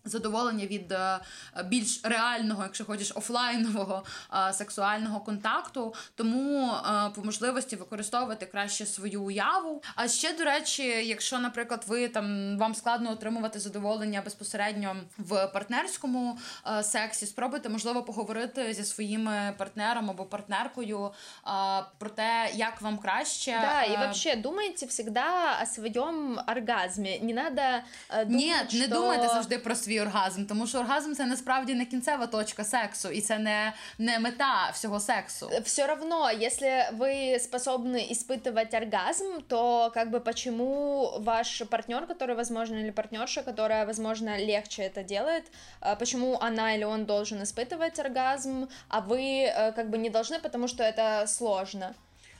Задоволення 0.06 0.66
від 0.66 0.92
е, 0.92 1.20
більш 1.66 2.02
реального, 2.04 2.64
якщо 2.64 2.86
хочеш, 2.86 3.12
офлайнового 3.16 4.04
е, 4.50 4.54
сексуального 4.54 5.20
контакту, 5.20 5.94
тому 6.16 6.72
е, 6.72 7.10
по 7.16 7.24
можливості 7.24 7.76
використовувати 7.76 8.46
краще 8.46 8.86
свою 8.86 9.24
уяву. 9.24 9.84
А 9.96 10.08
ще 10.08 10.34
до 10.34 10.44
речі, 10.44 10.84
якщо, 10.84 11.40
наприклад, 11.40 11.86
ви 11.88 12.08
там 12.08 12.58
вам 12.58 12.76
складно 12.76 13.12
отримувати 13.12 13.60
задоволення 13.60 14.22
безпосередньо 14.26 14.96
в 15.18 15.48
партнерському 15.48 16.40
сексі, 16.82 17.26
спробуйте 17.26 17.70
можливо 17.70 18.04
поговорити 18.04 18.74
зі 18.74 18.84
своїм 18.84 19.30
партнером 19.58 20.10
або 20.10 20.26
партнеркою 20.26 21.12
про 21.98 22.10
те, 22.10 22.52
як 22.56 22.82
вам 22.82 22.98
краще. 22.98 23.52
Да, 23.62 23.84
і 23.84 24.12
взагалі 24.12 24.42
думайте 24.42 24.88
завжди 24.88 25.22
о 25.64 25.66
своєму 25.66 26.40
оргазмі. 26.48 27.20
Не 27.24 27.34
надо 27.34 27.62
думати, 28.10 28.36
Ні, 28.36 28.54
що... 28.68 28.78
не 28.78 28.88
думайте 28.88 29.28
завжди 29.28 29.58
про 29.58 29.76
свій 29.76 29.93
свій 29.93 30.01
оргазм, 30.01 30.45
тому 30.45 30.67
що 30.67 30.79
оргазм 30.79 31.13
це 31.13 31.27
насправді 31.27 31.75
не 31.75 31.85
кінцева 31.85 32.27
точка 32.27 32.65
сексу, 32.65 33.09
і 33.09 33.21
це 33.21 33.39
не 33.39 33.73
не 33.99 34.19
мета 34.19 34.71
всього 34.73 35.01
сексу. 35.01 35.51
Все 35.65 35.87
равно, 35.87 36.31
если 36.31 36.89
вы 36.93 37.39
способны 37.39 38.13
испытывать 38.13 38.75
оргазм, 38.75 39.43
то 39.49 39.91
как 39.95 40.11
бы 40.11 40.21
почему 40.21 41.13
ваш 41.19 41.63
партнер, 41.71 42.07
который, 42.07 42.35
возможно, 42.35 42.77
или 42.77 42.91
партнерша, 42.91 43.43
которая, 43.43 43.87
возможно, 43.87 44.39
легче 44.39 44.83
это 44.83 45.05
делает, 45.05 45.45
почему 45.99 46.39
она 46.41 46.75
или 46.75 46.85
он 46.85 47.05
должен 47.05 47.43
испытывать 47.43 47.99
оргазм, 47.99 48.69
а 48.89 49.01
вы 49.01 49.53
как 49.77 49.91
бы 49.91 49.99
не 49.99 50.11
должны, 50.11 50.39
потому 50.39 50.69
что 50.69 50.83
это 50.83 51.27
сложно. 51.27 51.95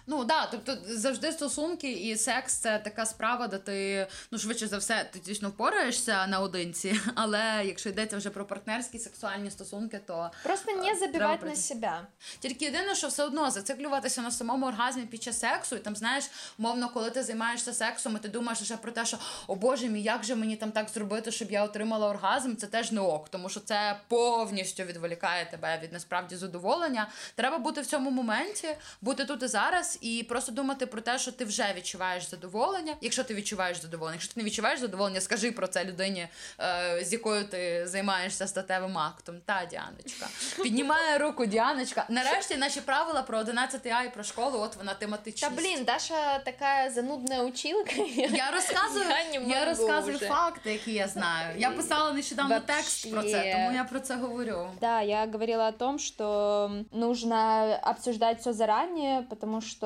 Ну 0.08 0.24
да, 0.24 0.46
тобто 0.46 0.78
завжди 0.86 1.32
стосунки 1.32 1.92
і 1.92 2.18
секс 2.18 2.54
це 2.54 2.80
така 2.80 3.06
справа, 3.06 3.48
де 3.48 3.58
ти 3.58 4.08
ну 4.32 4.38
швидше 4.38 4.68
за 4.68 4.78
все 4.78 5.10
ти 5.12 5.20
дійсно 5.20 5.50
впораєшся 5.50 6.28
наодинці. 6.28 7.00
Але 7.16 7.62
якщо 7.66 7.90
йдеться 7.90 8.18
вже 8.18 8.30
про 8.30 8.46
партнерські 8.46 9.00
сексуальні 9.00 9.52
стосунки, 9.52 10.00
то 10.08 10.32
просто 10.44 10.72
не 10.72 10.92
е, 10.92 10.96
забивати 10.96 11.46
на 11.46 11.56
себе. 11.56 12.08
Тільки 12.40 12.66
єдине, 12.66 12.96
що 12.96 13.08
все 13.08 13.24
одно 13.24 13.52
зациклюватися 13.52 14.22
на 14.22 14.32
самому 14.32 14.66
оргазмі 14.66 15.04
під 15.04 15.24
час 15.24 15.40
сексу, 15.40 15.76
і 15.76 15.80
там 15.80 15.96
знаєш, 15.96 16.30
мовно, 16.58 16.90
коли 16.90 17.10
ти 17.10 17.24
займаєшся 17.24 17.74
сексом, 17.74 18.16
і 18.16 18.20
ти 18.20 18.28
думаєш 18.28 18.62
ще 18.62 18.78
про 18.78 18.92
те, 18.92 19.06
що 19.06 19.18
о 19.48 19.56
Боже 19.56 19.90
мій, 19.90 20.02
як 20.02 20.24
же 20.24 20.36
мені 20.36 20.56
там 20.56 20.72
так 20.72 20.90
зробити, 20.90 21.32
щоб 21.32 21.52
я 21.52 21.64
отримала 21.64 22.10
оргазм, 22.10 22.56
це 22.56 22.68
теж 22.68 22.92
не 22.92 23.02
ок, 23.02 23.30
тому 23.30 23.50
що 23.50 23.60
це 23.60 24.00
повністю 24.08 24.84
відволікає 24.84 25.46
тебе 25.52 25.80
від 25.84 25.94
насправді 25.94 26.36
задоволення. 26.36 27.10
Треба 27.36 27.58
бути 27.58 27.82
в 27.82 27.86
цьому 27.86 28.12
моменті, 28.12 28.76
бути 29.02 29.26
тут 29.26 29.44
і 29.44 29.48
зараз 29.48 29.93
і 30.02 30.24
просто 30.30 30.52
думати 30.52 30.86
про 30.86 31.02
те, 31.02 31.20
що 31.20 31.32
ти 31.32 31.46
вже 31.46 31.74
відчуваєш 31.78 32.30
задоволення. 32.30 32.94
Якщо 33.02 33.24
ти 33.24 33.34
відчуваєш 33.34 33.82
задоволення, 33.82 34.16
якщо 34.16 34.34
ти 34.34 34.40
не 34.40 34.46
відчуваєш 34.46 34.80
задоволення, 34.80 35.22
скажи 35.22 35.52
про 35.52 35.68
це 35.68 35.86
людині, 35.86 36.28
е, 36.60 37.00
з 37.06 37.14
якою 37.14 37.48
ти 37.48 37.88
займаєшся 37.88 38.48
статевим 38.48 38.98
актом. 38.98 39.36
Та 39.46 39.66
Діаночка 39.66 40.28
піднімає 40.64 41.18
руку 41.18 41.46
Діаночка. 41.46 42.06
Нарешті 42.10 42.58
наші 42.58 42.82
правила 42.82 43.22
про 43.22 43.38
11 43.38 43.88
А 43.88 44.04
і 44.04 44.14
про 44.14 44.24
школу. 44.24 44.60
От 44.60 44.76
вона 44.76 44.94
тематична. 44.94 45.50
Та 45.50 45.56
блін, 45.56 45.84
Даша 45.84 46.40
така 46.40 46.92
занудна 46.92 47.44
училка. 47.44 47.92
Я 48.16 48.52
розказую 48.52 49.06
я, 49.34 49.42
я 49.60 49.66
розказую 49.66 50.16
уже. 50.16 50.28
факти, 50.28 50.72
які 50.72 50.94
я 50.94 51.08
знаю. 51.08 51.56
Я 51.60 51.72
писала 51.72 52.14
нещодавно 52.14 52.56
Вообще. 52.56 52.74
текст 52.76 53.12
про 53.12 53.24
це, 53.24 53.54
тому 53.54 53.78
я 53.78 53.84
про 53.84 54.00
це 54.00 54.16
говорю. 54.16 54.70
Да, 54.82 55.02
я 55.02 55.26
говорила 55.26 55.68
о 55.68 55.72
том, 55.72 56.00
что 56.00 56.72
нужно 56.92 57.80
обсуждать 57.84 58.40
все 58.40 58.54
заранее, 58.54 59.22
потому 59.30 59.62
что 59.62 59.83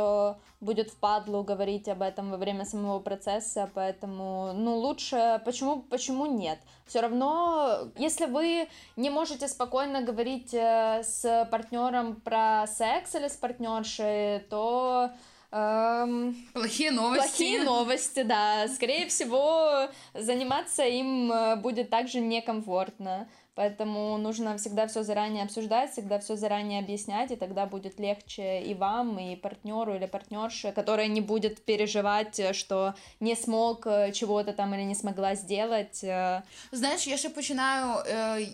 будет 0.60 0.90
впадлу 0.90 1.44
говорить 1.44 1.88
об 1.88 2.02
этом 2.02 2.32
во 2.32 2.38
время 2.38 2.66
самого 2.66 3.00
процесса, 3.00 3.70
поэтому, 3.74 4.54
ну, 4.54 4.78
лучше, 4.78 5.42
почему, 5.46 5.82
почему 5.82 6.26
нет? 6.26 6.60
Все 6.86 7.02
равно, 7.02 7.90
если 7.98 8.26
вы 8.26 8.68
не 8.96 9.10
можете 9.10 9.48
спокойно 9.48 10.02
говорить 10.02 10.54
э, 10.54 11.04
с 11.04 11.48
партнером 11.52 12.16
про 12.16 12.66
секс 12.68 13.16
или 13.16 13.28
с 13.28 13.36
партнершей, 13.36 14.40
то 14.50 15.12
Эм, 15.50 16.36
плохие 16.54 16.92
новости. 16.92 17.28
Плохие 17.28 17.64
новости, 17.64 18.24
да. 18.24 18.68
Скорее 18.68 19.08
всего, 19.08 19.88
заниматься 20.14 20.84
им 20.84 21.32
э, 21.32 21.56
будет 21.56 21.90
также 21.90 22.20
некомфортно. 22.20 23.30
Поэтому 23.57 24.17
нужно 24.17 24.57
всегда 24.57 24.87
все 24.87 25.03
заранее 25.03 25.45
обсуждать, 25.45 25.93
всегда 25.93 26.19
все 26.19 26.37
заранее 26.37 26.81
объяснять, 26.81 27.31
и 27.33 27.37
тогда 27.37 27.67
будет 27.67 28.01
легче 28.01 28.63
и 28.63 28.75
вам, 28.75 29.19
и 29.19 29.37
партнеру 29.37 29.95
или 29.95 30.07
партнерше, 30.07 30.73
которая 30.73 31.09
не 31.09 31.21
будет 31.21 31.63
переживать, 31.65 32.57
что 32.57 32.95
не 33.21 33.37
смог 33.37 33.87
э, 33.87 34.11
чего-то 34.13 34.55
там 34.55 34.75
или 34.75 34.85
не 34.85 34.95
смогла 34.95 35.35
сделать. 35.35 36.03
Э. 36.03 36.43
Знаєш, 36.73 37.07
я 37.07 37.17
ще 37.17 37.29
починаю. 37.29 37.95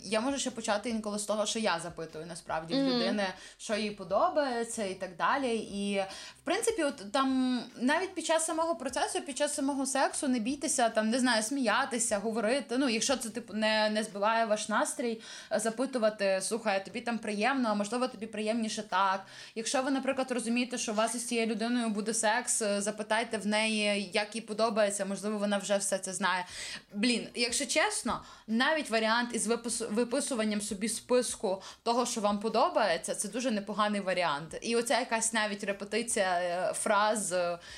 Я 0.05 0.21
можу 0.21 0.39
ще 0.39 0.51
почати 0.51 0.91
інколи 0.91 1.19
з 1.19 1.25
того, 1.25 1.47
що 1.47 1.59
я 1.59 1.81
запитую 1.83 2.27
насправді 2.27 2.75
в 2.75 2.79
людини, 2.79 3.27
що 3.59 3.77
їй 3.77 3.91
подобається, 3.91 4.85
і 4.85 4.95
так 4.95 5.17
далі. 5.17 5.57
І 5.57 5.99
в 6.43 6.45
принципі, 6.45 6.85
от 6.85 7.13
там 7.13 7.61
навіть 7.81 8.15
під 8.15 8.27
час 8.27 8.45
самого 8.45 8.77
процесу, 8.77 9.21
під 9.21 9.39
час 9.39 9.55
самого 9.55 9.87
сексу, 9.87 10.29
не 10.29 10.39
бійтеся, 10.39 10.89
там 10.89 11.11
не 11.11 11.19
знаю, 11.19 11.43
сміятися, 11.43 12.19
говорити. 12.19 12.79
Ну, 12.79 12.89
якщо 12.89 13.17
це 13.17 13.31
типу 13.31 13.55
не, 13.55 13.91
не 13.91 14.05
збиває 14.05 14.45
ваш 14.45 14.69
настрій, 14.94 15.22
е, 15.52 15.60
запитувати, 15.60 16.40
слухай, 16.42 16.86
тобі 16.86 17.02
там 17.02 17.18
приємно, 17.18 17.70
а 17.70 17.74
можливо 17.74 18.08
тобі 18.08 18.26
приємніше 18.26 18.84
так. 18.84 19.26
Якщо 19.56 19.82
ви, 19.82 19.92
наприклад, 19.92 20.32
розумієте, 20.32 20.78
що 20.78 20.92
у 20.92 20.96
вас 20.96 21.16
із 21.16 21.28
цією 21.28 21.48
людиною 21.48 21.90
буде 21.90 22.14
секс, 22.14 22.62
е, 22.62 22.82
запитайте 22.82 23.38
в 23.38 23.48
неї, 23.48 24.10
як 24.14 24.36
їй 24.36 24.42
подобається, 24.42 25.06
можливо, 25.06 25.38
вона 25.38 25.58
вже 25.58 25.78
все 25.78 25.98
це 25.98 26.14
знає. 26.14 26.46
Блін, 26.94 27.28
якщо 27.36 27.66
чесно, 27.66 28.22
навіть 28.48 28.90
варіант 28.90 29.30
із 29.34 29.48
виписуванням 29.90 30.62
собі 30.62 30.90
списку 30.90 31.62
того, 31.84 32.06
що 32.06 32.22
вам 32.22 32.40
подобається, 32.40 33.16
це 33.16 33.28
дуже 33.28 33.52
непоганий 33.52 34.02
варіант. 34.02 34.58
І 34.62 34.76
оця 34.76 35.00
якась 35.00 35.34
навіть 35.34 35.64
репетиція 35.64 36.40
е, 36.42 36.74
фраз 36.74 37.36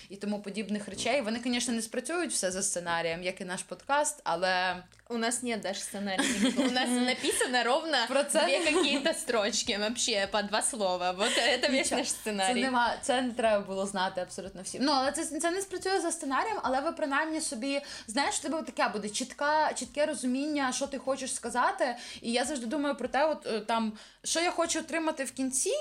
і 0.10 0.16
тому 0.16 0.40
подібних 0.40 0.88
речей. 0.88 1.22
Вони, 1.22 1.40
звісно, 1.44 1.74
не 1.74 1.82
спрацюють 1.82 2.32
все 2.32 2.52
за 2.52 2.64
сценарієм, 2.64 3.24
як 3.24 3.42
і 3.42 3.46
наш 3.46 3.64
подкаст, 3.64 4.22
але 4.24 4.84
у 5.10 5.18
нас 5.18 5.44
нет 5.44 5.62
даже 5.62 5.80
сценария. 5.80 6.24
У 6.58 6.72
нас 6.72 6.90
написано 6.90 7.64
ровно 7.64 7.98
две 8.08 8.64
какие-то 8.66 9.14
строчки, 9.14 9.78
вообще 9.80 10.28
по 10.32 10.42
два 10.42 10.62
слова. 10.62 11.14
Вот 11.14 11.32
это 11.38 11.72
весь 11.72 11.92
наш 11.92 12.10
сценарій. 12.10 12.54
Це 12.54 12.62
нема, 12.62 12.98
це 13.02 13.22
не 13.22 13.32
треба 13.32 13.66
було 13.66 13.86
знати 13.86 14.22
абсолютно 14.22 14.62
всім. 14.62 14.84
Ну, 14.84 14.92
але 14.92 15.12
це 15.12 15.26
це 15.26 15.52
не 15.52 15.62
спрацює 15.62 16.00
за 16.00 16.12
сценарієм, 16.12 16.58
але 16.64 16.82
ви 16.82 16.92
принаймні 16.92 17.42
собі 17.42 17.82
знаєш, 18.08 18.40
тебе 18.40 18.62
таке 18.62 18.90
буде 18.90 19.10
чітка, 19.10 19.74
чітке 19.74 20.06
розуміння, 20.06 20.72
що 20.72 20.88
ти 20.88 20.98
хочеш 20.98 21.36
сказати. 21.36 21.96
І 22.22 22.32
я 22.32 22.46
завжди 22.46 22.66
думаю 22.66 22.96
про 22.96 23.08
те, 23.08 23.26
от 23.26 23.48
е, 23.48 23.60
там, 23.60 23.94
що 24.24 24.40
я 24.40 24.52
хочу 24.52 24.80
отримати 24.80 25.24
в 25.24 25.32
кінці 25.32 25.72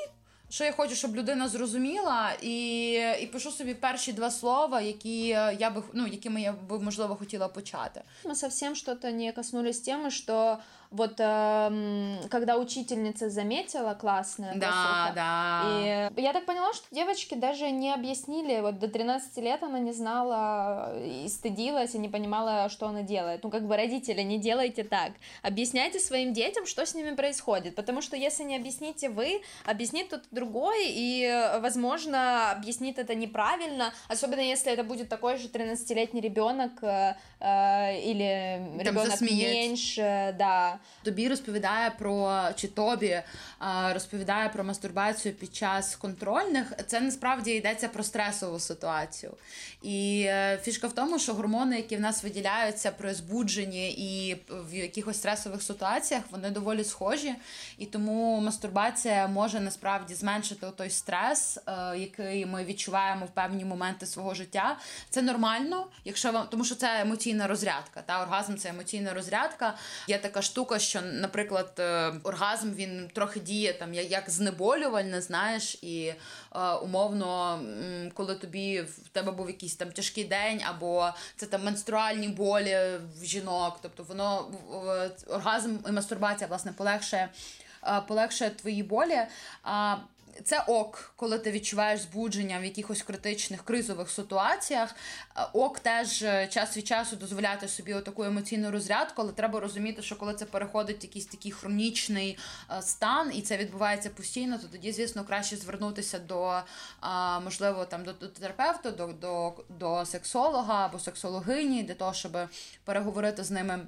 що 0.50 0.64
я 0.64 0.72
хочу, 0.72 0.94
щоб 0.94 1.16
людина 1.16 1.48
зрозуміла, 1.48 2.32
і 2.42 2.92
і 3.20 3.26
пишу 3.26 3.50
собі 3.50 3.74
перші 3.74 4.12
два 4.12 4.30
слова, 4.30 4.80
які 4.80 5.26
я 5.58 5.70
би 5.74 5.82
ну, 5.92 6.06
якими 6.06 6.42
я 6.42 6.52
би 6.52 6.80
можливо 6.80 7.16
хотіла 7.16 7.48
почати. 7.48 8.02
Ми 8.24 8.34
зовсім 8.34 8.74
щось 8.74 9.02
не 9.02 9.32
коснулись 9.32 9.80
теми, 9.80 10.10
що 10.10 10.58
вот 10.94 11.14
э, 11.18 12.18
когда 12.30 12.56
учительница 12.56 13.28
заметила 13.28 13.94
классная 13.94 14.54
да, 14.54 14.66
посуха, 14.66 15.12
да. 15.14 16.10
и 16.16 16.22
я 16.22 16.32
так 16.32 16.46
поняла, 16.46 16.72
что 16.72 16.86
девочки 16.92 17.34
даже 17.34 17.70
не 17.70 17.92
объяснили, 17.92 18.60
вот 18.60 18.78
до 18.78 18.88
13 18.88 19.36
лет 19.38 19.62
она 19.64 19.80
не 19.80 19.92
знала 19.92 20.96
и 21.04 21.28
стыдилась, 21.28 21.96
и 21.96 21.98
не 21.98 22.08
понимала, 22.08 22.68
что 22.68 22.86
она 22.86 23.02
делает. 23.02 23.42
Ну, 23.42 23.50
как 23.50 23.66
бы 23.66 23.76
родители, 23.76 24.22
не 24.22 24.38
делайте 24.38 24.84
так. 24.84 25.12
Объясняйте 25.42 25.98
своим 25.98 26.32
детям, 26.32 26.64
что 26.64 26.86
с 26.86 26.94
ними 26.94 27.16
происходит, 27.16 27.74
потому 27.74 28.00
что 28.00 28.16
если 28.16 28.44
не 28.44 28.54
объясните 28.54 29.08
вы, 29.08 29.42
объяснит 29.64 30.06
кто-то 30.06 30.26
другой, 30.30 30.84
и, 30.86 31.50
возможно, 31.58 32.52
объяснит 32.52 33.00
это 33.00 33.16
неправильно, 33.16 33.92
особенно 34.06 34.40
если 34.40 34.72
это 34.72 34.84
будет 34.84 35.08
такой 35.08 35.38
же 35.38 35.48
13-летний 35.48 36.20
ребенок 36.20 36.82
э, 36.82 37.16
э, 37.40 38.00
или 38.00 38.78
ребенок 38.78 39.20
меньше, 39.20 40.36
да. 40.38 40.78
Тобі 41.02 41.28
розповідає 41.28 41.90
про 41.98 42.42
чи 42.56 42.68
тобі 42.68 43.22
розповідає 43.92 44.48
про 44.48 44.64
мастурбацію 44.64 45.34
під 45.34 45.56
час 45.56 45.96
контрольних, 45.96 46.72
це 46.86 47.00
насправді 47.00 47.50
йдеться 47.50 47.88
про 47.88 48.02
стресову 48.02 48.60
ситуацію. 48.60 49.32
І 49.82 50.24
е, 50.26 50.58
фішка 50.62 50.86
в 50.86 50.92
тому, 50.92 51.18
що 51.18 51.34
гормони, 51.34 51.76
які 51.76 51.96
в 51.96 52.00
нас 52.00 52.22
виділяються 52.22 52.90
при 52.90 53.14
збудженні 53.14 53.90
і 53.92 54.36
в 54.48 54.74
якихось 54.74 55.16
стресових 55.16 55.62
ситуаціях, 55.62 56.22
вони 56.30 56.50
доволі 56.50 56.84
схожі. 56.84 57.34
І 57.78 57.86
тому 57.86 58.40
мастурбація 58.40 59.26
може 59.26 59.60
насправді 59.60 60.14
зменшити 60.14 60.66
той 60.76 60.90
стрес, 60.90 61.58
е, 61.66 61.98
який 61.98 62.46
ми 62.46 62.64
відчуваємо 62.64 63.26
в 63.26 63.30
певні 63.30 63.64
моменти 63.64 64.06
свого 64.06 64.34
життя. 64.34 64.78
Це 65.10 65.22
нормально, 65.22 65.86
якщо 66.04 66.32
вам 66.32 66.46
тому, 66.50 66.64
що 66.64 66.74
це 66.74 67.00
емоційна 67.00 67.46
розрядка. 67.46 68.02
Та 68.06 68.22
оргазм 68.22 68.56
це 68.56 68.68
емоційна 68.68 69.14
розрядка. 69.14 69.74
Є 70.08 70.18
така 70.18 70.42
штука, 70.42 70.73
що, 70.78 71.00
наприклад, 71.00 71.72
е, 71.78 72.12
оргазм 72.22 72.72
він 72.72 73.10
трохи 73.12 73.40
діє 73.40 73.72
там 73.72 73.94
як 73.94 74.30
знеболювальне, 74.30 75.20
знаєш, 75.20 75.78
і 75.82 76.12
умовно, 76.82 77.60
коли 78.14 78.34
тобі 78.34 78.80
в 78.80 79.08
тебе 79.12 79.32
був 79.32 79.48
якийсь 79.48 79.76
там 79.76 79.92
тяжкий 79.92 80.24
день, 80.24 80.60
або 80.68 81.10
це 81.36 81.46
там 81.46 81.64
менструальні 81.64 82.28
болі 82.28 82.78
в 83.20 83.24
жінок. 83.24 83.78
Тобто 83.82 84.02
воно 84.02 84.50
оргазм 85.26 85.76
і 85.88 85.92
мастурбація 85.92 86.48
власне 86.48 86.72
полегшує, 86.72 87.28
полегшує 88.06 88.50
твої 88.50 88.82
болі. 88.82 89.18
Це 90.44 90.64
ок, 90.66 91.12
коли 91.16 91.38
ти 91.38 91.50
відчуваєш 91.50 92.00
збудження 92.00 92.58
в 92.58 92.64
якихось 92.64 93.02
критичних 93.02 93.64
кризових 93.64 94.10
ситуаціях. 94.10 94.94
Ок 95.52 95.80
теж 95.80 96.22
е, 96.22 96.48
час 96.48 96.76
від 96.76 96.86
часу 96.86 97.16
дозволяти 97.16 97.68
собі 97.68 97.94
таку 97.94 98.24
емоційну 98.24 98.70
розрядку, 98.70 99.22
але 99.22 99.32
треба 99.32 99.60
розуміти, 99.60 100.02
що 100.02 100.16
коли 100.16 100.34
це 100.34 100.44
переходить 100.44 101.02
в 101.02 101.04
якийсь 101.04 101.26
такий 101.26 101.52
хронічний 101.52 102.38
е, 102.70 102.82
стан, 102.82 103.30
і 103.34 103.42
це 103.42 103.56
відбувається 103.56 104.10
постійно, 104.10 104.58
то 104.58 104.66
тоді, 104.66 104.92
звісно, 104.92 105.24
краще 105.24 105.56
звернутися 105.56 106.18
до 106.18 106.62
можливо 107.44 107.84
там 107.84 108.04
до, 108.04 108.12
до 108.12 108.28
терапевта, 108.28 108.90
до, 108.90 109.06
до, 109.06 109.54
до 109.68 110.06
сексолога 110.06 110.84
або 110.84 110.98
сексологині 110.98 111.82
для 111.82 111.94
того, 111.94 112.14
щоб 112.14 112.38
переговорити 112.84 113.44
з 113.44 113.50
ними. 113.50 113.86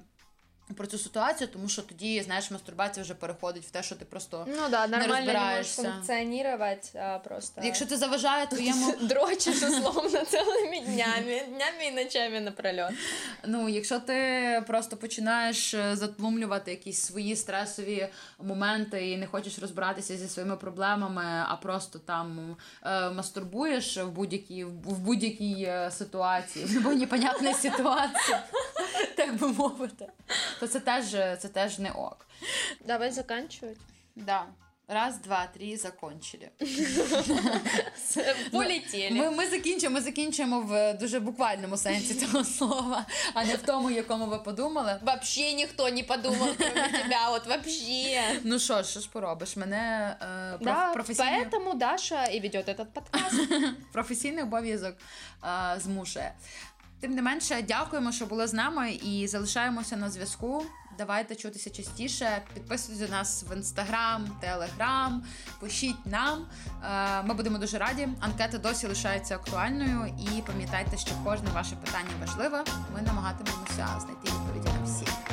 Про 0.75 0.87
цю 0.87 0.99
ситуацію, 0.99 1.49
тому 1.53 1.69
що 1.69 1.83
тоді, 1.83 2.23
знаєш, 2.23 2.51
мастурбація 2.51 3.05
вже 3.05 3.15
переходить 3.15 3.65
в 3.65 3.71
те, 3.71 3.83
що 3.83 3.95
ти 3.95 4.05
просто 4.05 4.47
ну, 4.49 4.69
да, 4.71 4.87
не 4.87 5.07
розбираєшся. 5.07 5.83
не 5.83 5.93
функціонувати, 5.93 6.99
а 6.99 7.19
просто... 7.19 7.61
Якщо 7.65 7.87
це 7.87 7.97
заважає 7.97 8.47
твоєму... 8.47 8.95
Дрочиш, 9.01 9.63
условно, 9.63 10.25
цілими 10.25 10.81
днями, 10.87 11.43
днями 11.49 11.85
і 11.89 11.91
ночами 11.91 12.41
напрольот. 12.41 12.91
Ну, 13.47 13.69
якщо 13.69 14.01
ти 14.01 14.63
просто 14.67 14.97
починаєш 14.97 15.75
е, 15.75 15.97
затлумлювати 15.97 16.71
якісь 16.71 17.01
свої 17.01 17.37
стресові 17.37 18.09
моменти 18.39 19.11
і 19.11 19.17
не 19.17 19.27
хочеш 19.27 19.59
розбиратися 19.59 20.17
зі 20.17 20.29
своїми 20.29 20.57
проблемами, 20.57 21.45
а 21.49 21.57
просто 21.57 21.99
там 21.99 22.57
е, 22.83 23.11
мастурбуєш 23.11 23.99
в 23.99 24.09
будь-якій 24.09 24.65
в 24.65 24.99
будь-якій 24.99 25.65
е, 25.69 25.91
ситуації, 25.91 26.65
в 26.65 26.83
будь-якій 26.83 27.07
непонятній 27.07 27.55
ситуації, 27.55 28.37
так 29.17 29.37
би 29.37 29.49
мовити 29.49 30.07
то 30.61 30.69
це 30.69 30.81
теж 30.81 31.11
це 31.11 31.49
теж 31.53 31.79
не 31.79 31.91
ок. 31.91 32.27
Давай 32.85 33.11
заканчивать. 33.11 33.79
Да. 34.17 34.47
Раз, 34.89 35.19
два, 35.19 35.47
три, 35.47 35.77
закончили. 35.77 36.51
Полетіли. 38.53 39.11
Ми 39.11 39.31
ми, 39.31 39.47
закінчимо 39.47 39.95
ми 39.95 40.01
закінчуємо 40.01 40.61
в 40.61 40.95
дуже 40.95 41.21
буквальному 41.21 41.77
сенсі 41.77 42.15
цього 42.15 42.45
слова, 42.45 43.07
а 43.35 43.45
не 43.45 43.55
в 43.55 43.63
тому, 43.63 43.91
якому 43.91 44.27
ви 44.27 44.39
подумали. 44.39 45.01
Вообще 45.03 45.53
ніхто 45.53 45.91
не 45.91 46.03
подумав 46.03 46.55
про 46.55 46.67
тебе, 46.67 47.17
от 47.31 47.47
вообще. 47.47 48.41
Ну 48.45 48.59
що 48.59 48.83
ж, 48.83 48.91
що 48.91 49.01
ж 49.01 49.11
поробиш? 49.13 49.57
Мене 49.57 50.17
е, 50.21 50.59
да, 50.61 50.93
професійний... 50.93 51.45
Поэтому 51.45 51.75
Даша 51.75 52.25
і 52.25 52.41
веде 52.41 52.59
этот 52.59 52.85
подкаст. 52.85 53.35
Професійний 53.93 54.45
обов'язок 54.45 54.95
е, 55.45 55.81
змушує. 55.81 56.33
Тим 57.01 57.15
не 57.15 57.23
менше, 57.23 57.63
дякуємо, 57.69 58.13
що 58.13 58.27
були 58.27 58.47
з 58.47 58.55
нами 58.55 58.93
і 58.93 59.29
залишаємося 59.29 59.97
на 59.97 60.11
зв'язку. 60.11 60.67
Давайте 60.99 61.37
чутися 61.37 61.71
частіше. 61.71 62.43
Підписуйтесь 62.55 63.09
до 63.09 63.17
нас 63.17 63.45
в 63.51 63.57
інстаграм, 63.57 64.29
телеграм, 64.41 65.25
пишіть 65.61 66.07
нам. 66.07 66.47
Е, 66.85 67.23
ми 67.23 67.35
будемо 67.35 67.59
дуже 67.59 67.79
раді. 67.79 68.09
Анкета 68.21 68.59
досі 68.59 68.87
лишається 68.87 69.35
актуальною. 69.35 70.15
І 70.21 70.43
пам'ятайте, 70.43 70.97
що 70.97 71.11
кожне 71.25 71.51
ваше 71.51 71.77
питання 71.77 72.11
важливе. 72.21 72.65
Ми 72.95 73.03
намагатимемося 73.03 73.89
знайти 74.01 74.25
відповіді 74.25 74.69
на 74.79 74.85
всі. 74.85 75.26